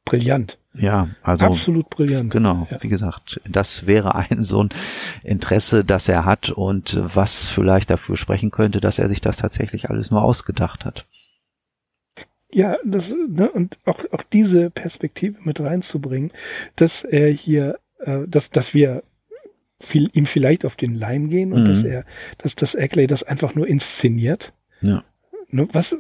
Brillant. 0.05 0.57
Ja, 0.72 1.09
also 1.22 1.46
absolut 1.46 1.90
brillant. 1.90 2.30
Genau, 2.30 2.68
ja. 2.70 2.80
wie 2.80 2.88
gesagt, 2.88 3.40
das 3.48 3.88
wäre 3.88 4.14
ein 4.14 4.44
so 4.44 4.62
ein 4.62 4.68
Interesse, 5.24 5.84
das 5.84 6.09
er 6.09 6.24
hat 6.24 6.51
und 6.51 6.96
was 7.03 7.44
vielleicht 7.44 7.90
dafür 7.90 8.16
sprechen 8.16 8.53
könnte, 8.53 8.80
dass 8.80 9.01
er 9.01 9.09
sich 9.09 9.20
das 9.20 9.38
tatsächlich 9.38 9.90
alles 9.90 10.12
nur 10.12 10.22
ausgedacht 10.22 10.84
hat. 10.84 11.07
Ja, 12.53 12.76
das, 12.84 13.11
ne, 13.11 13.51
und 13.51 13.78
auch, 13.84 14.05
auch 14.11 14.22
diese 14.22 14.70
Perspektive 14.70 15.38
mit 15.44 15.61
reinzubringen, 15.61 16.32
dass 16.76 17.05
er 17.05 17.28
hier 17.30 17.78
äh, 18.01 18.26
dass, 18.26 18.51
dass 18.51 18.74
wir 18.74 19.03
viel, 19.80 20.11
ihm 20.12 20.26
vielleicht 20.26 20.64
auf 20.64 20.76
den 20.76 20.94
Leim 20.94 21.28
gehen 21.28 21.53
und 21.53 21.62
Mhm. 21.62 21.66
dass 21.66 21.82
er, 21.82 22.05
dass 22.38 22.55
das 22.55 22.74
Eckley 22.74 23.07
das 23.07 23.22
einfach 23.22 23.55
nur 23.55 23.66
inszeniert. 23.66 24.53
Ja. 24.82 25.05
Ne, 25.48 25.68
Was, 25.72 25.96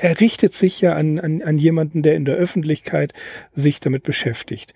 er 0.00 0.20
richtet 0.20 0.54
sich 0.54 0.80
ja 0.80 0.94
an, 0.94 1.18
an, 1.18 1.42
an 1.42 1.58
jemanden, 1.58 2.02
der 2.02 2.14
in 2.14 2.24
der 2.24 2.36
Öffentlichkeit 2.36 3.12
sich 3.54 3.80
damit 3.80 4.02
beschäftigt. 4.02 4.74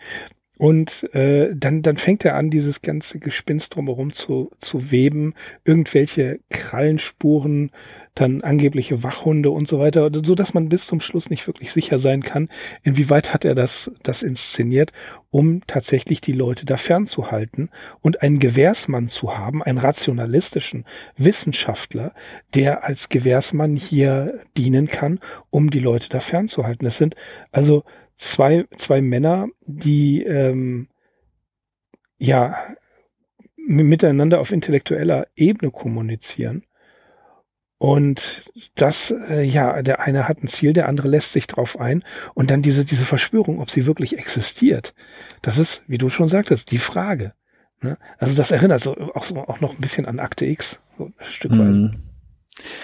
Und 0.58 1.08
äh, 1.14 1.54
dann, 1.54 1.80
dann 1.80 1.96
fängt 1.96 2.22
er 2.26 2.36
an, 2.36 2.50
dieses 2.50 2.82
ganze 2.82 3.18
Gespinst 3.18 3.74
drumherum 3.74 4.12
zu, 4.12 4.50
zu 4.58 4.90
weben, 4.90 5.34
irgendwelche 5.64 6.40
Krallenspuren, 6.50 7.70
dann 8.14 8.42
angebliche 8.42 9.02
Wachhunde 9.02 9.50
und 9.50 9.68
so 9.68 9.78
weiter, 9.78 10.10
so 10.24 10.34
dass 10.34 10.54
man 10.54 10.68
bis 10.68 10.86
zum 10.86 11.00
Schluss 11.00 11.30
nicht 11.30 11.46
wirklich 11.46 11.72
sicher 11.72 11.98
sein 11.98 12.22
kann, 12.22 12.48
inwieweit 12.82 13.32
hat 13.32 13.44
er 13.44 13.54
das, 13.54 13.90
das 14.02 14.22
inszeniert, 14.22 14.92
um 15.30 15.62
tatsächlich 15.66 16.20
die 16.20 16.32
Leute 16.32 16.66
da 16.66 16.76
fernzuhalten 16.76 17.70
und 18.00 18.22
einen 18.22 18.38
Gewährsmann 18.38 19.08
zu 19.08 19.38
haben, 19.38 19.62
einen 19.62 19.78
rationalistischen 19.78 20.84
Wissenschaftler, 21.16 22.12
der 22.54 22.84
als 22.84 23.08
Gewährsmann 23.08 23.76
hier 23.76 24.40
dienen 24.56 24.88
kann, 24.88 25.20
um 25.50 25.70
die 25.70 25.80
Leute 25.80 26.08
da 26.08 26.20
fernzuhalten. 26.20 26.86
Es 26.86 26.96
sind 26.96 27.14
also 27.52 27.84
zwei, 28.16 28.66
zwei 28.76 29.00
Männer, 29.00 29.48
die 29.66 30.22
ähm, 30.24 30.88
ja 32.18 32.56
miteinander 33.56 34.40
auf 34.40 34.52
intellektueller 34.52 35.28
Ebene 35.36 35.70
kommunizieren. 35.70 36.64
Und 37.82 38.42
das, 38.74 39.10
äh, 39.10 39.42
ja, 39.42 39.80
der 39.80 40.00
eine 40.00 40.28
hat 40.28 40.42
ein 40.42 40.48
Ziel, 40.48 40.74
der 40.74 40.86
andere 40.86 41.08
lässt 41.08 41.32
sich 41.32 41.46
drauf 41.46 41.80
ein. 41.80 42.04
Und 42.34 42.50
dann 42.50 42.60
diese, 42.60 42.84
diese 42.84 43.06
Verschwörung, 43.06 43.58
ob 43.58 43.70
sie 43.70 43.86
wirklich 43.86 44.18
existiert, 44.18 44.92
das 45.40 45.56
ist, 45.56 45.80
wie 45.86 45.96
du 45.96 46.10
schon 46.10 46.28
sagtest, 46.28 46.70
die 46.72 46.78
Frage. 46.78 47.32
Ne? 47.80 47.96
Also 48.18 48.36
das 48.36 48.50
erinnert 48.50 48.82
so 48.82 48.94
auch, 49.14 49.24
so, 49.24 49.36
auch 49.36 49.60
noch 49.60 49.70
ein 49.70 49.80
bisschen 49.80 50.04
an 50.04 50.18
Akte 50.18 50.44
X, 50.44 50.78
so 50.98 51.06
ein 51.06 51.14
Stückweise. 51.20 51.78
Mhm. 51.78 52.02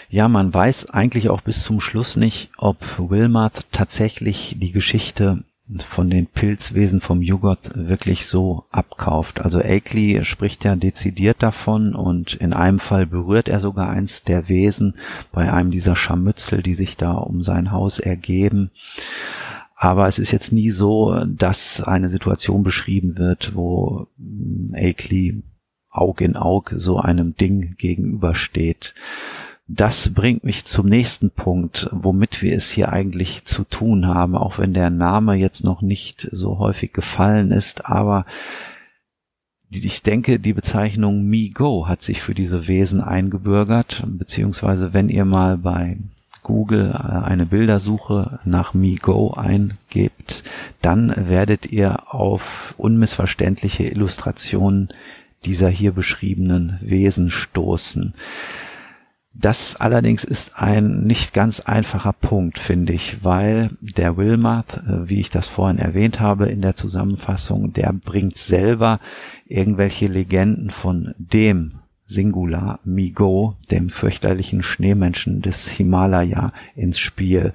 Ja, 0.08 0.28
man 0.28 0.54
weiß 0.54 0.88
eigentlich 0.88 1.28
auch 1.28 1.42
bis 1.42 1.62
zum 1.62 1.82
Schluss 1.82 2.16
nicht, 2.16 2.50
ob 2.56 2.78
Wilmarth 2.98 3.66
tatsächlich 3.72 4.56
die 4.58 4.72
Geschichte 4.72 5.44
von 5.88 6.10
den 6.10 6.26
Pilzwesen 6.26 7.00
vom 7.00 7.22
Joghurt 7.22 7.70
wirklich 7.74 8.26
so 8.26 8.64
abkauft. 8.70 9.40
Also 9.40 9.58
Akeley 9.58 10.24
spricht 10.24 10.64
ja 10.64 10.76
dezidiert 10.76 11.42
davon 11.42 11.94
und 11.94 12.34
in 12.34 12.52
einem 12.52 12.78
Fall 12.78 13.06
berührt 13.06 13.48
er 13.48 13.60
sogar 13.60 13.90
eins 13.90 14.22
der 14.22 14.48
Wesen 14.48 14.94
bei 15.32 15.52
einem 15.52 15.70
dieser 15.70 15.96
Scharmützel, 15.96 16.62
die 16.62 16.74
sich 16.74 16.96
da 16.96 17.12
um 17.12 17.42
sein 17.42 17.72
Haus 17.72 17.98
ergeben. 17.98 18.70
Aber 19.74 20.06
es 20.06 20.18
ist 20.18 20.30
jetzt 20.30 20.52
nie 20.52 20.70
so, 20.70 21.24
dass 21.26 21.82
eine 21.82 22.08
Situation 22.08 22.62
beschrieben 22.62 23.18
wird, 23.18 23.54
wo 23.54 24.06
mm, 24.16 24.74
Akeley 24.74 25.42
Aug 25.90 26.20
in 26.20 26.36
Aug 26.36 26.72
so 26.76 26.98
einem 26.98 27.36
Ding 27.36 27.74
gegenübersteht. 27.76 28.94
Das 29.68 30.14
bringt 30.14 30.44
mich 30.44 30.64
zum 30.64 30.88
nächsten 30.88 31.30
Punkt, 31.30 31.88
womit 31.90 32.40
wir 32.40 32.56
es 32.56 32.70
hier 32.70 32.92
eigentlich 32.92 33.44
zu 33.44 33.64
tun 33.64 34.06
haben, 34.06 34.36
auch 34.36 34.58
wenn 34.58 34.74
der 34.74 34.90
Name 34.90 35.34
jetzt 35.34 35.64
noch 35.64 35.82
nicht 35.82 36.28
so 36.30 36.58
häufig 36.58 36.92
gefallen 36.92 37.50
ist, 37.50 37.86
aber 37.86 38.26
ich 39.70 40.02
denke, 40.04 40.38
die 40.38 40.52
Bezeichnung 40.52 41.24
MeGo 41.24 41.88
hat 41.88 42.02
sich 42.02 42.22
für 42.22 42.34
diese 42.34 42.68
Wesen 42.68 43.00
eingebürgert, 43.00 44.04
beziehungsweise 44.06 44.94
wenn 44.94 45.08
ihr 45.08 45.24
mal 45.24 45.58
bei 45.58 45.98
Google 46.44 46.90
äh, 46.90 47.24
eine 47.24 47.46
Bildersuche 47.46 48.38
nach 48.44 48.72
MeGo 48.72 49.34
eingebt, 49.34 50.44
dann 50.80 51.12
werdet 51.28 51.66
ihr 51.66 52.14
auf 52.14 52.74
unmissverständliche 52.78 53.82
Illustrationen 53.88 54.90
dieser 55.44 55.68
hier 55.68 55.90
beschriebenen 55.90 56.78
Wesen 56.80 57.30
stoßen. 57.30 58.14
Das 59.38 59.76
allerdings 59.76 60.24
ist 60.24 60.52
ein 60.56 61.02
nicht 61.02 61.34
ganz 61.34 61.60
einfacher 61.60 62.14
Punkt, 62.14 62.58
finde 62.58 62.94
ich, 62.94 63.22
weil 63.22 63.70
der 63.80 64.16
Wilmarth, 64.16 64.78
äh, 64.88 65.08
wie 65.08 65.20
ich 65.20 65.30
das 65.30 65.46
vorhin 65.46 65.78
erwähnt 65.78 66.20
habe 66.20 66.46
in 66.46 66.62
der 66.62 66.74
Zusammenfassung, 66.74 67.72
der 67.74 67.92
bringt 67.92 68.38
selber 68.38 68.98
irgendwelche 69.46 70.06
Legenden 70.06 70.70
von 70.70 71.14
dem 71.18 71.80
Singular 72.06 72.80
Migo, 72.84 73.56
dem 73.70 73.90
fürchterlichen 73.90 74.62
Schneemenschen 74.62 75.42
des 75.42 75.68
Himalaya, 75.68 76.52
ins 76.74 76.98
Spiel. 76.98 77.52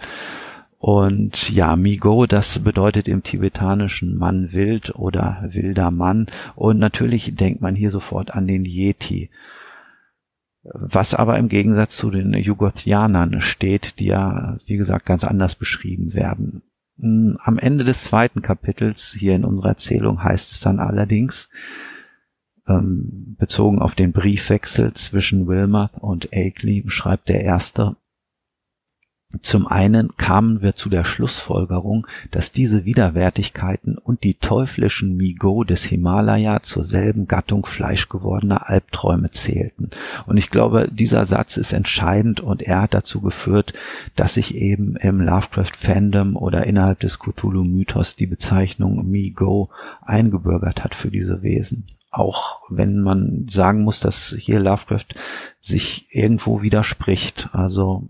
Und 0.77 1.49
ja, 1.49 1.75
Migo, 1.75 2.25
das 2.25 2.59
bedeutet 2.59 3.07
im 3.07 3.23
tibetanischen 3.23 4.17
Mann 4.17 4.51
wild 4.51 4.93
oder 4.95 5.43
wilder 5.47 5.89
Mann. 5.89 6.27
Und 6.55 6.79
natürlich 6.79 7.36
denkt 7.36 7.61
man 7.61 7.75
hier 7.75 7.91
sofort 7.91 8.36
an 8.36 8.45
den 8.45 8.65
Yeti 8.65 9.29
was 10.64 11.14
aber 11.14 11.38
im 11.38 11.49
Gegensatz 11.49 11.97
zu 11.97 12.12
den 12.12 12.34
Jugothianern 12.34 13.41
steht, 13.41 13.99
die 13.99 14.05
ja, 14.05 14.57
wie 14.66 14.78
gesagt, 14.78 15.05
ganz 15.05 15.24
anders 15.24 15.55
beschrieben 15.55 16.14
werden. 16.14 16.62
Am 16.99 17.57
Ende 17.57 17.84
des 17.84 18.03
zweiten 18.03 18.41
Kapitels 18.41 19.16
hier 19.18 19.36
in 19.36 19.43
unserer 19.43 19.70
Erzählung 19.70 20.24
heißt 20.24 20.51
es 20.51 20.59
dann 20.59 20.80
allerdings, 20.80 21.49
ähm, 22.68 23.36
bezogen 23.39 23.80
auf 23.80 23.95
den 23.95 24.12
Briefwechsel 24.12 24.93
zwischen 24.93 25.47
Wilmer 25.47 25.89
und 25.99 26.30
Akeley, 26.32 26.84
schreibt 26.88 27.30
der 27.30 27.41
Erste, 27.41 27.95
zum 29.39 29.65
einen 29.65 30.17
kamen 30.17 30.61
wir 30.61 30.75
zu 30.75 30.89
der 30.89 31.05
Schlussfolgerung, 31.05 32.05
dass 32.32 32.51
diese 32.51 32.84
Widerwärtigkeiten 32.84 33.97
und 33.97 34.23
die 34.23 34.34
teuflischen 34.34 35.15
Migo 35.15 35.63
des 35.63 35.84
Himalaya 35.84 36.61
zur 36.61 36.84
selben 36.84 37.27
Gattung 37.27 37.65
fleischgewordener 37.65 38.69
Albträume 38.69 39.32
zählten. 39.32 39.89
Und 40.25 40.36
ich 40.36 40.49
glaube, 40.49 40.89
dieser 40.91 41.23
Satz 41.23 41.55
ist 41.55 41.71
entscheidend 41.71 42.41
und 42.41 42.61
er 42.61 42.82
hat 42.82 42.93
dazu 42.93 43.21
geführt, 43.21 43.73
dass 44.15 44.34
sich 44.34 44.55
eben 44.55 44.97
im 44.97 45.21
Lovecraft-Fandom 45.21 46.36
oder 46.36 46.65
innerhalb 46.65 46.99
des 46.99 47.19
Cthulhu-Mythos 47.19 48.17
die 48.17 48.27
Bezeichnung 48.27 49.09
Migo 49.09 49.69
eingebürgert 50.01 50.84
hat 50.84 50.93
für 50.93 51.09
diese 51.09 51.41
Wesen. 51.41 51.86
Auch 52.09 52.59
wenn 52.69 52.99
man 52.99 53.47
sagen 53.49 53.84
muss, 53.84 54.01
dass 54.01 54.36
hier 54.38 54.59
Lovecraft 54.59 55.15
sich 55.61 56.07
irgendwo 56.09 56.61
widerspricht. 56.61 57.49
Also 57.53 58.09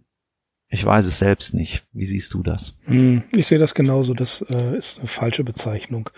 ich 0.71 0.85
weiß 0.85 1.05
es 1.05 1.19
selbst 1.19 1.53
nicht. 1.53 1.85
Wie 1.91 2.05
siehst 2.05 2.33
du 2.33 2.41
das? 2.41 2.77
Hm, 2.85 3.23
Ich 3.35 3.47
sehe 3.47 3.59
das 3.59 3.75
genauso. 3.75 4.13
Das 4.13 4.43
äh, 4.49 4.77
ist 4.77 4.99
eine 4.99 5.07
falsche 5.07 5.43
Bezeichnung. 5.43 6.09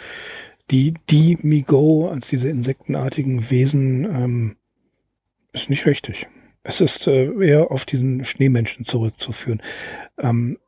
Die, 0.69 0.93
die 1.09 1.39
Migo 1.41 2.09
als 2.09 2.27
diese 2.29 2.49
insektenartigen 2.49 3.49
Wesen 3.49 4.05
ähm, 4.05 4.55
ist 5.53 5.71
nicht 5.71 5.87
richtig. 5.87 6.27
Es 6.61 6.81
ist 6.81 7.07
äh, 7.07 7.31
eher 7.43 7.71
auf 7.71 7.85
diesen 7.85 8.25
Schneemenschen 8.25 8.85
zurückzuführen. 8.85 9.61
Ähm, 10.19 10.59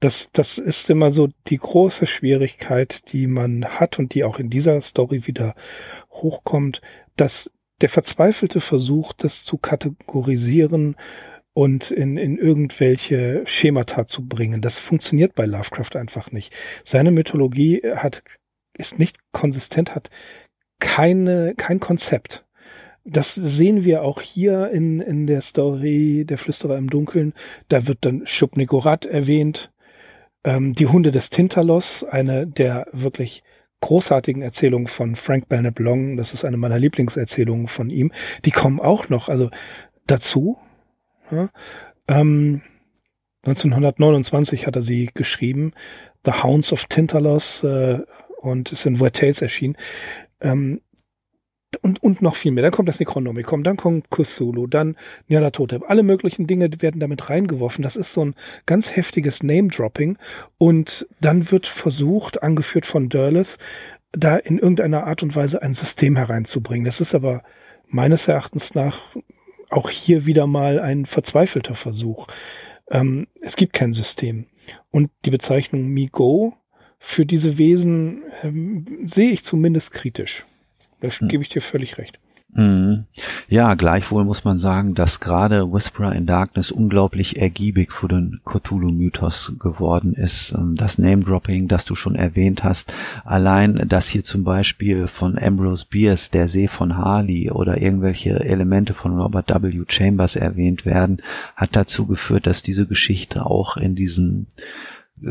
das, 0.00 0.30
das 0.32 0.56
ist 0.56 0.88
immer 0.88 1.10
so 1.10 1.28
die 1.48 1.58
große 1.58 2.06
Schwierigkeit, 2.06 3.12
die 3.12 3.26
man 3.26 3.66
hat 3.66 3.98
und 3.98 4.14
die 4.14 4.24
auch 4.24 4.38
in 4.38 4.48
dieser 4.48 4.80
Story 4.80 5.26
wieder 5.26 5.54
hochkommt, 6.10 6.80
dass 7.16 7.50
der 7.82 7.90
verzweifelte 7.90 8.60
Versuch, 8.60 9.12
das 9.12 9.44
zu 9.44 9.58
kategorisieren 9.58 10.96
und 11.60 11.90
in, 11.90 12.16
in 12.16 12.38
irgendwelche 12.38 13.42
Schemata 13.44 14.06
zu 14.06 14.26
bringen. 14.26 14.62
Das 14.62 14.78
funktioniert 14.78 15.34
bei 15.34 15.44
Lovecraft 15.44 15.94
einfach 15.94 16.32
nicht. 16.32 16.54
Seine 16.84 17.10
Mythologie 17.10 17.82
hat, 17.96 18.22
ist 18.78 18.98
nicht 18.98 19.18
konsistent, 19.32 19.94
hat 19.94 20.08
keine, 20.78 21.52
kein 21.58 21.78
Konzept. 21.78 22.46
Das 23.04 23.34
sehen 23.34 23.84
wir 23.84 24.04
auch 24.04 24.22
hier 24.22 24.70
in, 24.70 25.00
in 25.00 25.26
der 25.26 25.42
Story 25.42 26.24
Der 26.26 26.38
Flüsterer 26.38 26.78
im 26.78 26.88
Dunkeln. 26.88 27.34
Da 27.68 27.86
wird 27.86 28.06
dann 28.06 28.26
Shub-Niggurath 28.26 29.04
erwähnt. 29.04 29.70
Ähm, 30.44 30.72
die 30.72 30.86
Hunde 30.86 31.12
des 31.12 31.28
Tintalos, 31.28 32.04
eine 32.04 32.46
der 32.46 32.86
wirklich 32.92 33.42
großartigen 33.82 34.40
Erzählungen 34.40 34.86
von 34.86 35.14
Frank 35.14 35.50
Belknap 35.50 35.78
Long. 35.78 36.16
Das 36.16 36.32
ist 36.32 36.46
eine 36.46 36.56
meiner 36.56 36.78
Lieblingserzählungen 36.78 37.68
von 37.68 37.90
ihm. 37.90 38.12
Die 38.46 38.50
kommen 38.50 38.80
auch 38.80 39.10
noch, 39.10 39.28
also 39.28 39.50
dazu. 40.06 40.56
Ja, 41.30 41.50
ähm, 42.08 42.62
1929 43.42 44.66
hat 44.66 44.76
er 44.76 44.82
sie 44.82 45.10
geschrieben. 45.14 45.72
The 46.24 46.42
Hounds 46.42 46.72
of 46.72 46.84
Tintalos 46.86 47.64
äh, 47.64 48.00
und 48.40 48.72
ist 48.72 48.86
in 48.86 49.00
Weird 49.00 49.16
Tales 49.16 49.40
erschienen. 49.40 49.76
Ähm, 50.40 50.80
und, 51.82 52.02
und 52.02 52.20
noch 52.20 52.34
viel 52.34 52.52
mehr. 52.52 52.62
Dann 52.62 52.72
kommt 52.72 52.88
das 52.88 52.98
Necronomicon, 52.98 53.62
dann 53.62 53.76
kommt 53.76 54.10
Cthulhu, 54.10 54.66
dann 54.66 54.96
Nyarlathotep. 55.28 55.88
Alle 55.88 56.02
möglichen 56.02 56.46
Dinge 56.46 56.68
werden 56.82 57.00
damit 57.00 57.30
reingeworfen. 57.30 57.82
Das 57.82 57.96
ist 57.96 58.12
so 58.12 58.24
ein 58.24 58.34
ganz 58.66 58.96
heftiges 58.96 59.42
Name-Dropping. 59.42 60.18
Und 60.58 61.06
dann 61.20 61.50
wird 61.50 61.66
versucht, 61.66 62.42
angeführt 62.42 62.86
von 62.86 63.08
Derleth, 63.08 63.56
da 64.12 64.36
in 64.36 64.58
irgendeiner 64.58 65.06
Art 65.06 65.22
und 65.22 65.36
Weise 65.36 65.62
ein 65.62 65.74
System 65.74 66.16
hereinzubringen. 66.16 66.84
Das 66.84 67.00
ist 67.00 67.14
aber 67.14 67.42
meines 67.86 68.26
Erachtens 68.26 68.74
nach 68.74 69.14
auch 69.70 69.90
hier 69.90 70.26
wieder 70.26 70.46
mal 70.46 70.78
ein 70.78 71.06
verzweifelter 71.06 71.74
Versuch. 71.74 72.26
Ähm, 72.90 73.28
es 73.40 73.56
gibt 73.56 73.72
kein 73.72 73.92
System. 73.92 74.46
Und 74.90 75.10
die 75.24 75.30
Bezeichnung 75.30 75.86
MeGo 75.88 76.54
für 76.98 77.24
diese 77.24 77.58
Wesen 77.58 78.22
ähm, 78.42 78.98
sehe 79.02 79.30
ich 79.30 79.44
zumindest 79.44 79.92
kritisch. 79.92 80.44
Da 81.00 81.08
hm. 81.08 81.28
gebe 81.28 81.42
ich 81.42 81.48
dir 81.48 81.62
völlig 81.62 81.98
recht. 81.98 82.18
Mhm. 82.52 83.04
Ja, 83.48 83.74
gleichwohl 83.74 84.24
muss 84.24 84.44
man 84.44 84.58
sagen, 84.58 84.94
dass 84.94 85.20
gerade 85.20 85.72
Whisperer 85.72 86.14
in 86.14 86.26
Darkness 86.26 86.72
unglaublich 86.72 87.40
ergiebig 87.40 87.92
für 87.92 88.08
den 88.08 88.40
Cthulhu-Mythos 88.44 89.52
geworden 89.60 90.14
ist. 90.14 90.52
Ähm, 90.52 90.74
das 90.74 90.98
Name-Dropping, 90.98 91.68
das 91.68 91.84
du 91.84 91.94
schon 91.94 92.16
erwähnt 92.16 92.64
hast, 92.64 92.92
allein, 93.24 93.86
dass 93.88 94.08
hier 94.08 94.24
zum 94.24 94.42
Beispiel 94.42 95.06
von 95.06 95.38
Ambrose 95.38 95.86
Bierce 95.88 96.30
der 96.30 96.48
See 96.48 96.66
von 96.66 96.96
Harley 96.96 97.50
oder 97.50 97.80
irgendwelche 97.80 98.40
Elemente 98.40 98.94
von 98.94 99.18
Robert 99.18 99.48
W. 99.48 99.84
Chambers 99.86 100.34
erwähnt 100.34 100.84
werden, 100.84 101.22
hat 101.54 101.76
dazu 101.76 102.06
geführt, 102.06 102.46
dass 102.46 102.62
diese 102.62 102.86
Geschichte 102.86 103.46
auch 103.46 103.76
in 103.76 103.94
diesen 103.94 104.48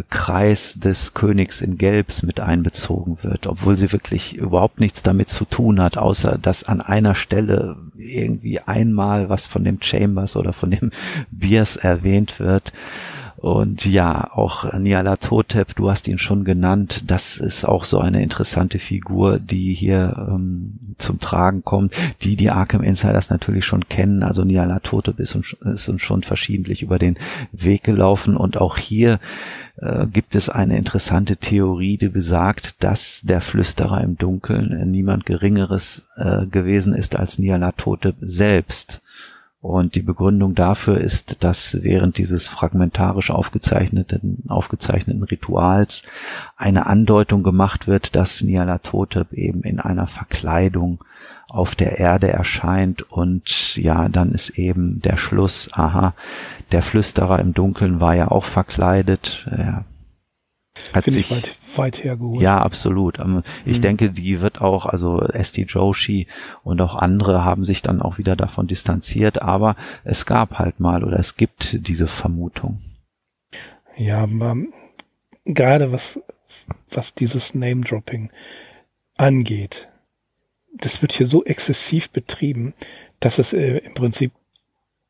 Kreis 0.09 0.75
des 0.75 1.13
Königs 1.13 1.61
in 1.61 1.77
Gelbs 1.77 2.23
mit 2.23 2.39
einbezogen 2.39 3.17
wird, 3.21 3.47
obwohl 3.47 3.75
sie 3.75 3.91
wirklich 3.91 4.35
überhaupt 4.35 4.79
nichts 4.79 5.01
damit 5.01 5.29
zu 5.29 5.45
tun 5.45 5.81
hat, 5.81 5.97
außer 5.97 6.37
dass 6.39 6.63
an 6.63 6.81
einer 6.81 7.15
Stelle 7.15 7.77
irgendwie 7.97 8.59
einmal 8.59 9.29
was 9.29 9.47
von 9.47 9.63
dem 9.63 9.81
Chambers 9.81 10.35
oder 10.35 10.53
von 10.53 10.71
dem 10.71 10.91
Biers 11.31 11.75
erwähnt 11.75 12.39
wird. 12.39 12.71
Und 13.41 13.85
ja, 13.85 14.31
auch 14.33 14.73
Niala 14.73 15.15
Totep, 15.15 15.73
du 15.77 15.89
hast 15.89 16.09
ihn 16.09 16.17
schon 16.17 16.43
genannt, 16.43 17.05
das 17.07 17.37
ist 17.37 17.63
auch 17.63 17.85
so 17.85 17.99
eine 17.99 18.21
interessante 18.21 18.79
Figur, 18.79 19.39
die 19.39 19.73
hier 19.73 20.27
ähm, 20.29 20.95
zum 20.97 21.19
Tragen 21.19 21.63
kommt, 21.63 21.93
die 22.21 22.35
die 22.35 22.49
Arkham 22.49 22.83
Insiders 22.83 23.29
natürlich 23.29 23.63
schon 23.63 23.87
kennen. 23.87 24.23
Also 24.23 24.43
Niala 24.43 24.81
Totep 24.81 25.21
ist 25.21 25.35
uns, 25.35 25.55
ist 25.73 25.87
uns 25.87 26.01
schon 26.01 26.23
verschiedentlich 26.23 26.81
über 26.81 26.99
den 26.99 27.15
Weg 27.53 27.85
gelaufen 27.85 28.35
und 28.35 28.57
auch 28.57 28.77
hier 28.77 29.21
äh, 29.77 30.05
gibt 30.07 30.35
es 30.35 30.49
eine 30.49 30.75
interessante 30.75 31.37
Theorie, 31.37 31.97
die 31.97 32.09
besagt, 32.09 32.83
dass 32.83 33.21
der 33.23 33.39
Flüsterer 33.39 34.03
im 34.03 34.17
Dunkeln 34.17 34.91
niemand 34.91 35.25
Geringeres 35.25 36.01
äh, 36.17 36.45
gewesen 36.45 36.93
ist 36.93 37.15
als 37.15 37.39
Niala 37.39 37.71
Totep 37.71 38.15
selbst. 38.19 38.99
Und 39.62 39.95
die 39.95 40.01
Begründung 40.01 40.55
dafür 40.55 40.99
ist, 40.99 41.43
dass 41.43 41.84
während 41.84 42.18
dieses 42.18 42.47
fragmentarisch 42.47 43.30
aufgezeichneten, 43.30 44.43
aufgezeichneten 44.47 45.24
Rituals 45.24 46.03
eine 46.55 46.86
Andeutung 46.86 47.43
gemacht 47.43 47.86
wird, 47.86 48.16
dass 48.16 48.41
Nyarlathotep 48.41 49.34
eben 49.34 49.64
in 49.64 49.82
einer 49.82 50.07
Verkleidung 50.07 51.03
auf 51.49 51.76
der 51.76 51.97
Erde 51.97 52.32
erscheint 52.32 53.01
und 53.12 53.76
ja, 53.76 54.07
dann 54.07 54.32
ist 54.32 54.51
eben 54.51 55.01
der 55.01 55.18
Schluss, 55.18 55.68
aha, 55.74 56.14
der 56.72 56.82
Flüsterer 56.82 57.39
im 57.39 57.53
Dunkeln 57.53 57.99
war 57.99 58.16
ja 58.16 58.30
auch 58.30 58.45
verkleidet, 58.45 59.45
er 59.51 59.84
hat 60.93 61.05
sich 61.05 61.29
weit, 61.31 61.51
weit 61.75 62.03
hergeholt. 62.03 62.41
Ja, 62.41 62.61
absolut. 62.61 63.19
Ähm, 63.19 63.43
ich 63.65 63.77
mhm. 63.77 63.81
denke, 63.81 64.11
die 64.11 64.41
wird 64.41 64.61
auch, 64.61 64.85
also 64.85 65.21
ST 65.33 65.57
Joshi 65.57 66.27
und 66.63 66.81
auch 66.81 66.95
andere 66.95 67.43
haben 67.43 67.65
sich 67.65 67.81
dann 67.81 68.01
auch 68.01 68.17
wieder 68.17 68.35
davon 68.35 68.67
distanziert, 68.67 69.41
aber 69.41 69.75
es 70.03 70.25
gab 70.25 70.59
halt 70.59 70.79
mal 70.79 71.03
oder 71.03 71.17
es 71.19 71.35
gibt 71.35 71.87
diese 71.87 72.07
Vermutung. 72.07 72.79
Ja, 73.97 74.27
gerade 75.45 75.91
was, 75.91 76.19
was 76.89 77.13
dieses 77.13 77.53
Name-Dropping 77.53 78.29
angeht, 79.17 79.89
das 80.73 81.01
wird 81.01 81.13
hier 81.13 81.25
so 81.25 81.43
exzessiv 81.43 82.09
betrieben, 82.09 82.73
dass 83.19 83.39
es 83.39 83.53
äh, 83.53 83.77
im 83.77 83.93
Prinzip 83.93 84.31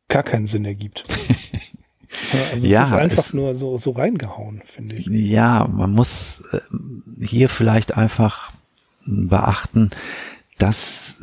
gar 0.08 0.24
keinen 0.24 0.48
Sinn 0.48 0.66
ergibt. 0.66 1.04
Also 2.52 2.68
ja, 2.68 2.82
es 2.82 2.88
ist 2.90 2.94
einfach 2.94 3.26
es, 3.26 3.34
nur 3.34 3.56
so, 3.56 3.78
so 3.78 3.92
reingehauen, 3.92 4.62
finde 4.66 4.96
ich. 4.96 5.06
Ja, 5.08 5.68
man 5.68 5.92
muss 5.92 6.44
äh, 6.52 6.60
hier 7.24 7.50
vielleicht 7.50 7.96
einfach 7.96 8.52
beachten, 9.06 9.92
dass 10.58 11.18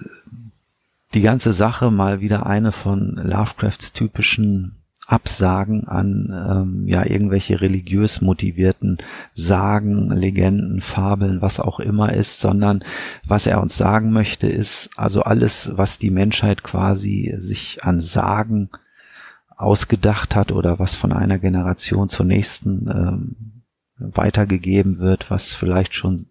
die 1.15 1.23
ganze 1.23 1.53
Sache 1.53 1.91
mal 1.91 2.21
wieder 2.21 2.47
eine 2.47 2.73
von 2.73 3.15
Lovecrafts 3.17 3.93
typischen 3.93 4.77
Absagen 5.07 5.87
an 5.87 6.33
ähm, 6.33 6.89
ja 6.89 7.07
irgendwelche 7.07 7.61
religiös 7.61 8.21
motivierten 8.21 8.99
Sagen, 9.35 10.11
Legenden, 10.11 10.81
Fabeln, 10.81 11.41
was 11.43 11.61
auch 11.61 11.79
immer 11.79 12.13
ist, 12.13 12.41
sondern 12.41 12.85
was 13.25 13.47
er 13.47 13.63
uns 13.63 13.77
sagen 13.77 14.11
möchte, 14.11 14.49
ist 14.49 14.91
also 14.97 15.23
alles, 15.23 15.71
was 15.75 16.01
die 16.01 16.11
Menschheit 16.11 16.65
quasi 16.65 17.35
sich 17.39 17.85
an 17.85 18.01
Sagen 18.01 18.69
ausgedacht 19.57 20.37
hat 20.37 20.53
oder 20.53 20.79
was 20.79 20.95
von 20.95 21.13
einer 21.13 21.39
Generation 21.39 22.09
zur 22.09 22.27
nächsten 22.27 22.89
ähm, 22.89 23.63
weitergegeben 23.99 24.99
wird, 24.99 25.31
was 25.31 25.53
vielleicht 25.53 25.95
schon 25.95 26.27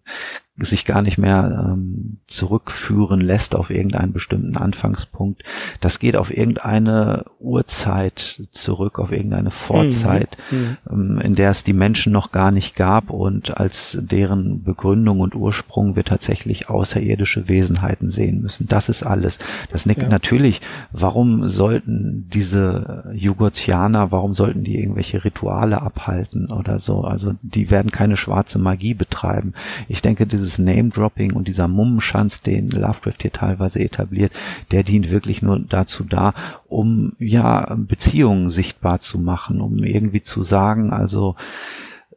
sich 0.58 0.84
gar 0.86 1.02
nicht 1.02 1.18
mehr 1.18 1.72
ähm, 1.72 2.18
zurückführen 2.24 3.20
lässt 3.20 3.54
auf 3.54 3.70
irgendeinen 3.70 4.12
bestimmten 4.12 4.56
Anfangspunkt. 4.56 5.42
Das 5.80 5.98
geht 5.98 6.16
auf 6.16 6.34
irgendeine 6.34 7.26
Urzeit 7.38 8.42
zurück, 8.50 8.98
auf 8.98 9.12
irgendeine 9.12 9.50
Vorzeit, 9.50 10.36
mhm. 10.50 10.76
mhm. 10.90 11.18
ähm, 11.18 11.20
in 11.20 11.34
der 11.34 11.50
es 11.50 11.62
die 11.62 11.74
Menschen 11.74 12.12
noch 12.12 12.32
gar 12.32 12.52
nicht 12.52 12.74
gab 12.74 13.10
und 13.10 13.58
als 13.58 13.98
deren 14.00 14.62
Begründung 14.62 15.20
und 15.20 15.34
Ursprung 15.34 15.94
wir 15.94 16.04
tatsächlich 16.04 16.70
außerirdische 16.70 17.48
Wesenheiten 17.48 18.10
sehen 18.10 18.40
müssen. 18.40 18.66
Das 18.66 18.88
ist 18.88 19.02
alles. 19.02 19.38
Das 19.70 19.84
nickt 19.84 20.02
ja. 20.02 20.08
natürlich, 20.08 20.62
warum 20.90 21.48
sollten 21.48 22.28
diese 22.32 23.10
Jugotianer, 23.12 24.10
warum 24.10 24.32
sollten 24.32 24.64
die 24.64 24.80
irgendwelche 24.80 25.22
Rituale 25.22 25.82
abhalten 25.82 26.50
oder 26.50 26.78
so? 26.78 27.02
Also 27.02 27.34
die 27.42 27.70
werden 27.70 27.90
keine 27.90 28.16
schwarze 28.16 28.58
Magie 28.58 28.94
betreiben. 28.94 29.52
Ich 29.88 30.00
denke, 30.00 30.26
dieses 30.26 30.45
dieses 30.46 30.58
Name-Dropping 30.58 31.32
und 31.32 31.48
dieser 31.48 31.66
Mummenschanz, 31.68 32.40
den 32.40 32.70
Lovecraft 32.70 33.20
hier 33.20 33.32
teilweise 33.32 33.80
etabliert, 33.80 34.32
der 34.70 34.84
dient 34.84 35.10
wirklich 35.10 35.42
nur 35.42 35.58
dazu 35.58 36.04
da, 36.04 36.34
um 36.66 37.14
ja 37.18 37.74
Beziehungen 37.76 38.48
sichtbar 38.48 39.00
zu 39.00 39.18
machen, 39.18 39.60
um 39.60 39.82
irgendwie 39.82 40.22
zu 40.22 40.42
sagen, 40.42 40.92
also 40.92 41.34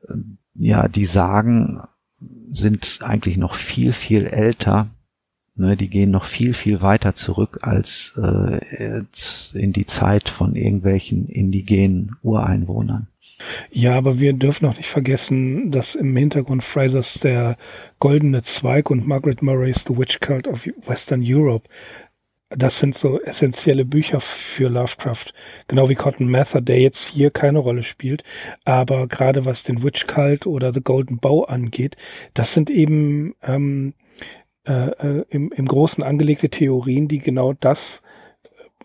äh, 0.07 0.13
ja, 0.55 0.87
die 0.87 1.05
Sagen 1.05 1.81
sind 2.51 2.99
eigentlich 3.01 3.37
noch 3.37 3.55
viel, 3.55 3.93
viel 3.93 4.25
älter. 4.25 4.87
Ne, 5.59 5.75
die 5.75 5.89
gehen 5.89 6.09
noch 6.09 6.23
viel, 6.23 6.53
viel 6.53 6.81
weiter 6.81 7.15
zurück 7.15 7.59
als 7.63 8.13
äh, 8.15 9.01
in 9.53 9.73
die 9.73 9.85
Zeit 9.85 10.29
von 10.29 10.55
irgendwelchen 10.55 11.27
indigenen 11.27 12.15
Ureinwohnern. 12.23 13.07
Ja, 13.69 13.95
aber 13.95 14.21
wir 14.21 14.31
dürfen 14.31 14.67
auch 14.67 14.77
nicht 14.77 14.87
vergessen, 14.87 15.69
dass 15.69 15.95
im 15.95 16.15
Hintergrund 16.15 16.63
Frasers 16.63 17.15
der 17.15 17.57
Goldene 17.99 18.41
Zweig 18.41 18.89
und 18.89 19.05
Margaret 19.05 19.41
Murray's 19.41 19.83
The 19.85 19.97
Witch 19.97 20.21
Cult 20.21 20.47
of 20.47 20.65
Western 20.87 21.21
Europe 21.25 21.67
das 22.49 22.79
sind 22.79 22.95
so 22.95 23.21
essentielle 23.21 23.85
Bücher 23.85 24.21
für 24.21 24.69
Lovecraft. 24.69 25.33
Genau 25.67 25.87
wie 25.87 25.93
Cotton 25.93 26.31
Mather, 26.31 26.61
der 26.61 26.79
jetzt 26.79 27.07
hier 27.07 27.29
keine 27.29 27.59
Rolle 27.59 27.83
spielt. 27.83 28.23
Aber 28.65 29.07
gerade 29.07 29.45
was 29.45 29.63
den 29.63 29.83
Witch 29.83 30.07
Cult 30.07 30.47
oder 30.47 30.73
The 30.73 30.81
Golden 30.81 31.19
Bow 31.19 31.43
angeht, 31.43 31.95
das 32.33 32.53
sind 32.53 32.71
eben 32.71 33.35
ähm, 33.43 33.93
äh, 34.69 34.89
äh 34.89 35.25
im, 35.29 35.51
im 35.51 35.65
Großen 35.65 36.03
angelegte 36.03 36.49
Theorien, 36.49 37.07
die 37.07 37.19
genau 37.19 37.53
das 37.53 38.01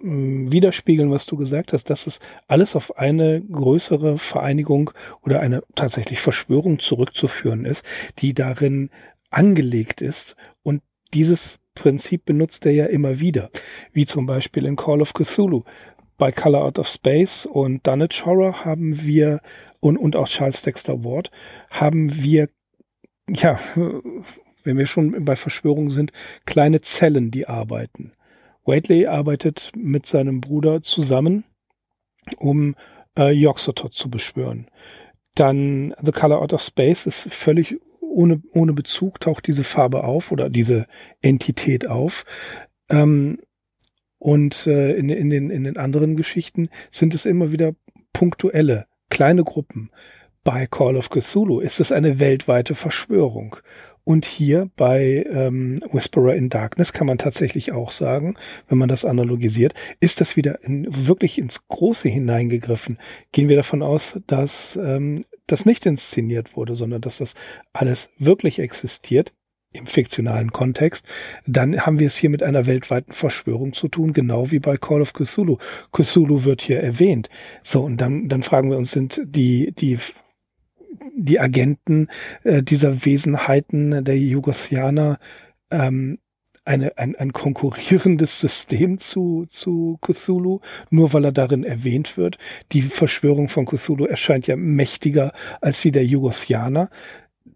widerspiegeln, 0.05 1.11
was 1.11 1.25
du 1.27 1.37
gesagt 1.37 1.73
hast, 1.73 1.89
dass 1.89 2.07
es 2.07 2.21
alles 2.47 2.77
auf 2.77 2.99
eine 2.99 3.41
größere 3.41 4.19
Vereinigung 4.19 4.91
oder 5.23 5.41
eine 5.41 5.63
tatsächlich 5.75 6.21
Verschwörung 6.21 6.79
zurückzuführen 6.79 7.65
ist, 7.65 7.85
die 8.19 8.35
darin 8.35 8.91
angelegt 9.31 10.03
ist. 10.03 10.37
Und 10.63 10.83
dieses 11.15 11.59
Prinzip 11.75 12.25
benutzt 12.27 12.67
er 12.67 12.73
ja 12.73 12.87
immer 12.87 13.19
wieder, 13.21 13.51
wie 13.93 14.05
zum 14.05 14.27
Beispiel 14.27 14.67
in 14.67 14.77
Call 14.77 15.01
of 15.01 15.15
Cthulhu. 15.15 15.63
Bei 16.19 16.31
Color 16.31 16.65
Out 16.65 16.79
of 16.79 16.89
Space 16.89 17.47
und 17.47 17.87
Dunwich 17.87 18.25
Horror 18.25 18.65
haben 18.65 19.05
wir 19.05 19.41
und, 19.81 19.97
und 19.97 20.17
auch 20.17 20.29
Charles 20.29 20.63
Dexter 20.63 21.03
Ward 21.03 21.31
haben 21.71 22.23
wir, 22.23 22.49
ja, 23.29 23.59
wenn 24.65 24.79
wir 24.79 24.87
schon 24.87 25.25
bei 25.25 25.37
Verschwörungen 25.37 25.91
sind, 25.91 26.13
kleine 26.47 26.81
Zellen, 26.81 27.31
die 27.31 27.47
arbeiten. 27.47 28.13
Waitley 28.65 29.07
arbeitet 29.07 29.73
mit 29.77 30.07
seinem 30.07 30.41
Bruder 30.41 30.83
zusammen, 30.83 31.45
um 32.39 32.75
äh, 33.17 33.31
Yoxotot 33.31 33.95
zu 33.95 34.11
beschwören. 34.11 34.69
Dann 35.35 35.95
The 36.01 36.13
Color 36.13 36.41
Out 36.41 36.53
of 36.53 36.63
Space 36.63 37.07
ist 37.07 37.23
völlig 37.23 37.79
ohne, 38.01 38.41
ohne 38.53 38.73
Bezug, 38.73 39.21
taucht 39.21 39.47
diese 39.47 39.65
Farbe 39.65 40.05
auf 40.05 40.31
oder 40.33 40.49
diese 40.49 40.87
Entität 41.21 41.87
auf. 41.87 42.25
Ähm, 42.89 43.39
und 44.19 44.67
äh, 44.67 44.95
in, 44.95 45.11
in, 45.11 45.29
den, 45.31 45.51
in 45.51 45.65
den 45.65 45.77
anderen 45.77 46.17
Geschichten 46.17 46.71
sind 46.91 47.15
es 47.15 47.27
immer 47.27 47.53
wieder 47.53 47.75
punktuelle, 48.13 48.87
kleine 49.11 49.45
Gruppen. 49.45 49.91
Bei 50.45 50.67
Call 50.67 50.97
of 50.97 51.11
Cthulhu 51.11 51.61
ist 51.61 51.81
es 51.81 51.93
eine 51.93 52.21
weltweite 52.21 52.75
Verschwörung. 52.75 53.57
Und 54.05 54.27
hier 54.27 54.71
bei 54.77 55.25
ähm, 55.31 55.81
Whisperer 55.91 56.35
in 56.35 56.51
Darkness 56.51 56.93
kann 56.93 57.07
man 57.07 57.19
tatsächlich 57.19 57.73
auch 57.73 57.91
sagen, 57.91 58.37
wenn 58.69 58.79
man 58.79 58.89
das 58.89 59.05
analogisiert, 59.05 59.75
ist 59.99 60.21
das 60.21 60.37
wieder 60.37 60.63
in, 60.63 60.87
wirklich 61.07 61.39
ins 61.39 61.67
Große 61.69 62.09
hineingegriffen. 62.09 62.99
Gehen 63.33 63.49
wir 63.49 63.57
davon 63.57 63.83
aus, 63.83 64.21
dass 64.27 64.77
ähm, 64.77 65.25
das 65.47 65.65
nicht 65.65 65.87
inszeniert 65.87 66.57
wurde, 66.57 66.77
sondern 66.77 67.01
dass 67.01 67.19
das 67.19 67.35
alles 67.73 68.11
wirklich 68.19 68.59
existiert 68.59 69.33
im 69.75 69.87
fiktionalen 69.87 70.53
Kontext, 70.53 71.05
dann 71.47 71.81
haben 71.81 71.99
wir 71.99 72.07
es 72.07 72.17
hier 72.17 72.31
mit 72.31 72.43
einer 72.43 72.67
weltweiten 72.67 73.13
Verschwörung 73.13 73.73
zu 73.73 73.89
tun, 73.89 74.13
genau 74.13 74.51
wie 74.51 74.61
bei 74.61 74.77
Call 74.77 75.03
of 75.03 75.13
Cthulhu. 75.13 75.59
Cthulhu 75.93 76.45
wird 76.45 76.63
hier 76.63 76.81
erwähnt. 76.81 77.29
So, 77.63 77.83
und 77.83 78.01
dann, 78.01 78.29
dann 78.29 78.43
fragen 78.43 78.71
wir 78.71 78.79
uns, 78.79 78.93
sind 78.93 79.21
die, 79.25 79.73
die, 79.73 79.99
die 81.17 81.41
Agenten 81.41 82.09
äh, 82.43 82.63
dieser 82.63 83.05
Wesenheiten 83.05 84.05
der 84.05 84.19
Jugoslawier 84.19 85.19
ähm, 85.71 86.19
eine, 86.67 86.97
ein, 86.97 87.15
ein 87.17 87.33
konkurrierendes 87.33 88.41
System 88.41 88.97
zu, 88.97 89.45
zu 89.49 89.99
Cthulhu, 90.01 90.61
nur 90.89 91.13
weil 91.13 91.27
er 91.27 91.33
darin 91.33 91.63
erwähnt 91.63 92.17
wird. 92.17 92.39
Die 92.73 92.81
Verschwörung 92.81 93.51
von 93.51 93.67
Cthulhu 93.67 94.07
erscheint 94.07 94.47
ja 94.47 94.57
mächtiger 94.57 95.33
als 95.61 95.83
die 95.83 95.93
der 95.93 96.07
Jugoslawier 96.07 96.89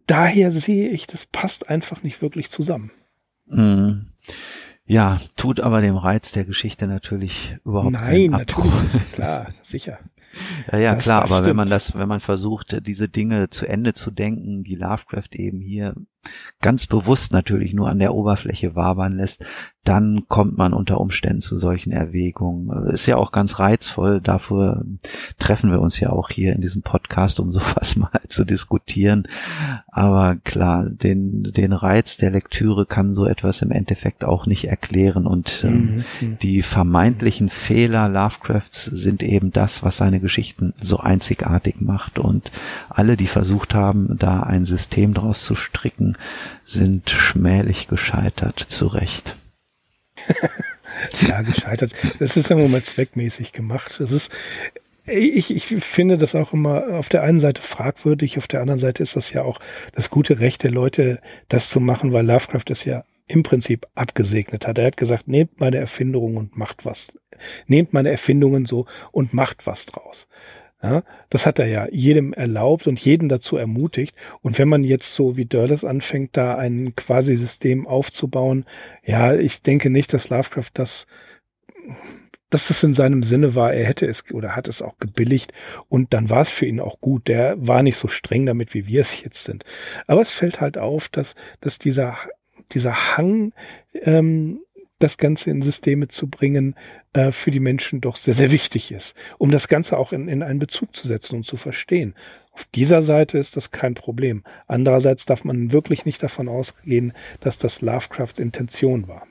daher 0.08 0.50
sehe 0.50 0.88
ich, 0.88 1.06
das 1.06 1.26
passt 1.26 1.68
einfach 1.68 2.02
nicht 2.02 2.20
wirklich 2.20 2.50
zusammen. 2.50 2.90
Mm. 3.46 4.08
Ja, 4.86 5.20
tut 5.36 5.60
aber 5.60 5.82
dem 5.82 5.96
Reiz 5.96 6.32
der 6.32 6.44
Geschichte 6.44 6.86
natürlich 6.86 7.56
überhaupt 7.64 7.92
Nein, 7.92 8.30
natürlich, 8.30 9.12
klar, 9.12 9.52
sicher. 9.62 9.98
Ja, 10.72 10.78
ja, 10.78 10.94
das, 10.94 11.04
klar, 11.04 11.20
das 11.22 11.30
aber 11.30 11.38
stimmt. 11.38 11.48
wenn 11.50 11.56
man 11.56 11.68
das, 11.68 11.94
wenn 11.94 12.08
man 12.08 12.20
versucht, 12.20 12.86
diese 12.86 13.08
Dinge 13.08 13.50
zu 13.50 13.66
Ende 13.66 13.94
zu 13.94 14.10
denken, 14.10 14.62
die 14.64 14.74
Lovecraft 14.74 15.34
eben 15.34 15.60
hier 15.60 15.94
ganz 16.60 16.86
bewusst 16.86 17.32
natürlich 17.32 17.72
nur 17.72 17.88
an 17.88 17.98
der 17.98 18.14
Oberfläche 18.14 18.74
wabern 18.74 19.16
lässt, 19.16 19.44
dann 19.88 20.26
kommt 20.28 20.58
man 20.58 20.74
unter 20.74 21.00
Umständen 21.00 21.40
zu 21.40 21.56
solchen 21.56 21.92
Erwägungen. 21.92 22.88
Ist 22.88 23.06
ja 23.06 23.16
auch 23.16 23.32
ganz 23.32 23.58
reizvoll. 23.58 24.20
Dafür 24.20 24.84
treffen 25.38 25.70
wir 25.70 25.80
uns 25.80 25.98
ja 25.98 26.10
auch 26.10 26.28
hier 26.28 26.52
in 26.52 26.60
diesem 26.60 26.82
Podcast, 26.82 27.40
um 27.40 27.50
sowas 27.52 27.96
mal 27.96 28.10
zu 28.28 28.44
diskutieren. 28.44 29.26
Aber 29.86 30.36
klar, 30.36 30.84
den, 30.90 31.42
den 31.44 31.72
Reiz 31.72 32.18
der 32.18 32.30
Lektüre 32.30 32.84
kann 32.84 33.14
so 33.14 33.24
etwas 33.24 33.62
im 33.62 33.70
Endeffekt 33.70 34.24
auch 34.24 34.44
nicht 34.44 34.66
erklären. 34.66 35.26
Und 35.26 35.64
ähm, 35.64 36.04
mhm. 36.20 36.38
die 36.42 36.60
vermeintlichen 36.60 37.48
Fehler 37.48 38.10
Lovecrafts 38.10 38.84
sind 38.84 39.22
eben 39.22 39.52
das, 39.52 39.82
was 39.82 39.96
seine 39.96 40.20
Geschichten 40.20 40.74
so 40.76 40.98
einzigartig 40.98 41.80
macht. 41.80 42.18
Und 42.18 42.50
alle, 42.90 43.16
die 43.16 43.26
versucht 43.26 43.74
haben, 43.74 44.18
da 44.18 44.40
ein 44.40 44.66
System 44.66 45.14
draus 45.14 45.44
zu 45.44 45.54
stricken, 45.54 46.17
sind 46.64 47.10
schmählich 47.10 47.88
gescheitert, 47.88 48.58
zu 48.58 48.86
Recht. 48.86 49.36
ja, 51.28 51.42
gescheitert. 51.42 51.92
Das 52.18 52.36
ist 52.36 52.50
ja 52.50 52.56
mal 52.56 52.82
zweckmäßig 52.82 53.52
gemacht. 53.52 53.96
Das 53.98 54.12
ist, 54.12 54.32
ich, 55.06 55.54
ich 55.54 55.66
finde 55.66 56.18
das 56.18 56.34
auch 56.34 56.52
immer 56.52 56.98
auf 56.98 57.08
der 57.08 57.22
einen 57.22 57.40
Seite 57.40 57.62
fragwürdig, 57.62 58.38
auf 58.38 58.48
der 58.48 58.60
anderen 58.60 58.80
Seite 58.80 59.02
ist 59.02 59.16
das 59.16 59.32
ja 59.32 59.42
auch 59.42 59.60
das 59.92 60.10
gute 60.10 60.40
Recht 60.40 60.62
der 60.62 60.70
Leute, 60.70 61.20
das 61.48 61.70
zu 61.70 61.80
machen, 61.80 62.12
weil 62.12 62.26
Lovecraft 62.26 62.70
es 62.70 62.84
ja 62.84 63.04
im 63.26 63.42
Prinzip 63.42 63.86
abgesegnet 63.94 64.66
hat. 64.66 64.78
Er 64.78 64.86
hat 64.86 64.96
gesagt, 64.96 65.28
nehmt 65.28 65.60
meine 65.60 65.76
Erfindungen 65.76 66.36
und 66.36 66.56
macht 66.56 66.84
was. 66.84 67.08
Nehmt 67.66 67.92
meine 67.92 68.10
Erfindungen 68.10 68.66
so 68.66 68.86
und 69.12 69.34
macht 69.34 69.66
was 69.66 69.86
draus. 69.86 70.26
Ja, 70.80 71.02
das 71.28 71.44
hat 71.44 71.58
er 71.58 71.66
ja 71.66 71.88
jedem 71.90 72.32
erlaubt 72.32 72.86
und 72.86 73.00
jeden 73.00 73.28
dazu 73.28 73.56
ermutigt. 73.56 74.14
Und 74.42 74.58
wenn 74.60 74.68
man 74.68 74.84
jetzt 74.84 75.12
so 75.12 75.36
wie 75.36 75.44
Dörles 75.44 75.84
anfängt, 75.84 76.36
da 76.36 76.56
ein 76.56 76.94
quasi 76.94 77.34
System 77.34 77.86
aufzubauen, 77.86 78.64
ja, 79.04 79.34
ich 79.34 79.62
denke 79.62 79.90
nicht, 79.90 80.12
dass 80.12 80.28
Lovecraft 80.28 80.70
das, 80.74 81.08
dass 82.48 82.68
das 82.68 82.84
in 82.84 82.94
seinem 82.94 83.24
Sinne 83.24 83.56
war. 83.56 83.74
Er 83.74 83.86
hätte 83.86 84.06
es 84.06 84.30
oder 84.32 84.54
hat 84.54 84.68
es 84.68 84.80
auch 84.80 84.98
gebilligt 84.98 85.52
und 85.88 86.14
dann 86.14 86.30
war 86.30 86.42
es 86.42 86.50
für 86.50 86.66
ihn 86.66 86.78
auch 86.78 87.00
gut. 87.00 87.26
Der 87.26 87.56
war 87.58 87.82
nicht 87.82 87.96
so 87.96 88.06
streng 88.06 88.46
damit, 88.46 88.72
wie 88.72 88.86
wir 88.86 89.00
es 89.00 89.20
jetzt 89.20 89.42
sind. 89.42 89.64
Aber 90.06 90.20
es 90.20 90.30
fällt 90.30 90.60
halt 90.60 90.78
auf, 90.78 91.08
dass, 91.08 91.34
dass 91.60 91.80
dieser, 91.80 92.16
dieser 92.72 93.16
Hang, 93.16 93.52
ähm, 93.94 94.60
das 94.98 95.16
Ganze 95.16 95.50
in 95.50 95.62
Systeme 95.62 96.08
zu 96.08 96.28
bringen, 96.28 96.74
äh, 97.12 97.32
für 97.32 97.50
die 97.50 97.60
Menschen 97.60 98.00
doch 98.00 98.16
sehr, 98.16 98.34
sehr 98.34 98.50
wichtig 98.50 98.92
ist, 98.92 99.14
um 99.38 99.50
das 99.50 99.68
Ganze 99.68 99.98
auch 99.98 100.12
in, 100.12 100.28
in 100.28 100.42
einen 100.42 100.58
Bezug 100.58 100.94
zu 100.94 101.08
setzen 101.08 101.36
und 101.36 101.44
zu 101.44 101.56
verstehen. 101.56 102.14
Auf 102.52 102.66
dieser 102.74 103.02
Seite 103.02 103.38
ist 103.38 103.56
das 103.56 103.70
kein 103.70 103.94
Problem. 103.94 104.42
Andererseits 104.66 105.24
darf 105.26 105.44
man 105.44 105.70
wirklich 105.70 106.04
nicht 106.04 106.20
davon 106.22 106.48
ausgehen, 106.48 107.12
dass 107.40 107.56
das 107.56 107.80
Lovecrafts 107.82 108.40
Intention 108.40 109.06
war. 109.06 109.22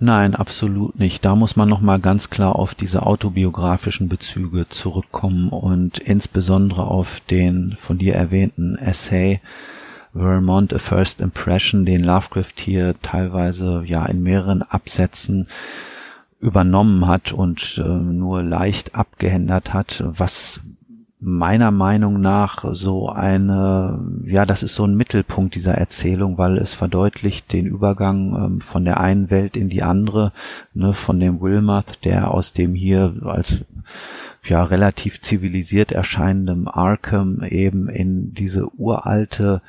Nein, 0.00 0.34
absolut 0.34 0.98
nicht. 0.98 1.24
Da 1.24 1.36
muss 1.36 1.54
man 1.54 1.68
nochmal 1.68 2.00
ganz 2.00 2.30
klar 2.30 2.56
auf 2.56 2.74
diese 2.74 3.04
autobiografischen 3.06 4.08
Bezüge 4.08 4.68
zurückkommen 4.68 5.50
und 5.50 5.98
insbesondere 5.98 6.88
auf 6.88 7.20
den 7.30 7.76
von 7.80 7.98
dir 7.98 8.16
erwähnten 8.16 8.76
Essay 8.76 9.40
Vermont 10.12 10.74
A 10.74 10.78
First 10.78 11.20
Impression, 11.20 11.86
den 11.86 12.02
Lovecraft 12.02 12.54
hier 12.58 12.94
teilweise 13.02 13.84
ja 13.86 14.04
in 14.06 14.22
mehreren 14.22 14.62
Absätzen 14.62 15.48
übernommen 16.44 17.08
hat 17.08 17.32
und 17.32 17.82
äh, 17.84 17.88
nur 17.88 18.42
leicht 18.42 18.94
abgeändert 18.94 19.72
hat, 19.72 20.04
was 20.06 20.60
meiner 21.18 21.70
Meinung 21.70 22.20
nach 22.20 22.66
so 22.74 23.08
eine, 23.08 23.98
ja, 24.26 24.44
das 24.44 24.62
ist 24.62 24.74
so 24.74 24.84
ein 24.84 24.94
Mittelpunkt 24.94 25.54
dieser 25.54 25.72
Erzählung, 25.72 26.36
weil 26.36 26.58
es 26.58 26.74
verdeutlicht 26.74 27.50
den 27.54 27.64
Übergang 27.64 28.36
ähm, 28.36 28.60
von 28.60 28.84
der 28.84 29.00
einen 29.00 29.30
Welt 29.30 29.56
in 29.56 29.70
die 29.70 29.82
andere, 29.82 30.32
ne, 30.74 30.92
von 30.92 31.18
dem 31.18 31.40
Wilmoth, 31.40 32.04
der 32.04 32.30
aus 32.30 32.52
dem 32.52 32.74
hier 32.74 33.14
als 33.24 33.60
ja 34.44 34.62
relativ 34.62 35.22
zivilisiert 35.22 35.92
erscheinendem 35.92 36.68
Arkham 36.68 37.42
eben 37.42 37.88
in 37.88 38.34
diese 38.34 38.68
uralte 38.78 39.62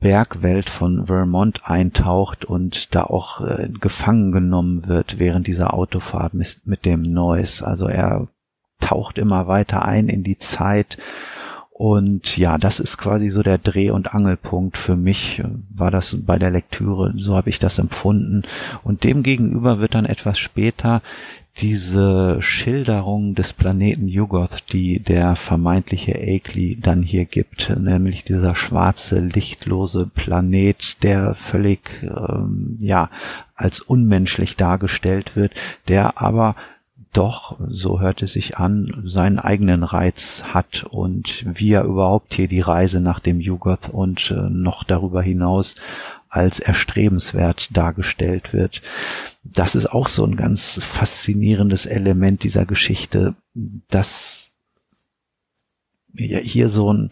Bergwelt 0.00 0.70
von 0.70 1.06
Vermont 1.06 1.62
eintaucht 1.64 2.44
und 2.44 2.94
da 2.94 3.04
auch 3.04 3.40
äh, 3.40 3.68
gefangen 3.68 4.32
genommen 4.32 4.86
wird 4.86 5.18
während 5.18 5.46
dieser 5.46 5.74
Autofahrt 5.74 6.34
mit, 6.34 6.60
mit 6.64 6.84
dem 6.84 7.02
Noise. 7.02 7.66
Also 7.66 7.86
er 7.86 8.28
taucht 8.80 9.18
immer 9.18 9.46
weiter 9.46 9.84
ein 9.84 10.08
in 10.08 10.24
die 10.24 10.38
Zeit 10.38 10.98
und 11.82 12.36
ja, 12.36 12.58
das 12.58 12.78
ist 12.78 12.96
quasi 12.96 13.28
so 13.28 13.42
der 13.42 13.58
Dreh- 13.58 13.90
und 13.90 14.14
Angelpunkt 14.14 14.76
für 14.76 14.94
mich, 14.94 15.42
war 15.68 15.90
das 15.90 16.16
bei 16.20 16.38
der 16.38 16.50
Lektüre, 16.50 17.12
so 17.16 17.34
habe 17.34 17.48
ich 17.48 17.58
das 17.58 17.78
empfunden. 17.78 18.42
Und 18.84 19.02
demgegenüber 19.02 19.80
wird 19.80 19.96
dann 19.96 20.04
etwas 20.04 20.38
später 20.38 21.02
diese 21.58 22.40
Schilderung 22.40 23.34
des 23.34 23.52
Planeten 23.52 24.08
Yugoth, 24.08 24.64
die 24.72 25.00
der 25.00 25.36
vermeintliche 25.36 26.14
Akeley 26.14 26.78
dann 26.80 27.02
hier 27.02 27.26
gibt, 27.26 27.70
nämlich 27.78 28.24
dieser 28.24 28.54
schwarze, 28.54 29.20
lichtlose 29.20 30.06
Planet, 30.06 31.02
der 31.02 31.34
völlig, 31.34 32.02
ähm, 32.02 32.78
ja, 32.80 33.10
als 33.54 33.80
unmenschlich 33.80 34.56
dargestellt 34.56 35.36
wird, 35.36 35.52
der 35.88 36.20
aber 36.20 36.56
doch, 37.12 37.58
so 37.68 38.00
hört 38.00 38.22
es 38.22 38.32
sich 38.32 38.56
an, 38.56 39.02
seinen 39.04 39.38
eigenen 39.38 39.82
Reiz 39.82 40.44
hat 40.54 40.84
und 40.84 41.44
wie 41.46 41.72
er 41.72 41.84
überhaupt 41.84 42.32
hier 42.32 42.48
die 42.48 42.62
Reise 42.62 43.00
nach 43.00 43.20
dem 43.20 43.40
Yugoth 43.40 43.90
und 43.90 44.30
äh, 44.30 44.48
noch 44.48 44.82
darüber 44.82 45.20
hinaus 45.20 45.74
als 46.32 46.60
erstrebenswert 46.60 47.76
dargestellt 47.76 48.54
wird. 48.54 48.80
Das 49.44 49.74
ist 49.74 49.86
auch 49.86 50.08
so 50.08 50.24
ein 50.24 50.34
ganz 50.34 50.78
faszinierendes 50.82 51.84
Element 51.84 52.42
dieser 52.42 52.64
Geschichte, 52.64 53.34
dass 53.54 54.50
hier 56.16 56.70
so 56.70 56.90
ein 56.90 57.10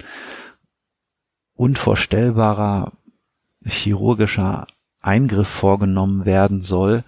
unvorstellbarer 1.55 2.93
chirurgischer 3.67 4.67
Eingriff 5.03 5.49
vorgenommen 5.49 6.25
werden 6.25 6.63
soll, 6.63 7.05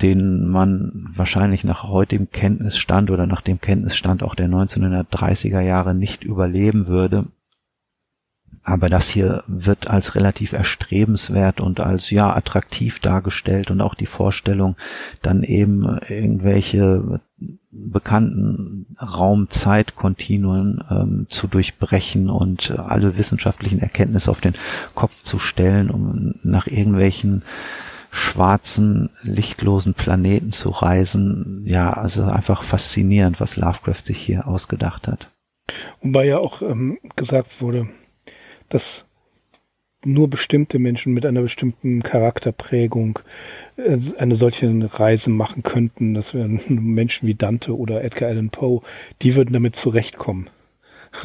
den 0.00 0.48
man 0.48 1.12
wahrscheinlich 1.14 1.62
nach 1.62 1.82
heutigem 1.82 2.30
Kenntnisstand 2.30 3.10
oder 3.10 3.26
nach 3.26 3.42
dem 3.42 3.60
Kenntnisstand 3.60 4.22
auch 4.22 4.34
der 4.34 4.48
1930er 4.48 5.60
Jahre 5.60 5.94
nicht 5.94 6.24
überleben 6.24 6.86
würde. 6.86 7.26
Aber 8.62 8.88
das 8.88 9.08
hier 9.08 9.44
wird 9.46 9.88
als 9.88 10.14
relativ 10.14 10.52
erstrebenswert 10.52 11.60
und 11.60 11.80
als 11.80 12.10
ja 12.10 12.34
attraktiv 12.34 13.00
dargestellt 13.00 13.70
und 13.70 13.80
auch 13.80 13.94
die 13.94 14.06
Vorstellung, 14.06 14.76
dann 15.22 15.42
eben 15.42 15.98
irgendwelche 16.08 17.20
bekannten 17.70 18.96
Raum-Zeit-Kontinuen 19.00 20.84
ähm, 20.90 21.26
zu 21.28 21.46
durchbrechen 21.46 22.30
und 22.30 22.70
alle 22.78 23.18
wissenschaftlichen 23.18 23.80
Erkenntnisse 23.80 24.30
auf 24.30 24.40
den 24.40 24.54
Kopf 24.94 25.22
zu 25.24 25.38
stellen, 25.38 25.90
um 25.90 26.36
nach 26.42 26.66
irgendwelchen 26.66 27.42
schwarzen, 28.10 29.10
lichtlosen 29.22 29.94
Planeten 29.94 30.52
zu 30.52 30.70
reisen. 30.70 31.62
Ja, 31.66 31.92
also 31.92 32.22
einfach 32.24 32.62
faszinierend, 32.62 33.40
was 33.40 33.56
Lovecraft 33.56 34.04
sich 34.04 34.18
hier 34.18 34.46
ausgedacht 34.46 35.08
hat. 35.08 35.30
Wobei 36.00 36.26
ja 36.26 36.38
auch 36.38 36.62
ähm, 36.62 36.98
gesagt 37.16 37.60
wurde, 37.60 37.88
dass 38.68 39.06
nur 40.06 40.28
bestimmte 40.28 40.78
Menschen 40.78 41.12
mit 41.12 41.24
einer 41.26 41.42
bestimmten 41.42 42.02
Charakterprägung 42.02 43.18
äh, 43.76 43.98
eine 44.18 44.34
solche 44.34 44.70
Reise 44.92 45.30
machen 45.30 45.62
könnten. 45.62 46.14
Das 46.14 46.34
wären 46.34 46.60
Menschen 46.94 47.26
wie 47.26 47.34
Dante 47.34 47.76
oder 47.76 48.04
Edgar 48.04 48.28
Allan 48.28 48.50
Poe. 48.50 48.82
Die 49.22 49.34
würden 49.34 49.52
damit 49.52 49.76
zurechtkommen. 49.76 50.48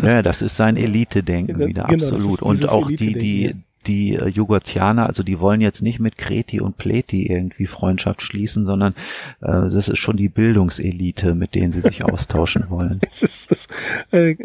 Ja, 0.03 0.21
das 0.21 0.41
ist 0.41 0.55
sein 0.55 0.77
Elite-Denken 0.77 1.59
wieder, 1.59 1.85
genau, 1.85 2.05
absolut. 2.05 2.43
Und 2.43 2.69
auch 2.69 2.87
die, 2.89 3.13
die, 3.13 3.55
die 3.87 4.15
äh, 4.15 4.27
Jugurthaner, 4.27 5.07
also 5.07 5.23
die 5.23 5.39
wollen 5.39 5.61
jetzt 5.61 5.81
nicht 5.81 5.99
mit 5.99 6.17
Kreti 6.17 6.61
und 6.61 6.77
Pleti 6.77 7.25
irgendwie 7.25 7.65
Freundschaft 7.65 8.21
schließen, 8.21 8.65
sondern 8.67 8.93
äh, 9.41 9.47
das 9.47 9.89
ist 9.89 9.97
schon 9.97 10.15
die 10.15 10.29
Bildungselite, 10.29 11.33
mit 11.33 11.55
denen 11.55 11.71
sie 11.71 11.81
sich 11.81 12.03
austauschen 12.03 12.69
wollen. 12.69 12.99
das 13.01 13.23
ist 13.23 13.51
das, 13.51 13.67
äh, 14.11 14.35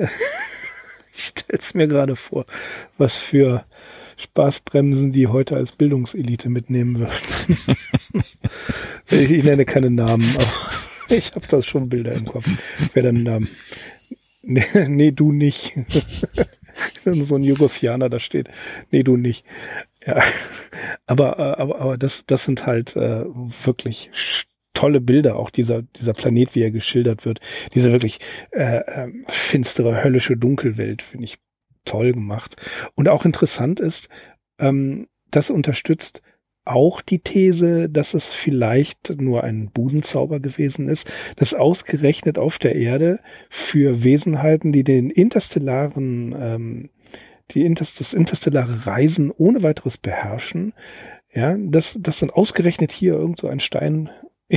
stell's 1.55 1.75
mir 1.75 1.87
gerade 1.87 2.17
vor, 2.17 2.47
was 2.99 3.17
für 3.17 3.65
Spaßbremsen 4.17 5.13
die 5.13 5.29
heute 5.29 5.57
als 5.57 5.73
Bildungselite 5.73 6.49
mitnehmen 6.49 6.99
würden. 6.99 7.77
ich, 9.11 9.31
ich, 9.31 9.45
nenne 9.45 9.65
keine 9.65 9.91
Namen, 9.91 10.29
aber 10.35 10.47
ich 11.17 11.31
habe 11.33 11.47
das 11.49 11.67
schon 11.67 11.89
Bilder 11.89 12.13
im 12.13 12.25
Kopf. 12.25 12.49
Wer 12.93 13.05
dann 13.05 13.23
Namen? 13.23 13.49
Nee, 14.43 14.67
nee, 14.89 15.13
du 15.13 15.33
nicht. 15.33 15.73
so 17.05 17.37
ein 17.37 17.45
Jugoslaner 17.45 18.11
da 18.11 18.19
steht. 18.19 18.49
Nee, 18.91 19.05
du 19.05 19.17
nicht. 19.17 19.45
Ja. 20.05 20.23
Aber, 21.07 21.39
äh, 21.39 21.61
aber, 21.61 21.81
aber 21.81 21.99
das, 21.99 22.25
das 22.27 22.45
sind 22.45 22.67
halt 22.67 22.97
äh, 22.97 23.25
wirklich 23.65 24.11
tolle 24.75 25.01
Bilder, 25.01 25.37
auch 25.37 25.51
dieser, 25.51 25.83
dieser 25.83 26.13
Planet, 26.13 26.55
wie 26.55 26.63
er 26.63 26.71
geschildert 26.71 27.25
wird. 27.25 27.41
Diese 27.75 27.93
wirklich 27.93 28.19
äh, 28.51 28.79
äh, 28.79 29.09
finstere, 29.27 30.05
höllische 30.05 30.37
Dunkelwelt, 30.37 31.03
finde 31.03 31.25
ich 31.25 31.39
toll 31.85 32.13
gemacht. 32.13 32.57
Und 32.95 33.09
auch 33.09 33.25
interessant 33.25 33.81
ist, 33.81 34.09
ähm, 34.59 35.07
das 35.31 35.51
unterstützt 35.51 36.23
auch 36.65 37.03
die 37.03 37.19
These, 37.19 37.91
dass 37.91 38.15
es 38.15 38.33
vielleicht 38.33 39.21
nur 39.21 39.45
ein 39.45 39.71
Budenzauber 39.71 40.41
gewesen 40.41 40.89
ist, 40.89 41.11
dass 41.37 41.53
ausgerechnet 41.53 42.39
auf 42.39 42.59
der 42.59 42.75
Erde 42.75 43.21
für 43.51 44.03
Wesenheiten, 44.03 44.73
die 44.73 44.85
den 44.85 45.11
interstellaren, 45.11 46.35
ähm, 46.39 46.91
die 47.51 47.67
Inter 47.67 47.85
das 47.99 48.15
interstellare 48.15 48.87
Reisen 48.87 49.31
ohne 49.31 49.63
weiteres 49.63 49.99
beherrschen, 49.99 50.73
ja, 51.35 51.57
dass, 51.59 51.99
dass 52.01 52.21
dann 52.21 52.31
ausgerechnet 52.31 52.93
hier 52.93 53.15
irgend 53.15 53.39
so 53.39 53.49
ein 53.49 53.61
Stein 53.61 54.09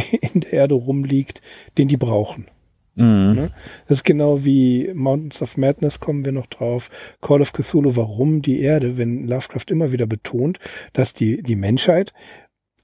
in 0.33 0.41
der 0.41 0.53
Erde 0.53 0.75
rumliegt, 0.75 1.41
den 1.77 1.87
die 1.87 1.97
brauchen. 1.97 2.47
Mhm. 2.95 3.33
Ne? 3.35 3.51
Das 3.87 3.99
ist 3.99 4.03
genau 4.03 4.43
wie 4.43 4.91
Mountains 4.93 5.41
of 5.41 5.55
Madness 5.55 5.99
kommen 5.99 6.25
wir 6.25 6.31
noch 6.31 6.47
drauf. 6.47 6.89
Call 7.21 7.41
of 7.41 7.53
Cthulhu, 7.53 7.95
warum 7.95 8.41
die 8.41 8.59
Erde, 8.59 8.97
wenn 8.97 9.27
Lovecraft 9.27 9.65
immer 9.69 9.91
wieder 9.91 10.07
betont, 10.07 10.59
dass 10.93 11.13
die, 11.13 11.43
die 11.43 11.55
Menschheit 11.55 12.13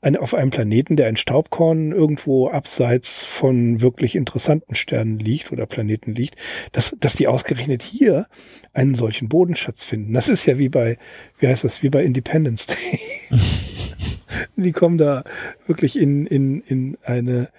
eine, 0.02 0.22
auf 0.22 0.34
einem 0.34 0.52
Planeten, 0.52 0.98
der 0.98 1.08
ein 1.08 1.16
Staubkorn 1.16 1.92
irgendwo 1.92 2.50
abseits 2.50 3.24
von 3.24 3.82
wirklich 3.82 4.16
interessanten 4.16 4.76
Sternen 4.76 5.18
liegt 5.18 5.52
oder 5.52 5.66
Planeten 5.66 6.14
liegt, 6.14 6.36
dass, 6.74 6.96
dass 7.00 7.14
die 7.14 7.28
ausgerechnet 7.28 7.82
hier 7.82 8.28
einen 8.74 8.96
solchen 8.96 9.30
Bodenschatz 9.30 9.84
finden. 9.84 10.14
Das 10.14 10.28
ist 10.28 10.46
ja 10.46 10.58
wie 10.58 10.70
bei, 10.70 10.98
wie 11.40 11.48
heißt 11.48 11.64
das, 11.64 11.82
wie 11.82 11.90
bei 11.90 12.04
Independence 12.04 12.68
Day. 12.68 13.00
die 14.56 14.72
kommen 14.72 14.98
da 14.98 15.24
wirklich 15.68 15.98
in, 15.98 16.26
in, 16.26 16.62
in 16.62 16.98
eine, 17.04 17.50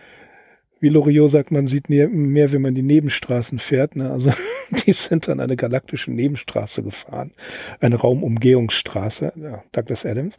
wie 0.80 0.88
Loriot 0.88 1.30
sagt, 1.30 1.50
man 1.50 1.66
sieht 1.66 1.88
mehr, 1.88 2.08
mehr, 2.08 2.52
wenn 2.52 2.62
man 2.62 2.74
die 2.74 2.82
Nebenstraßen 2.82 3.58
fährt. 3.58 3.96
Ne? 3.96 4.10
Also 4.10 4.32
die 4.86 4.92
sind 4.92 5.28
dann 5.28 5.40
eine 5.40 5.56
galaktische 5.56 6.10
Nebenstraße 6.10 6.82
gefahren, 6.82 7.32
eine 7.80 7.96
Raumumgehungsstraße, 7.96 9.32
ja, 9.36 9.64
Douglas 9.72 10.04
Adams, 10.04 10.36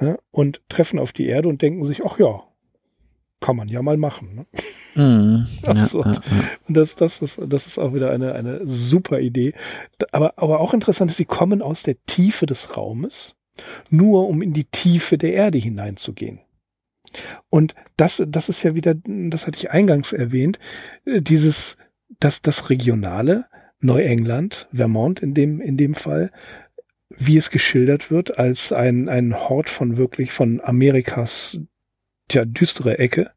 ne? 0.00 0.18
und 0.30 0.60
treffen 0.68 0.98
auf 0.98 1.12
die 1.12 1.26
Erde 1.26 1.48
und 1.48 1.62
denken 1.62 1.84
sich, 1.84 2.04
ach 2.04 2.18
ja, 2.18 2.42
kann 3.44 3.56
man 3.56 3.68
ja 3.68 3.82
mal 3.82 3.98
machen. 3.98 4.46
Ne? 4.94 5.02
Mm, 5.02 5.46
also, 5.66 6.02
ja, 6.02 6.12
ja, 6.12 6.12
ja. 6.12 6.44
Und 6.66 6.76
das, 6.76 6.94
das, 6.94 7.20
ist, 7.20 7.38
das 7.46 7.66
ist 7.66 7.78
auch 7.78 7.92
wieder 7.92 8.10
eine, 8.10 8.32
eine 8.32 8.66
super 8.66 9.20
Idee. 9.20 9.52
Aber, 10.12 10.32
aber 10.36 10.60
auch 10.60 10.72
interessant 10.72 11.10
ist, 11.10 11.18
sie 11.18 11.26
kommen 11.26 11.60
aus 11.60 11.82
der 11.82 12.02
Tiefe 12.06 12.46
des 12.46 12.74
Raumes, 12.76 13.36
nur 13.90 14.28
um 14.28 14.42
in 14.42 14.52
die 14.52 14.64
Tiefe 14.64 15.18
der 15.18 15.34
Erde 15.34 15.58
hineinzugehen. 15.58 16.40
Und 17.50 17.74
das, 17.96 18.22
das 18.26 18.48
ist 18.48 18.62
ja 18.62 18.74
wieder, 18.74 18.94
das 18.94 19.46
hatte 19.46 19.58
ich 19.58 19.70
eingangs 19.70 20.12
erwähnt, 20.12 20.58
äh, 21.04 21.20
dieses, 21.20 21.76
das, 22.20 22.42
das 22.42 22.70
Regionale, 22.70 23.46
Neuengland, 23.80 24.68
Vermont 24.72 25.20
in 25.20 25.34
dem, 25.34 25.60
in 25.60 25.76
dem 25.76 25.94
Fall, 25.94 26.30
wie 27.10 27.36
es 27.36 27.50
geschildert 27.50 28.10
wird, 28.10 28.38
als 28.38 28.72
ein, 28.72 29.08
ein 29.08 29.34
Hort 29.34 29.68
von 29.68 29.96
wirklich, 29.96 30.32
von 30.32 30.60
Amerikas, 30.60 31.58
tja, 32.28 32.44
düstere 32.44 32.98
Ecke, 32.98 33.30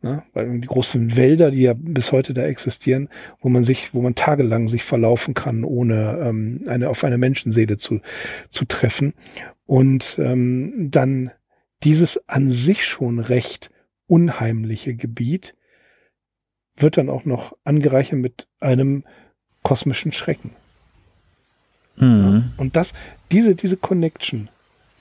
Ne? 0.00 0.22
Weil 0.32 0.60
die 0.60 0.68
großen 0.68 1.16
Wälder, 1.16 1.50
die 1.50 1.62
ja 1.62 1.74
bis 1.76 2.12
heute 2.12 2.32
da 2.32 2.42
existieren, 2.42 3.08
wo 3.40 3.48
man 3.48 3.64
sich, 3.64 3.94
wo 3.94 4.00
man 4.00 4.14
tagelang 4.14 4.68
sich 4.68 4.84
verlaufen 4.84 5.34
kann, 5.34 5.64
ohne 5.64 6.18
ähm, 6.22 6.62
eine 6.68 6.88
auf 6.88 7.02
eine 7.02 7.18
Menschenseele 7.18 7.78
zu, 7.78 8.00
zu 8.48 8.64
treffen. 8.64 9.14
Und 9.66 10.18
ähm, 10.18 10.72
dann 10.90 11.32
dieses 11.82 12.28
an 12.28 12.50
sich 12.50 12.84
schon 12.84 13.18
recht 13.18 13.70
unheimliche 14.06 14.94
Gebiet 14.94 15.54
wird 16.76 16.96
dann 16.96 17.10
auch 17.10 17.24
noch 17.24 17.56
angereichert 17.64 18.20
mit 18.20 18.46
einem 18.60 19.04
kosmischen 19.62 20.12
Schrecken. 20.12 20.52
Mhm. 21.96 22.52
Und 22.56 22.76
das, 22.76 22.94
diese, 23.32 23.56
diese 23.56 23.76
Connection, 23.76 24.48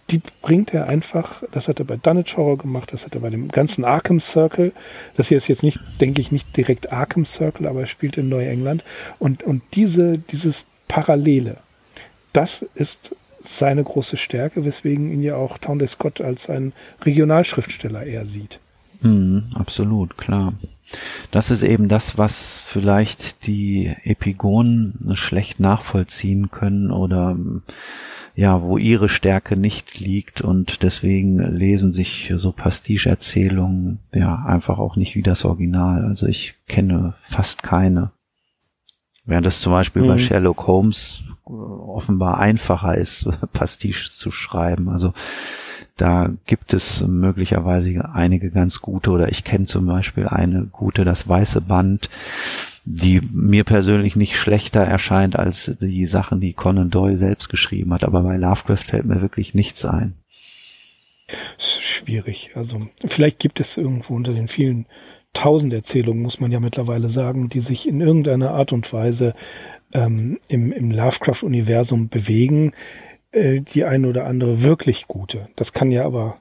die 0.10 0.22
bringt 0.42 0.74
er 0.74 0.88
einfach, 0.88 1.44
das 1.52 1.68
hat 1.68 1.80
er 1.80 1.86
bei 1.86 1.98
Dunwich 1.98 2.38
Horror 2.38 2.58
gemacht, 2.58 2.94
das 2.94 3.06
hat 3.06 3.16
er 3.16 3.22
bei 3.22 3.30
dem 3.30 3.50
ganzen 3.50 3.84
Arkham 3.84 4.22
Circle, 4.22 4.72
das 5.18 5.28
hier 5.28 5.38
ist 5.38 5.48
jetzt 5.48 5.64
nicht, 5.64 5.80
denke 6.00 6.22
ich, 6.22 6.32
nicht 6.32 6.56
direkt 6.56 6.92
Arkham 6.94 7.26
Circle, 7.26 7.68
aber 7.68 7.82
er 7.82 7.88
spielt 7.88 8.18
in 8.18 8.30
Neuengland 8.30 8.84
und, 9.20 9.44
und 9.44 9.62
diese, 9.74 10.18
dieses 10.18 10.66
Parallele, 10.88 11.58
das 12.32 12.66
ist 12.76 13.16
seine 13.44 13.84
große 13.84 14.18
Stärke, 14.18 14.66
weswegen 14.66 15.12
ihn 15.12 15.24
ja 15.24 15.36
auch 15.36 15.58
Townley 15.58 15.88
Scott 15.88 16.22
als 16.22 16.50
ein 16.50 16.74
Regionalschriftsteller 17.04 18.04
eher 18.04 18.26
sieht. 18.26 18.60
Mm, 19.02 19.40
absolut, 19.54 20.18
klar. 20.18 20.54
Das 21.32 21.52
ist 21.52 21.64
eben 21.64 21.90
das, 21.90 22.18
was 22.18 22.62
vielleicht 22.66 23.46
die 23.48 23.94
Epigonen 24.04 25.12
schlecht 25.16 25.60
nachvollziehen 25.60 26.50
können 26.50 26.92
oder 26.92 27.38
ja, 28.36 28.62
wo 28.62 28.78
ihre 28.78 29.10
Stärke 29.10 29.58
nicht 29.58 30.00
liegt 30.00 30.42
und 30.42 30.84
deswegen 30.84 31.40
lesen 31.40 31.92
sich 31.92 32.32
so 32.38 32.52
Pastiche-Erzählungen 32.52 34.00
ja 34.14 34.36
einfach 34.46 34.78
auch 34.78 34.96
nicht 34.96 35.16
wie 35.16 35.24
das 35.24 35.44
Original. 35.44 36.06
Also 36.06 36.28
ich 36.28 36.54
kenne 36.68 37.16
fast 37.24 37.64
keine. 37.64 38.12
Während 39.26 39.48
es 39.48 39.60
zum 39.60 39.74
Beispiel 39.74 40.04
mhm. 40.04 40.08
bei 40.08 40.18
Sherlock 40.20 40.68
Holmes 40.68 41.24
offenbar 41.46 42.38
einfacher 42.38 42.96
ist, 42.96 43.28
Pastiche 43.54 44.12
zu 44.12 44.30
schreiben. 44.30 44.88
Also 44.88 45.14
da 45.98 46.30
gibt 46.46 46.74
es 46.74 47.06
möglicherweise 47.06 48.10
einige 48.14 48.52
ganz 48.52 48.82
gute 48.82 49.12
oder 49.12 49.30
ich 49.30 49.44
kenne 49.44 49.66
zum 49.66 49.88
Beispiel 49.88 50.28
eine 50.28 50.66
gute, 50.66 51.06
das 51.06 51.28
Weiße 51.28 51.62
Band, 51.62 52.10
die 52.86 53.20
mir 53.34 53.64
persönlich 53.64 54.16
nicht 54.16 54.38
schlechter 54.38 54.82
erscheint 54.82 55.38
als 55.38 55.76
die 55.82 56.06
Sachen, 56.06 56.40
die 56.40 56.54
Conan 56.54 56.90
Doyle 56.90 57.18
selbst 57.18 57.50
geschrieben 57.50 57.94
hat. 57.94 58.04
Aber 58.04 58.22
bei 58.22 58.38
Lovecraft 58.38 58.78
fällt 58.78 59.06
mir 59.06 59.22
wirklich 59.22 59.54
nichts 59.54 59.84
ein. 59.84 60.14
Schwierig. 61.58 62.52
Also 62.56 62.88
vielleicht 63.06 63.40
gibt 63.40 63.60
es 63.60 63.76
irgendwo 63.76 64.16
unter 64.16 64.34
den 64.34 64.48
vielen 64.48 64.86
tausend 65.34 65.74
Erzählungen, 65.74 66.24
muss 66.24 66.40
man 66.40 66.52
ja 66.52 66.60
mittlerweile 66.60 67.10
sagen, 67.10 67.50
die 67.50 67.60
sich 67.60 67.88
in 67.88 68.02
irgendeiner 68.02 68.52
Art 68.52 68.72
und 68.72 68.92
Weise 68.94 69.34
ähm, 69.94 70.40
im, 70.48 70.72
im 70.72 70.92
Lovecraft-Universum 70.92 72.10
bewegen, 72.10 72.74
äh, 73.32 73.62
die 73.62 73.86
eine 73.86 74.08
oder 74.08 74.26
andere 74.26 74.64
wirklich 74.64 75.08
gute. 75.08 75.50
Das 75.56 75.74
kann 75.74 75.92
ja 75.92 76.06
aber, 76.06 76.38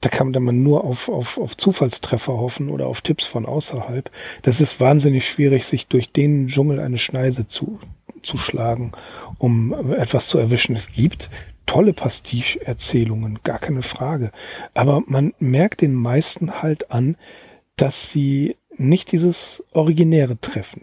da 0.00 0.08
kann 0.08 0.30
man 0.30 0.62
nur 0.62 0.84
auf, 0.84 1.08
auf, 1.08 1.38
auf 1.38 1.56
Zufallstreffer 1.56 2.32
hoffen 2.32 2.70
oder 2.70 2.86
auf 2.86 3.00
Tipps 3.00 3.24
von 3.24 3.46
außerhalb. 3.46 4.10
Das 4.42 4.60
ist 4.60 4.80
wahnsinnig 4.80 5.26
schwierig, 5.28 5.64
sich 5.64 5.86
durch 5.86 6.12
den 6.12 6.48
Dschungel 6.48 6.80
eine 6.80 6.98
Schneise 6.98 7.48
zu, 7.48 7.80
zu 8.22 8.36
schlagen, 8.36 8.92
um 9.38 9.92
etwas 9.92 10.28
zu 10.28 10.38
erwischen. 10.38 10.76
Es 10.76 10.92
gibt 10.92 11.28
tolle 11.66 11.92
Pastiche-Erzählungen, 11.92 13.40
gar 13.44 13.58
keine 13.58 13.82
Frage. 13.82 14.32
Aber 14.74 15.02
man 15.06 15.34
merkt 15.38 15.82
den 15.82 15.94
meisten 15.94 16.62
halt 16.62 16.90
an, 16.90 17.16
dass 17.76 18.10
sie 18.10 18.56
nicht 18.76 19.12
dieses 19.12 19.62
Originäre 19.72 20.40
treffen. 20.40 20.82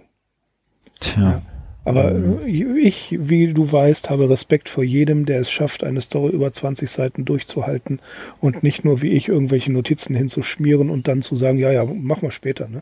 Tja. 0.99 1.21
Ja. 1.21 1.41
Aber 1.86 2.11
mhm. 2.11 2.47
ich, 2.47 3.15
wie 3.17 3.53
du 3.53 3.71
weißt, 3.71 4.09
habe 4.09 4.27
Respekt 4.29 4.69
vor 4.69 4.83
jedem, 4.83 5.25
der 5.27 5.39
es 5.39 5.51
schafft, 5.51 5.83
eine 5.83 6.01
Story 6.01 6.33
über 6.33 6.51
20 6.51 6.89
Seiten 6.89 7.25
durchzuhalten 7.25 8.01
und 8.41 8.63
nicht 8.63 8.83
nur 8.83 9.03
wie 9.03 9.11
ich 9.11 9.29
irgendwelche 9.29 9.71
Notizen 9.71 10.15
hinzuschmieren 10.15 10.89
und 10.89 11.07
dann 11.07 11.21
zu 11.21 11.36
sagen, 11.36 11.59
ja, 11.59 11.71
ja, 11.71 11.86
mach 11.86 12.23
mal 12.23 12.31
später. 12.31 12.67
Ne? 12.67 12.81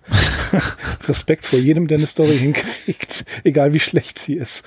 Respekt 1.07 1.45
vor 1.45 1.59
jedem, 1.59 1.87
der 1.87 1.97
eine 1.97 2.07
Story 2.07 2.37
hinkriegt, 2.37 3.25
egal 3.43 3.73
wie 3.73 3.81
schlecht 3.81 4.17
sie 4.17 4.35
ist. 4.35 4.63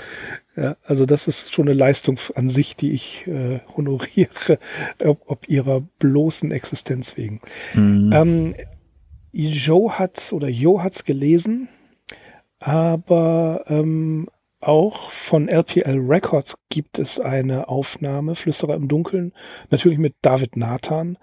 Ja, 0.54 0.76
also 0.84 1.06
das 1.06 1.28
ist 1.28 1.52
schon 1.52 1.66
eine 1.66 1.76
Leistung 1.76 2.18
an 2.34 2.50
sich, 2.50 2.76
die 2.76 2.92
ich 2.92 3.26
äh, 3.26 3.60
honoriere, 3.74 4.58
ob, 5.02 5.22
ob 5.26 5.48
ihrer 5.48 5.80
bloßen 5.98 6.50
Existenz 6.50 7.16
wegen. 7.16 7.40
Mhm. 7.74 8.12
Ähm, 8.14 8.54
Joe 9.32 9.98
hat 9.98 10.32
oder 10.32 10.48
Jo 10.48 10.82
hat's 10.82 11.04
gelesen 11.04 11.68
aber 12.66 13.64
ähm, 13.68 14.28
auch 14.58 15.10
von 15.10 15.48
LPL 15.48 16.00
Records 16.00 16.56
gibt 16.68 16.98
es 16.98 17.20
eine 17.20 17.68
Aufnahme, 17.68 18.34
Flüsterer 18.34 18.74
im 18.74 18.88
Dunkeln, 18.88 19.32
natürlich 19.70 19.98
mit 19.98 20.16
David 20.20 20.56
Nathan 20.56 21.16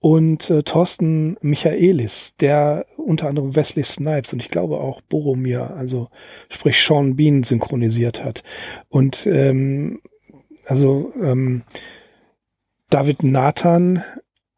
und 0.00 0.50
äh, 0.50 0.64
Thorsten 0.64 1.36
Michaelis, 1.42 2.34
der 2.40 2.86
unter 2.96 3.28
anderem 3.28 3.54
Wesley 3.54 3.84
Snipes 3.84 4.32
und 4.32 4.42
ich 4.42 4.48
glaube 4.48 4.78
auch 4.78 5.00
Boromir, 5.02 5.70
also 5.76 6.08
sprich 6.48 6.82
Sean 6.82 7.14
Bean 7.14 7.44
synchronisiert 7.44 8.24
hat. 8.24 8.42
Und 8.88 9.26
ähm, 9.26 10.00
also 10.66 11.12
ähm, 11.22 11.62
David 12.88 13.22
Nathan 13.22 14.02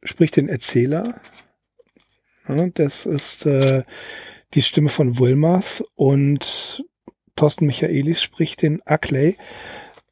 spricht 0.03 0.37
den 0.37 0.49
Erzähler. 0.49 1.21
Ja, 2.49 2.69
das 2.69 3.05
ist 3.05 3.45
äh, 3.45 3.83
die 4.55 4.63
Stimme 4.63 4.89
von 4.89 5.19
Wilmarth 5.19 5.85
und 5.95 6.85
Thorsten 7.37 7.67
Michaelis 7.67 8.23
spricht 8.23 8.63
den 8.63 8.81
Ackley. 8.85 9.37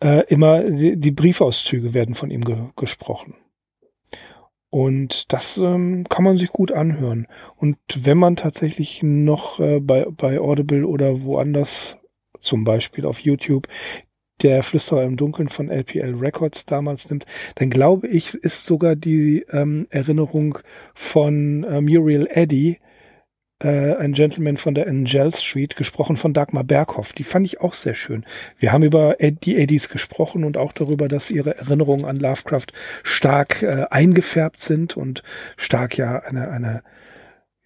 Äh, 0.03 0.25
immer 0.29 0.63
die, 0.63 0.97
die, 0.97 1.11
Briefauszüge 1.11 1.93
werden 1.93 2.15
von 2.15 2.31
ihm 2.31 2.43
ge 2.43 2.57
gesprochen. 2.77 3.35
Und 4.71 5.33
das 5.33 5.59
ähm, 5.59 6.05
kann 6.09 6.25
man 6.25 6.39
sich 6.39 6.51
gut 6.51 6.73
anhören. 6.73 7.27
Und 7.57 7.77
wenn 7.95 8.17
man 8.17 8.37
tatsächlich 8.37 9.03
noch 9.03 9.59
äh, 9.61 9.81
bei, 9.81 10.07
bei 10.09 10.41
Audible 10.41 10.87
oder 10.87 11.23
woanders, 11.23 11.99
zum 12.39 12.65
Beispiel 12.65 13.05
auf 13.05 13.21
YouTube, 13.21 13.67
der 14.43 14.63
Flüsterer 14.63 15.05
im 15.05 15.19
Dunkeln 15.19 15.51
von 15.51 15.69
LPL 15.69 16.15
Records 16.15 16.65
damals 16.65 17.11
nimmt, 17.11 17.27
dann 17.57 17.69
glaube 17.69 18.09
ich, 18.09 18.35
ist 18.35 18.65
sogar 18.65 18.97
die 18.97 19.45
ähm, 19.51 19.87
Erinnerung 19.91 20.59
von 20.95 21.65
äh, 21.65 21.81
Muriel 21.83 22.27
Eddy 22.31 22.79
äh, 23.61 23.95
ein 23.95 24.13
Gentleman 24.13 24.57
von 24.57 24.75
der 24.75 24.87
Angel 24.87 25.33
Street, 25.35 25.77
gesprochen 25.77 26.17
von 26.17 26.33
Dagmar 26.33 26.65
Berghoff. 26.65 27.13
Die 27.13 27.25
fand 27.25 27.47
ich 27.47 27.61
auch 27.61 27.75
sehr 27.75 27.95
schön. 27.95 28.25
Wir 28.59 28.73
haben 28.73 28.83
über 28.83 29.17
die 29.21 29.57
Eddies 29.57 29.89
gesprochen 29.89 30.45
und 30.45 30.57
auch 30.57 30.73
darüber, 30.73 31.09
dass 31.09 31.31
ihre 31.31 31.57
Erinnerungen 31.57 32.05
an 32.05 32.19
Lovecraft 32.19 32.73
stark 33.03 33.63
äh, 33.63 33.87
eingefärbt 33.91 34.61
sind 34.61 34.97
und 34.97 35.23
stark 35.57 35.97
ja 35.97 36.19
eine, 36.19 36.51
eine 36.51 36.83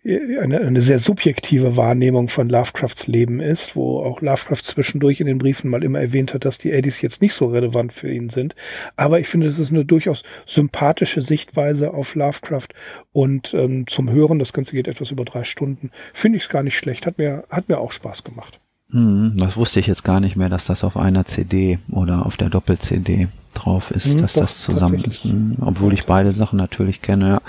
eine, 0.06 0.60
eine 0.60 0.82
sehr 0.82 0.98
subjektive 0.98 1.76
Wahrnehmung 1.76 2.28
von 2.28 2.48
Lovecrafts 2.48 3.06
Leben 3.06 3.40
ist, 3.40 3.74
wo 3.74 4.00
auch 4.00 4.20
Lovecraft 4.20 4.62
zwischendurch 4.62 5.20
in 5.20 5.26
den 5.26 5.38
Briefen 5.38 5.70
mal 5.70 5.82
immer 5.82 6.00
erwähnt 6.00 6.34
hat, 6.34 6.44
dass 6.44 6.58
die 6.58 6.72
Eddies 6.72 7.00
jetzt 7.00 7.22
nicht 7.22 7.32
so 7.32 7.46
relevant 7.46 7.92
für 7.92 8.10
ihn 8.10 8.28
sind. 8.28 8.54
Aber 8.96 9.18
ich 9.18 9.28
finde, 9.28 9.46
es 9.46 9.58
ist 9.58 9.70
eine 9.70 9.84
durchaus 9.84 10.22
sympathische 10.46 11.22
Sichtweise 11.22 11.94
auf 11.94 12.14
Lovecraft 12.14 12.68
und 13.12 13.54
ähm, 13.54 13.86
zum 13.86 14.10
Hören, 14.10 14.38
das 14.38 14.52
Ganze 14.52 14.72
geht 14.72 14.88
etwas 14.88 15.10
über 15.10 15.24
drei 15.24 15.44
Stunden, 15.44 15.90
finde 16.12 16.36
ich 16.36 16.44
es 16.44 16.48
gar 16.50 16.62
nicht 16.62 16.76
schlecht. 16.76 17.06
Hat 17.06 17.16
mir, 17.16 17.44
hat 17.48 17.68
mir 17.68 17.78
auch 17.78 17.92
Spaß 17.92 18.24
gemacht. 18.24 18.60
Hm, 18.90 19.34
das 19.38 19.56
wusste 19.56 19.80
ich 19.80 19.86
jetzt 19.86 20.04
gar 20.04 20.20
nicht 20.20 20.36
mehr, 20.36 20.50
dass 20.50 20.66
das 20.66 20.84
auf 20.84 20.96
einer 20.96 21.24
CD 21.24 21.78
oder 21.90 22.26
auf 22.26 22.36
der 22.36 22.50
Doppel-CD 22.50 23.28
drauf 23.54 23.90
ist, 23.90 24.06
hm, 24.06 24.22
dass 24.22 24.34
doch, 24.34 24.42
das 24.42 24.60
zusammen 24.60 25.02
ist. 25.04 25.24
Hm, 25.24 25.56
obwohl 25.60 25.92
ich 25.92 26.04
beide 26.04 26.32
Sachen 26.32 26.56
natürlich 26.56 27.02
kenne, 27.02 27.28
ja. 27.28 27.42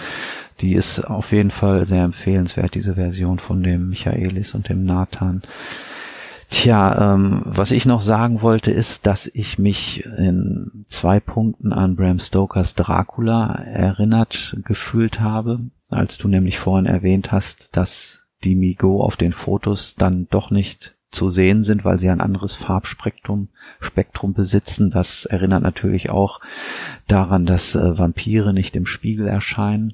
Die 0.62 0.74
ist 0.74 1.02
auf 1.02 1.34
jeden 1.34 1.52
Fall 1.52 1.86
sehr 1.86 2.06
empfehlenswert, 2.06 2.76
diese 2.76 2.96
Version 2.96 3.40
von 3.40 3.62
dem 3.62 3.90
Michaelis 3.90 4.54
und 4.54 4.70
dem 4.70 4.86
Nathan. 4.86 5.42
Tja, 6.50 7.14
ähm, 7.14 7.42
was 7.44 7.72
ich 7.72 7.86
noch 7.86 8.02
sagen 8.02 8.42
wollte, 8.42 8.72
ist, 8.72 9.06
dass 9.06 9.30
ich 9.34 9.60
mich 9.60 10.06
in 10.06 10.86
zwei 10.88 11.20
Punkten 11.20 11.74
an 11.74 11.96
Bram 11.96 12.20
Stokers 12.20 12.76
Dracula 12.76 13.56
erinnert 13.56 14.56
gefühlt 14.64 15.20
habe, 15.20 15.60
als 15.90 16.18
du 16.18 16.28
nämlich 16.28 16.60
vorhin 16.60 16.86
erwähnt 16.86 17.32
hast, 17.32 17.76
dass 17.76 18.20
die 18.44 18.56
Migo 18.56 19.04
auf 19.04 19.18
den 19.18 19.34
Fotos 19.34 19.96
dann 19.96 20.28
doch 20.30 20.52
nicht 20.52 20.96
zu 21.12 21.30
sehen 21.30 21.64
sind, 21.64 21.86
weil 21.86 21.98
sie 22.00 22.10
ein 22.10 22.22
anderes 22.22 22.54
Farbspektrum 22.54 23.48
Spektrum 23.80 24.34
besitzen. 24.34 24.92
Das 24.92 25.26
erinnert 25.26 25.64
natürlich 25.64 26.10
auch 26.10 26.40
daran, 27.08 27.46
dass 27.46 27.76
äh, 27.76 27.98
Vampire 27.98 28.54
nicht 28.54 28.76
im 28.76 28.86
Spiegel 28.86 29.28
erscheinen. 29.28 29.94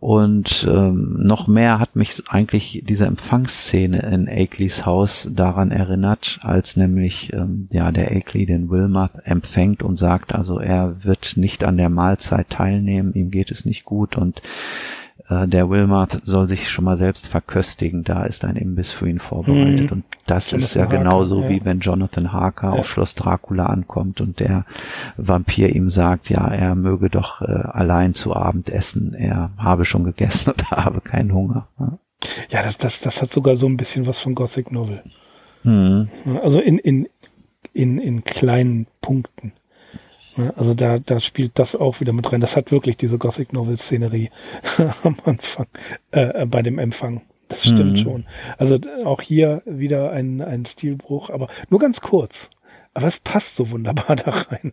Und 0.00 0.66
ähm, 0.68 1.16
noch 1.18 1.46
mehr 1.46 1.78
hat 1.78 1.94
mich 1.94 2.22
eigentlich 2.28 2.82
diese 2.86 3.04
Empfangsszene 3.04 3.98
in 3.98 4.28
Akelys 4.30 4.86
Haus 4.86 5.28
daran 5.30 5.70
erinnert, 5.70 6.40
als 6.42 6.76
nämlich 6.76 7.34
ähm, 7.34 7.68
ja 7.70 7.92
der 7.92 8.10
Akeley 8.10 8.46
den 8.46 8.70
Wilmer 8.70 9.10
empfängt 9.24 9.82
und 9.82 9.96
sagt, 9.96 10.34
also 10.34 10.58
er 10.58 11.04
wird 11.04 11.36
nicht 11.36 11.64
an 11.64 11.76
der 11.76 11.90
Mahlzeit 11.90 12.48
teilnehmen, 12.48 13.12
ihm 13.12 13.30
geht 13.30 13.50
es 13.50 13.66
nicht 13.66 13.84
gut 13.84 14.16
und 14.16 14.40
der 15.30 15.70
Wilmarth 15.70 16.20
soll 16.24 16.48
sich 16.48 16.68
schon 16.70 16.84
mal 16.84 16.96
selbst 16.96 17.28
verköstigen, 17.28 18.02
da 18.02 18.24
ist 18.24 18.44
ein 18.44 18.56
Imbiss 18.56 18.90
für 18.90 19.08
ihn 19.08 19.20
vorbereitet. 19.20 19.90
Mhm. 19.90 19.92
Und 19.92 20.04
das 20.26 20.50
Jonathan 20.50 20.66
ist 20.66 20.74
ja 20.74 20.86
genauso 20.86 21.42
ja. 21.42 21.48
wie 21.48 21.64
wenn 21.64 21.78
Jonathan 21.78 22.32
Harker 22.32 22.74
ja. 22.74 22.80
auf 22.80 22.88
Schloss 22.88 23.14
Dracula 23.14 23.66
ankommt 23.66 24.20
und 24.20 24.40
der 24.40 24.64
Vampir 25.16 25.74
ihm 25.74 25.88
sagt, 25.88 26.30
ja, 26.30 26.48
er 26.48 26.74
möge 26.74 27.10
doch 27.10 27.42
äh, 27.42 27.44
allein 27.44 28.14
zu 28.14 28.34
Abend 28.34 28.70
essen, 28.70 29.14
er 29.14 29.52
habe 29.56 29.84
schon 29.84 30.02
gegessen 30.02 30.50
und 30.50 30.70
habe 30.72 31.00
keinen 31.00 31.32
Hunger. 31.32 31.68
Ja, 31.78 31.98
ja 32.50 32.62
das, 32.64 32.76
das, 32.78 33.00
das 33.00 33.22
hat 33.22 33.30
sogar 33.30 33.54
so 33.54 33.66
ein 33.66 33.76
bisschen 33.76 34.06
was 34.06 34.18
von 34.18 34.34
Gothic 34.34 34.72
Novel. 34.72 35.04
Mhm. 35.62 36.08
Also 36.42 36.58
in, 36.58 36.78
in, 36.78 37.08
in, 37.72 37.98
in 37.98 38.24
kleinen 38.24 38.88
Punkten. 39.00 39.52
Also 40.56 40.74
da, 40.74 40.98
da 40.98 41.20
spielt 41.20 41.58
das 41.58 41.74
auch 41.74 42.00
wieder 42.00 42.12
mit 42.12 42.32
rein. 42.32 42.40
Das 42.40 42.56
hat 42.56 42.72
wirklich 42.72 42.96
diese 42.96 43.18
Gothic 43.18 43.52
Novel 43.52 43.76
Szenerie 43.76 44.30
am 45.02 45.16
Anfang, 45.24 45.66
äh, 46.12 46.46
bei 46.46 46.62
dem 46.62 46.78
Empfang. 46.78 47.22
Das 47.48 47.62
stimmt 47.62 47.92
mhm. 47.92 47.96
schon. 47.96 48.24
Also 48.58 48.78
auch 49.04 49.20
hier 49.20 49.62
wieder 49.66 50.12
ein, 50.12 50.40
ein 50.40 50.64
Stilbruch, 50.64 51.30
aber 51.30 51.48
nur 51.68 51.80
ganz 51.80 52.00
kurz. 52.00 52.48
Aber 52.94 53.06
es 53.06 53.18
passt 53.18 53.56
so 53.56 53.70
wunderbar 53.70 54.16
da 54.16 54.30
rein. 54.30 54.72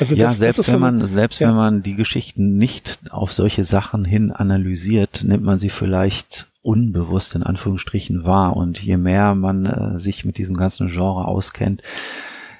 Also 0.00 0.14
ja, 0.14 0.28
das, 0.28 0.38
selbst 0.38 0.58
das 0.60 0.72
wenn 0.72 0.80
man, 0.80 1.06
selbst 1.06 1.40
ja. 1.40 1.48
wenn 1.48 1.56
man 1.56 1.82
die 1.82 1.94
Geschichten 1.94 2.56
nicht 2.56 3.00
auf 3.10 3.32
solche 3.32 3.64
Sachen 3.64 4.04
hin 4.04 4.30
analysiert, 4.30 5.24
nimmt 5.24 5.44
man 5.44 5.58
sie 5.58 5.70
vielleicht 5.70 6.48
unbewusst 6.62 7.34
in 7.34 7.42
Anführungsstrichen 7.42 8.24
wahr. 8.24 8.56
Und 8.56 8.82
je 8.82 8.96
mehr 8.96 9.34
man 9.34 9.66
äh, 9.66 9.98
sich 9.98 10.24
mit 10.24 10.38
diesem 10.38 10.56
ganzen 10.56 10.88
Genre 10.88 11.26
auskennt, 11.26 11.82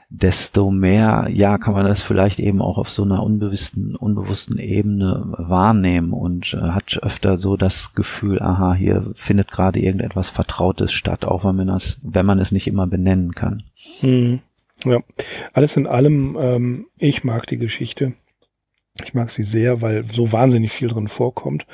desto 0.09 0.71
mehr, 0.71 1.29
ja, 1.33 1.59
kann 1.59 1.75
man 1.75 1.85
das 1.85 2.03
vielleicht 2.03 2.39
eben 2.39 2.63
auch 2.63 2.79
auf 2.79 2.89
so 2.89 3.03
einer 3.03 3.23
unbewussten, 3.23 3.97
unbewussten 3.97 4.59
Ebene 4.59 5.25
wahrnehmen 5.37 6.13
und 6.13 6.55
äh, 6.55 6.71
hat 6.71 6.99
öfter 7.03 7.39
so 7.39 7.57
das 7.57 7.95
Gefühl, 7.95 8.41
aha, 8.41 8.75
hier 8.75 9.13
findet 9.15 9.51
gerade 9.51 9.81
irgendetwas 9.81 10.31
Vertrautes 10.31 10.93
statt, 10.93 11.25
auch 11.25 11.45
wenn 11.45 11.57
man 11.57 11.67
das, 11.67 11.99
wenn 12.03 12.27
man 12.27 12.39
es 12.39 12.53
nicht 12.53 12.69
immer 12.69 12.87
benennen 12.87 13.33
kann. 13.33 13.65
Hm. 14.01 14.41
Ja, 14.85 15.01
alles 15.53 15.77
in 15.77 15.87
allem, 15.87 16.37
ähm, 16.39 16.87
ich 16.99 17.25
mag 17.25 17.47
die 17.47 17.57
Geschichte. 17.57 18.13
Ich 19.03 19.15
mag 19.15 19.31
sie 19.31 19.43
sehr, 19.43 19.83
weil 19.83 20.05
so 20.05 20.33
wahnsinnig 20.33 20.71
viel 20.71 20.89
drin 20.89 21.09
vorkommt. 21.09 21.67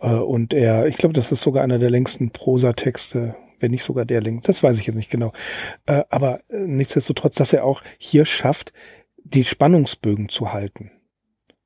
Äh, 0.00 0.14
und 0.14 0.54
er, 0.54 0.86
ich 0.86 0.96
glaube, 0.96 1.14
das 1.14 1.32
ist 1.32 1.40
sogar 1.40 1.64
einer 1.64 1.78
der 1.78 1.90
längsten 1.90 2.30
Prosatexte 2.30 3.34
wenn 3.58 3.70
nicht 3.70 3.84
sogar 3.84 4.04
der 4.04 4.20
Link. 4.20 4.44
Das 4.44 4.62
weiß 4.62 4.78
ich 4.78 4.86
jetzt 4.86 4.96
nicht 4.96 5.10
genau. 5.10 5.32
Äh, 5.86 6.04
aber 6.10 6.40
äh, 6.48 6.66
nichtsdestotrotz, 6.66 7.36
dass 7.36 7.52
er 7.52 7.64
auch 7.64 7.82
hier 7.98 8.24
schafft, 8.24 8.72
die 9.16 9.44
Spannungsbögen 9.44 10.28
zu 10.28 10.52
halten. 10.52 10.90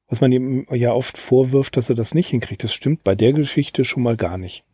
Was 0.08 0.20
man 0.20 0.32
ihm 0.32 0.66
ja 0.70 0.92
oft 0.92 1.16
vorwirft, 1.16 1.76
dass 1.76 1.88
er 1.88 1.94
das 1.94 2.14
nicht 2.14 2.28
hinkriegt. 2.28 2.64
Das 2.64 2.74
stimmt 2.74 3.02
bei 3.04 3.14
der 3.14 3.32
Geschichte 3.32 3.84
schon 3.84 4.02
mal 4.02 4.16
gar 4.16 4.36
nicht. 4.36 4.64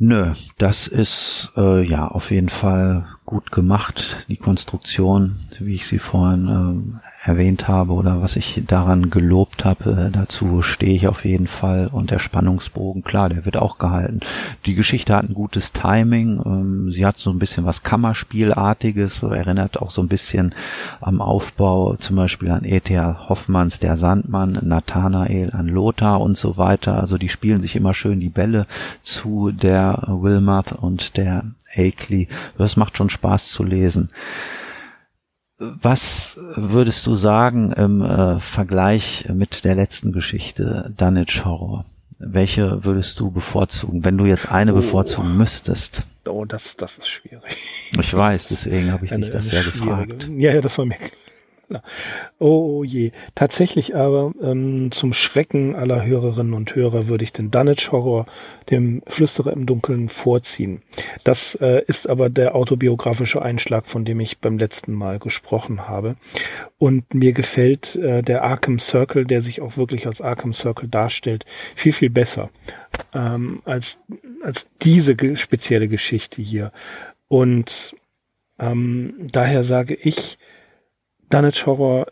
Nö, 0.00 0.32
das 0.58 0.86
ist 0.86 1.50
äh, 1.56 1.82
ja 1.82 2.06
auf 2.06 2.30
jeden 2.30 2.48
Fall 2.48 3.06
gut 3.26 3.50
gemacht. 3.50 4.24
Die 4.28 4.36
Konstruktion, 4.36 5.36
wie 5.58 5.74
ich 5.74 5.88
sie 5.88 5.98
vorhin 5.98 6.48
äh, 6.94 7.07
erwähnt 7.22 7.66
habe 7.66 7.92
oder 7.92 8.22
was 8.22 8.36
ich 8.36 8.62
daran 8.66 9.10
gelobt 9.10 9.64
habe, 9.64 10.08
äh, 10.08 10.10
dazu 10.10 10.62
stehe 10.62 10.94
ich 10.94 11.08
auf 11.08 11.24
jeden 11.24 11.48
Fall. 11.48 11.88
Und 11.90 12.10
der 12.10 12.20
Spannungsbogen, 12.20 13.02
klar, 13.02 13.28
der 13.28 13.44
wird 13.44 13.56
auch 13.56 13.78
gehalten. 13.78 14.20
Die 14.66 14.74
Geschichte 14.74 15.14
hat 15.14 15.28
ein 15.28 15.34
gutes 15.34 15.72
Timing. 15.72 16.40
Ähm, 16.44 16.92
sie 16.92 17.04
hat 17.04 17.18
so 17.18 17.30
ein 17.30 17.38
bisschen 17.38 17.64
was 17.64 17.82
Kammerspielartiges, 17.82 19.22
erinnert 19.22 19.82
auch 19.82 19.90
so 19.90 20.00
ein 20.00 20.08
bisschen 20.08 20.54
am 21.00 21.20
Aufbau 21.20 21.96
zum 21.96 22.16
Beispiel 22.16 22.50
an 22.50 22.64
E.T.A. 22.64 23.28
Hoffmanns 23.28 23.80
Der 23.80 23.96
Sandmann, 23.96 24.58
Nathanael 24.62 25.50
an 25.52 25.66
Lothar 25.66 26.20
und 26.20 26.36
so 26.36 26.56
weiter. 26.56 26.98
Also 27.00 27.18
die 27.18 27.28
spielen 27.28 27.60
sich 27.60 27.74
immer 27.74 27.94
schön 27.94 28.20
die 28.20 28.28
Bälle 28.28 28.66
zu 29.02 29.50
der 29.50 30.04
Wilmoth 30.06 30.72
und 30.72 31.16
der 31.16 31.44
Akeley. 31.74 32.28
Das 32.56 32.76
macht 32.76 32.96
schon 32.96 33.10
Spaß 33.10 33.48
zu 33.48 33.64
lesen. 33.64 34.10
Was 35.58 36.38
würdest 36.54 37.06
du 37.06 37.14
sagen 37.14 37.72
im 37.72 38.00
äh, 38.00 38.38
Vergleich 38.38 39.26
mit 39.32 39.64
der 39.64 39.74
letzten 39.74 40.12
Geschichte, 40.12 40.92
Dunwich 40.96 41.44
Horror? 41.44 41.84
Welche 42.20 42.84
würdest 42.84 43.18
du 43.18 43.30
bevorzugen, 43.30 44.04
wenn 44.04 44.16
du 44.18 44.24
jetzt 44.24 44.50
eine 44.50 44.72
oh. 44.72 44.76
bevorzugen 44.76 45.36
müsstest? 45.36 46.02
Oh, 46.26 46.44
das, 46.44 46.76
das 46.76 46.98
ist 46.98 47.08
schwierig. 47.08 47.56
Ich 47.98 48.14
weiß, 48.14 48.48
deswegen 48.48 48.92
habe 48.92 49.04
ich 49.06 49.12
eine, 49.12 49.24
dich 49.24 49.32
das 49.32 49.50
ja 49.50 49.62
gefragt. 49.62 50.28
Ja, 50.36 50.52
ja, 50.52 50.60
das 50.60 50.78
war 50.78 50.84
mir. 50.84 50.96
Oh, 51.70 52.78
oh 52.78 52.84
je. 52.84 53.12
Tatsächlich 53.34 53.94
aber 53.94 54.32
ähm, 54.42 54.90
zum 54.90 55.12
Schrecken 55.12 55.74
aller 55.74 56.04
Hörerinnen 56.04 56.54
und 56.54 56.74
Hörer 56.74 57.08
würde 57.08 57.24
ich 57.24 57.32
den 57.32 57.50
Dunwich 57.50 57.92
Horror 57.92 58.26
dem 58.70 59.02
Flüsterer 59.06 59.52
im 59.52 59.66
Dunkeln 59.66 60.08
vorziehen. 60.08 60.82
Das 61.24 61.54
äh, 61.60 61.82
ist 61.86 62.08
aber 62.08 62.30
der 62.30 62.54
autobiografische 62.54 63.42
Einschlag, 63.42 63.86
von 63.86 64.04
dem 64.04 64.20
ich 64.20 64.38
beim 64.38 64.58
letzten 64.58 64.92
Mal 64.92 65.18
gesprochen 65.18 65.88
habe. 65.88 66.16
Und 66.78 67.12
mir 67.14 67.32
gefällt 67.32 67.96
äh, 67.96 68.22
der 68.22 68.44
Arkham 68.44 68.78
Circle, 68.78 69.24
der 69.24 69.40
sich 69.40 69.60
auch 69.60 69.76
wirklich 69.76 70.06
als 70.06 70.20
Arkham 70.20 70.54
Circle 70.54 70.88
darstellt, 70.88 71.44
viel, 71.74 71.92
viel 71.92 72.10
besser 72.10 72.50
ähm, 73.14 73.62
als, 73.64 73.98
als 74.42 74.68
diese 74.82 75.16
spezielle 75.36 75.88
Geschichte 75.88 76.42
hier. 76.42 76.72
Und 77.28 77.94
ähm, 78.58 79.14
daher 79.18 79.62
sage 79.62 79.94
ich, 79.94 80.38
Dunwich 81.30 81.66
Horror 81.66 82.06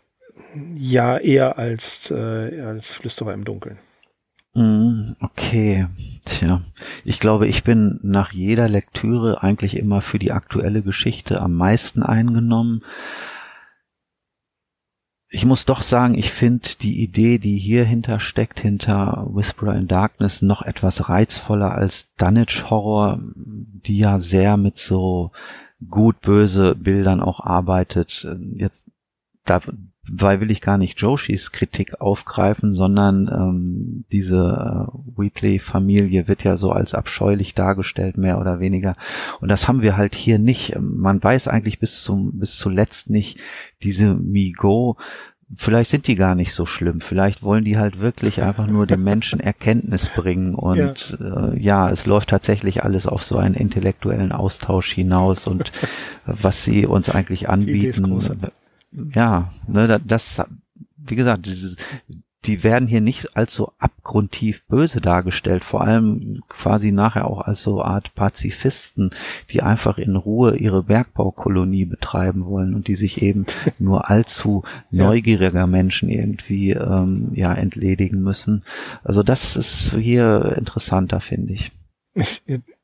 ja 0.75 1.17
eher 1.17 1.57
als, 1.57 2.11
äh, 2.11 2.61
als 2.61 2.93
Flüsterer 2.93 3.33
im 3.33 3.45
Dunkeln. 3.45 3.79
Mm, 4.53 5.13
okay, 5.21 5.87
tja, 6.25 6.61
ich 7.03 7.19
glaube, 7.19 7.47
ich 7.47 7.63
bin 7.63 7.99
nach 8.01 8.31
jeder 8.31 8.67
Lektüre 8.67 9.43
eigentlich 9.43 9.77
immer 9.77 10.01
für 10.01 10.19
die 10.19 10.31
aktuelle 10.31 10.81
Geschichte 10.81 11.41
am 11.41 11.53
meisten 11.53 12.01
eingenommen. 12.01 12.83
Ich 15.29 15.45
muss 15.45 15.65
doch 15.65 15.81
sagen, 15.81 16.15
ich 16.15 16.31
finde 16.31 16.69
die 16.81 17.03
Idee, 17.03 17.37
die 17.37 17.57
hier 17.57 17.83
hinter 17.83 18.19
steckt, 18.19 18.59
hinter 18.59 19.27
Whisperer 19.29 19.75
in 19.75 19.87
Darkness, 19.87 20.41
noch 20.41 20.61
etwas 20.61 21.09
reizvoller 21.09 21.73
als 21.73 22.07
Dunwich 22.17 22.69
Horror, 22.69 23.19
die 23.35 23.97
ja 23.97 24.19
sehr 24.19 24.57
mit 24.57 24.77
so 24.77 25.31
gut 25.87 26.21
böse 26.21 26.75
Bildern 26.75 27.21
auch 27.21 27.41
arbeitet. 27.41 28.25
Jetzt 28.55 28.87
dabei 29.49 30.39
will 30.39 30.51
ich 30.51 30.61
gar 30.61 30.77
nicht 30.77 30.99
Joshis 30.99 31.51
Kritik 31.51 31.99
aufgreifen, 31.99 32.73
sondern 32.73 33.27
ähm, 33.27 34.05
diese 34.11 34.87
äh, 34.87 35.19
Wheatley-Familie 35.19 36.27
wird 36.27 36.43
ja 36.43 36.57
so 36.57 36.71
als 36.71 36.93
abscheulich 36.93 37.55
dargestellt, 37.55 38.17
mehr 38.17 38.39
oder 38.39 38.59
weniger. 38.59 38.95
Und 39.41 39.49
das 39.49 39.67
haben 39.67 39.81
wir 39.81 39.97
halt 39.97 40.15
hier 40.15 40.39
nicht. 40.39 40.77
Man 40.79 41.21
weiß 41.21 41.47
eigentlich 41.47 41.79
bis 41.79 42.03
zum 42.03 42.39
bis 42.39 42.57
zuletzt 42.57 43.09
nicht, 43.09 43.39
diese 43.81 44.13
Migo, 44.13 44.97
vielleicht 45.55 45.89
sind 45.89 46.07
die 46.07 46.15
gar 46.15 46.35
nicht 46.35 46.53
so 46.53 46.65
schlimm. 46.65 47.01
Vielleicht 47.01 47.41
wollen 47.41 47.63
die 47.63 47.77
halt 47.77 47.99
wirklich 47.99 48.41
einfach 48.41 48.67
nur 48.67 48.85
dem 48.85 49.03
Menschen 49.03 49.39
Erkenntnis 49.39 50.09
bringen. 50.09 50.55
Und 50.55 51.17
ja. 51.19 51.51
Äh, 51.51 51.59
ja, 51.59 51.89
es 51.89 52.05
läuft 52.05 52.29
tatsächlich 52.29 52.83
alles 52.83 53.07
auf 53.07 53.23
so 53.23 53.37
einen 53.37 53.55
intellektuellen 53.55 54.31
Austausch 54.31 54.91
hinaus 54.91 55.47
und 55.47 55.71
was 56.25 56.63
sie 56.63 56.85
uns 56.85 57.09
eigentlich 57.09 57.49
anbieten 57.49 58.19
ja, 58.91 59.51
ne, 59.67 59.99
das, 60.03 60.41
wie 60.97 61.15
gesagt, 61.15 61.45
dieses, 61.45 61.77
die 62.45 62.63
werden 62.63 62.87
hier 62.87 63.01
nicht 63.01 63.35
als 63.35 63.53
so 63.53 63.73
abgrundtief 63.77 64.65
böse 64.67 65.01
dargestellt, 65.01 65.65
vor 65.65 65.81
allem 65.81 66.41
quasi 66.47 66.91
nachher 66.91 67.27
auch 67.27 67.41
als 67.41 67.61
so 67.61 67.81
Art 67.81 68.15
Pazifisten, 68.15 69.11
die 69.49 69.61
einfach 69.61 69.97
in 69.97 70.15
Ruhe 70.15 70.55
ihre 70.55 70.83
Bergbaukolonie 70.83 71.85
betreiben 71.85 72.45
wollen 72.45 72.73
und 72.73 72.87
die 72.87 72.95
sich 72.95 73.21
eben 73.21 73.45
nur 73.79 74.09
allzu 74.09 74.63
neugieriger 74.91 75.67
Menschen 75.67 76.09
irgendwie 76.09 76.71
ähm, 76.71 77.31
ja 77.33 77.53
entledigen 77.53 78.21
müssen. 78.21 78.63
Also 79.03 79.23
das 79.23 79.57
ist 79.57 79.93
hier 79.93 80.55
interessanter, 80.57 81.19
finde 81.19 81.53
ich. 81.53 81.71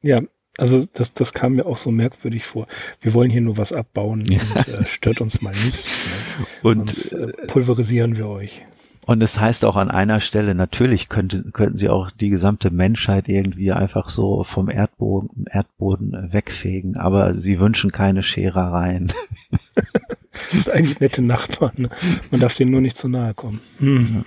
Ja, 0.02 0.22
also 0.58 0.86
das, 0.94 1.14
das 1.14 1.34
kam 1.34 1.54
mir 1.54 1.66
auch 1.66 1.78
so 1.78 1.92
merkwürdig 1.92 2.46
vor. 2.46 2.68
Wir 3.02 3.14
wollen 3.14 3.32
hier 3.32 3.42
nur 3.42 3.58
was 3.58 3.74
abbauen 3.74 4.24
ja. 4.26 4.40
und 4.42 4.68
äh, 4.68 4.86
stört 4.86 5.22
uns 5.22 5.42
mal 5.42 5.52
nicht. 5.52 5.86
Ne? 5.86 6.46
Und 6.62 6.90
Sonst, 6.90 7.12
äh, 7.14 7.48
pulverisieren 7.48 8.18
wir 8.18 8.30
euch. 8.30 8.62
Und 9.06 9.22
es 9.22 9.40
heißt 9.40 9.66
auch 9.66 9.76
an 9.76 9.92
einer 9.92 10.20
Stelle, 10.20 10.56
natürlich 10.56 11.10
könnte, 11.10 11.44
könnten 11.52 11.78
sie 11.78 11.90
auch 11.90 12.10
die 12.10 12.30
gesamte 12.30 12.72
Menschheit 12.72 13.28
irgendwie 13.28 13.74
einfach 13.74 14.10
so 14.10 14.44
vom 14.44 14.70
Erdboden, 14.70 15.46
Erdboden 15.50 16.30
wegfegen, 16.32 16.96
aber 16.96 17.38
sie 17.38 17.60
wünschen 17.60 17.92
keine 17.92 18.24
Scherereien. 18.24 19.12
das 20.32 20.54
ist 20.54 20.70
eigentlich 20.70 21.02
nette 21.02 21.22
Nachbarn. 21.22 21.74
Ne? 21.76 21.90
Man 22.32 22.40
darf 22.40 22.56
denen 22.56 22.72
nur 22.72 22.80
nicht 22.80 22.98
zu 22.98 23.10
nahe 23.10 23.34
kommen. 23.34 23.60
Hm. 23.80 24.24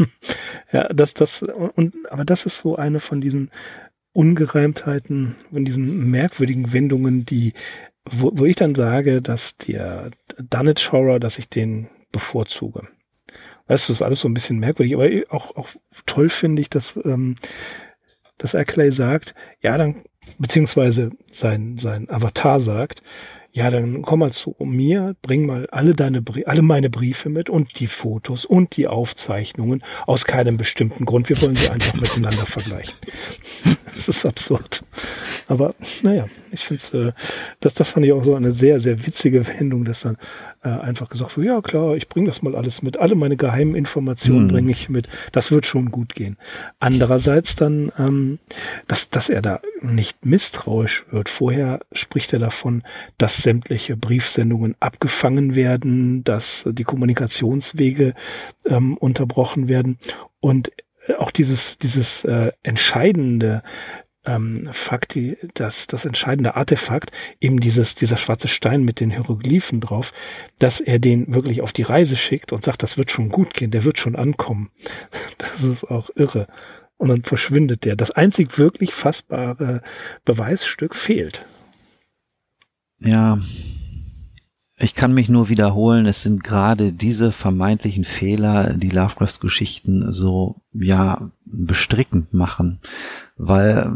Ja, 0.72 0.88
das, 0.92 1.14
das, 1.14 1.42
und, 1.42 1.94
aber 2.10 2.24
das 2.24 2.44
ist 2.44 2.58
so 2.58 2.76
eine 2.76 3.00
von 3.00 3.20
diesen 3.20 3.50
Ungereimtheiten, 4.16 5.36
von 5.52 5.64
diesen 5.64 6.10
merkwürdigen 6.10 6.72
Wendungen, 6.72 7.26
die, 7.26 7.52
wo, 8.08 8.30
wo 8.34 8.44
ich 8.46 8.56
dann 8.56 8.74
sage, 8.74 9.20
dass 9.20 9.56
der 9.58 10.10
Dunwich 10.38 10.90
Horror, 10.90 11.20
dass 11.20 11.38
ich 11.38 11.48
den 11.48 11.88
bevorzuge. 12.12 12.88
Weißt 13.66 13.88
du, 13.88 13.92
das 13.92 14.00
ist 14.00 14.02
alles 14.02 14.20
so 14.20 14.28
ein 14.28 14.34
bisschen 14.34 14.58
merkwürdig, 14.58 14.94
aber 14.94 15.10
auch, 15.28 15.54
auch 15.56 15.68
toll 16.06 16.30
finde 16.30 16.62
ich, 16.62 16.70
dass, 16.70 16.98
ähm, 17.04 17.36
dass 18.38 18.54
Ackley 18.54 18.90
sagt, 18.90 19.34
ja, 19.60 19.76
dann, 19.76 20.04
beziehungsweise 20.38 21.10
sein, 21.30 21.76
sein 21.78 22.08
Avatar 22.08 22.60
sagt, 22.60 23.02
ja, 23.56 23.70
dann 23.70 24.02
komm 24.02 24.18
mal 24.18 24.32
zu 24.32 24.54
mir, 24.58 25.16
bring 25.22 25.46
mal 25.46 25.66
alle 25.70 25.94
deine, 25.94 26.22
alle 26.44 26.60
meine 26.60 26.90
Briefe 26.90 27.30
mit 27.30 27.48
und 27.48 27.80
die 27.80 27.86
Fotos 27.86 28.44
und 28.44 28.76
die 28.76 28.86
Aufzeichnungen 28.86 29.82
aus 30.06 30.26
keinem 30.26 30.58
bestimmten 30.58 31.06
Grund. 31.06 31.30
Wir 31.30 31.40
wollen 31.40 31.56
sie 31.56 31.70
einfach 31.70 31.94
miteinander 31.94 32.44
vergleichen. 32.44 32.94
Das 33.94 34.08
ist 34.08 34.26
absurd. 34.26 34.84
Aber 35.48 35.74
naja, 36.02 36.26
ich 36.52 36.66
finde 36.66 37.14
äh, 37.16 37.22
das, 37.60 37.72
das 37.72 37.88
fand 37.88 38.04
ich 38.04 38.12
auch 38.12 38.24
so 38.24 38.34
eine 38.34 38.52
sehr, 38.52 38.78
sehr 38.78 39.06
witzige 39.06 39.46
Wendung, 39.46 39.86
dass 39.86 40.00
dann 40.00 40.18
äh, 40.66 40.80
einfach 40.80 41.08
gesagt 41.08 41.36
wird, 41.36 41.46
ja 41.46 41.60
klar, 41.60 41.94
ich 41.94 42.08
bringe 42.08 42.26
das 42.26 42.42
mal 42.42 42.56
alles 42.56 42.82
mit, 42.82 42.96
alle 42.96 43.14
meine 43.14 43.36
geheimen 43.36 43.76
Informationen 43.76 44.48
hm. 44.48 44.48
bringe 44.48 44.72
ich 44.72 44.88
mit, 44.88 45.08
das 45.30 45.52
wird 45.52 45.64
schon 45.64 45.92
gut 45.92 46.14
gehen. 46.14 46.36
Andererseits 46.80 47.54
dann, 47.54 47.92
ähm, 47.98 48.40
dass, 48.88 49.08
dass 49.10 49.28
er 49.28 49.42
da 49.42 49.60
nicht 49.80 50.26
misstrauisch 50.26 51.04
wird. 51.10 51.28
Vorher 51.28 51.80
spricht 51.92 52.32
er 52.32 52.40
davon, 52.40 52.82
dass 53.16 53.42
sämtliche 53.42 53.96
Briefsendungen 53.96 54.74
abgefangen 54.80 55.54
werden, 55.54 56.24
dass 56.24 56.64
die 56.66 56.84
Kommunikationswege 56.84 58.14
ähm, 58.66 58.96
unterbrochen 58.96 59.68
werden 59.68 59.98
und 60.40 60.72
auch 61.18 61.30
dieses, 61.30 61.78
dieses 61.78 62.24
äh, 62.24 62.50
entscheidende 62.64 63.62
ähm, 64.26 64.68
Fakt, 64.72 65.14
die, 65.14 65.36
das, 65.54 65.86
das 65.86 66.04
entscheidende 66.04 66.56
Artefakt, 66.56 67.10
eben 67.40 67.60
dieses, 67.60 67.94
dieser 67.94 68.16
schwarze 68.16 68.48
Stein 68.48 68.82
mit 68.82 69.00
den 69.00 69.10
Hieroglyphen 69.10 69.80
drauf, 69.80 70.12
dass 70.58 70.80
er 70.80 70.98
den 70.98 71.34
wirklich 71.34 71.62
auf 71.62 71.72
die 71.72 71.82
Reise 71.82 72.16
schickt 72.16 72.52
und 72.52 72.64
sagt, 72.64 72.82
das 72.82 72.98
wird 72.98 73.10
schon 73.10 73.28
gut 73.28 73.54
gehen, 73.54 73.70
der 73.70 73.84
wird 73.84 73.98
schon 73.98 74.16
ankommen. 74.16 74.70
Das 75.38 75.62
ist 75.62 75.84
auch 75.84 76.10
irre. 76.14 76.46
Und 76.98 77.08
dann 77.08 77.22
verschwindet 77.22 77.84
der. 77.84 77.96
Das 77.96 78.10
einzig 78.10 78.58
wirklich 78.58 78.92
fassbare 78.92 79.82
Beweisstück 80.24 80.96
fehlt. 80.96 81.44
Ja, 82.98 83.38
ich 84.78 84.94
kann 84.94 85.14
mich 85.14 85.28
nur 85.28 85.48
wiederholen, 85.48 86.06
es 86.06 86.22
sind 86.22 86.44
gerade 86.44 86.92
diese 86.92 87.32
vermeintlichen 87.32 88.04
Fehler, 88.04 88.74
die 88.74 88.90
Lovecrafts 88.90 89.40
Geschichten 89.40 90.12
so, 90.12 90.56
ja, 90.74 91.30
bestrickend 91.46 92.34
machen, 92.34 92.80
weil 93.36 93.90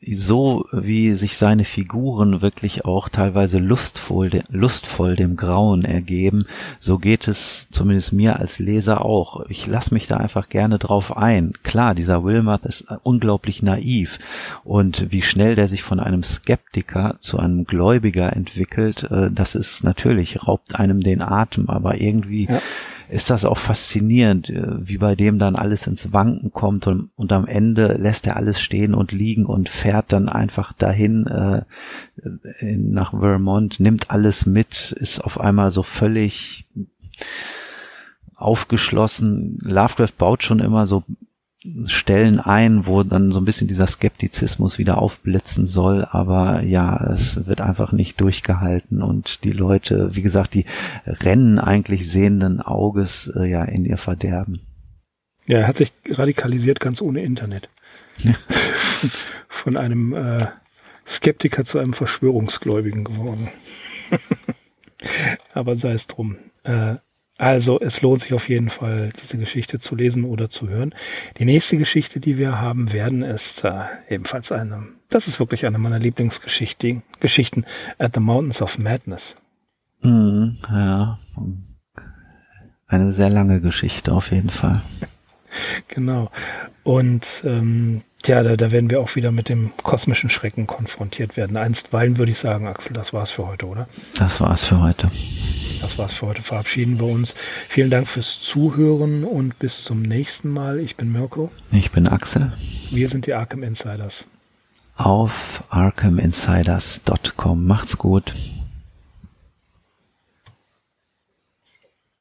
so 0.00 0.64
wie 0.70 1.14
sich 1.14 1.36
seine 1.36 1.64
Figuren 1.64 2.40
wirklich 2.40 2.84
auch 2.84 3.08
teilweise 3.08 3.58
lustvoll, 3.58 4.30
lustvoll 4.48 5.16
dem 5.16 5.34
Grauen 5.34 5.84
ergeben, 5.84 6.44
so 6.78 6.98
geht 6.98 7.26
es 7.26 7.68
zumindest 7.70 8.12
mir 8.12 8.38
als 8.38 8.60
Leser 8.60 9.04
auch. 9.04 9.44
Ich 9.48 9.66
lasse 9.66 9.92
mich 9.92 10.06
da 10.06 10.18
einfach 10.18 10.48
gerne 10.48 10.78
drauf 10.78 11.16
ein. 11.16 11.52
Klar, 11.64 11.96
dieser 11.96 12.22
Wilmoth 12.22 12.64
ist 12.64 12.86
unglaublich 13.02 13.62
naiv 13.62 14.20
und 14.62 15.10
wie 15.10 15.22
schnell 15.22 15.56
der 15.56 15.66
sich 15.66 15.82
von 15.82 15.98
einem 15.98 16.22
Skeptiker 16.22 17.16
zu 17.20 17.38
einem 17.38 17.64
Gläubiger 17.64 18.34
entwickelt, 18.34 19.02
äh, 19.10 19.30
das 19.32 19.56
ist 19.56 19.82
natürlich, 19.82 20.46
raubt 20.46 20.76
einem 20.76 21.00
den 21.00 21.22
Atem, 21.22 21.68
aber 21.68 22.00
irgendwie 22.00 22.46
ja 22.48 22.60
ist 23.10 23.30
das 23.30 23.44
auch 23.44 23.58
faszinierend, 23.58 24.50
äh, 24.50 24.86
wie 24.86 24.98
bei 24.98 25.14
dem 25.14 25.38
dann 25.38 25.56
alles 25.56 25.86
ins 25.86 26.12
Wanken 26.12 26.52
kommt 26.52 26.86
und, 26.86 27.10
und 27.16 27.32
am 27.32 27.46
Ende 27.46 27.94
lässt 27.94 28.26
er 28.26 28.36
alles 28.36 28.60
stehen 28.60 28.94
und 28.94 29.12
liegen 29.12 29.46
und 29.46 29.68
fährt 29.68 30.12
dann 30.12 30.28
einfach 30.28 30.72
dahin 30.72 31.26
äh, 31.26 31.62
in, 32.60 32.92
nach 32.92 33.10
Vermont, 33.10 33.80
nimmt 33.80 34.10
alles 34.10 34.46
mit, 34.46 34.92
ist 34.92 35.20
auf 35.20 35.40
einmal 35.40 35.70
so 35.70 35.82
völlig 35.82 36.66
aufgeschlossen. 38.34 39.58
Lovecraft 39.62 40.16
baut 40.16 40.42
schon 40.42 40.60
immer 40.60 40.86
so 40.86 41.02
Stellen 41.86 42.38
ein, 42.38 42.86
wo 42.86 43.02
dann 43.02 43.32
so 43.32 43.40
ein 43.40 43.44
bisschen 43.44 43.66
dieser 43.66 43.88
Skeptizismus 43.88 44.78
wieder 44.78 44.98
aufblitzen 44.98 45.66
soll, 45.66 46.06
aber 46.08 46.62
ja, 46.62 47.12
es 47.12 47.46
wird 47.46 47.60
einfach 47.60 47.90
nicht 47.90 48.20
durchgehalten 48.20 49.02
und 49.02 49.42
die 49.42 49.50
Leute, 49.50 50.14
wie 50.14 50.22
gesagt, 50.22 50.54
die 50.54 50.66
rennen 51.04 51.58
eigentlich 51.58 52.08
sehenden 52.08 52.60
Auges 52.60 53.30
äh, 53.34 53.50
ja 53.50 53.64
in 53.64 53.84
ihr 53.84 53.98
Verderben. 53.98 54.60
Ja, 55.46 55.58
er 55.58 55.66
hat 55.66 55.78
sich 55.78 55.92
radikalisiert 56.08 56.78
ganz 56.78 57.02
ohne 57.02 57.24
Internet. 57.24 57.68
Von 59.48 59.76
einem 59.76 60.12
äh, 60.12 60.46
Skeptiker 61.06 61.64
zu 61.64 61.78
einem 61.78 61.92
Verschwörungsgläubigen 61.92 63.02
geworden. 63.02 63.48
aber 65.54 65.74
sei 65.74 65.92
es 65.92 66.06
drum. 66.06 66.36
Äh, 66.62 66.96
Also 67.38 67.80
es 67.80 68.02
lohnt 68.02 68.20
sich 68.20 68.34
auf 68.34 68.48
jeden 68.48 68.68
Fall, 68.68 69.12
diese 69.22 69.38
Geschichte 69.38 69.78
zu 69.78 69.94
lesen 69.94 70.24
oder 70.24 70.50
zu 70.50 70.68
hören. 70.68 70.92
Die 71.38 71.44
nächste 71.44 71.76
Geschichte, 71.76 72.18
die 72.18 72.36
wir 72.36 72.60
haben 72.60 72.92
werden, 72.92 73.22
ist 73.22 73.64
äh, 73.64 73.84
ebenfalls 74.08 74.50
eine, 74.50 74.88
das 75.08 75.28
ist 75.28 75.38
wirklich 75.38 75.64
eine 75.64 75.78
meiner 75.78 76.00
Lieblingsgeschichten, 76.00 77.04
Geschichten, 77.20 77.64
At 77.96 78.14
the 78.14 78.20
Mountains 78.20 78.60
of 78.60 78.78
Madness. 78.78 79.36
Mm, 80.02 80.48
ja, 80.68 81.16
eine 82.88 83.12
sehr 83.12 83.30
lange 83.30 83.60
Geschichte 83.60 84.12
auf 84.12 84.32
jeden 84.32 84.50
Fall. 84.50 84.82
genau. 85.88 86.32
Und 86.82 87.42
ähm, 87.44 88.02
ja, 88.26 88.42
da, 88.42 88.56
da 88.56 88.72
werden 88.72 88.90
wir 88.90 89.00
auch 89.00 89.14
wieder 89.14 89.30
mit 89.30 89.48
dem 89.48 89.70
kosmischen 89.84 90.28
Schrecken 90.28 90.66
konfrontiert 90.66 91.36
werden. 91.36 91.56
Einstweilen 91.56 92.18
würde 92.18 92.32
ich 92.32 92.38
sagen, 92.38 92.66
Axel, 92.66 92.94
das 92.94 93.12
war's 93.12 93.30
für 93.30 93.46
heute, 93.46 93.66
oder? 93.66 93.88
Das 94.16 94.40
war's 94.40 94.64
für 94.64 94.80
heute. 94.80 95.08
Das 95.80 95.98
war's 95.98 96.12
für 96.14 96.26
heute. 96.26 96.42
Verabschieden 96.42 96.98
wir 96.98 97.06
uns. 97.06 97.34
Vielen 97.68 97.90
Dank 97.90 98.08
fürs 98.08 98.40
Zuhören 98.40 99.24
und 99.24 99.58
bis 99.58 99.84
zum 99.84 100.02
nächsten 100.02 100.50
Mal. 100.50 100.80
Ich 100.80 100.96
bin 100.96 101.12
Mirko. 101.12 101.50
Ich 101.72 101.90
bin 101.90 102.06
Axel. 102.06 102.52
Wir 102.90 103.08
sind 103.08 103.26
die 103.26 103.34
Arkham 103.34 103.62
Insiders. 103.62 104.26
Auf 104.96 105.62
arkhaminsiders.com. 105.68 107.66
Macht's 107.66 107.98
gut. 107.98 108.32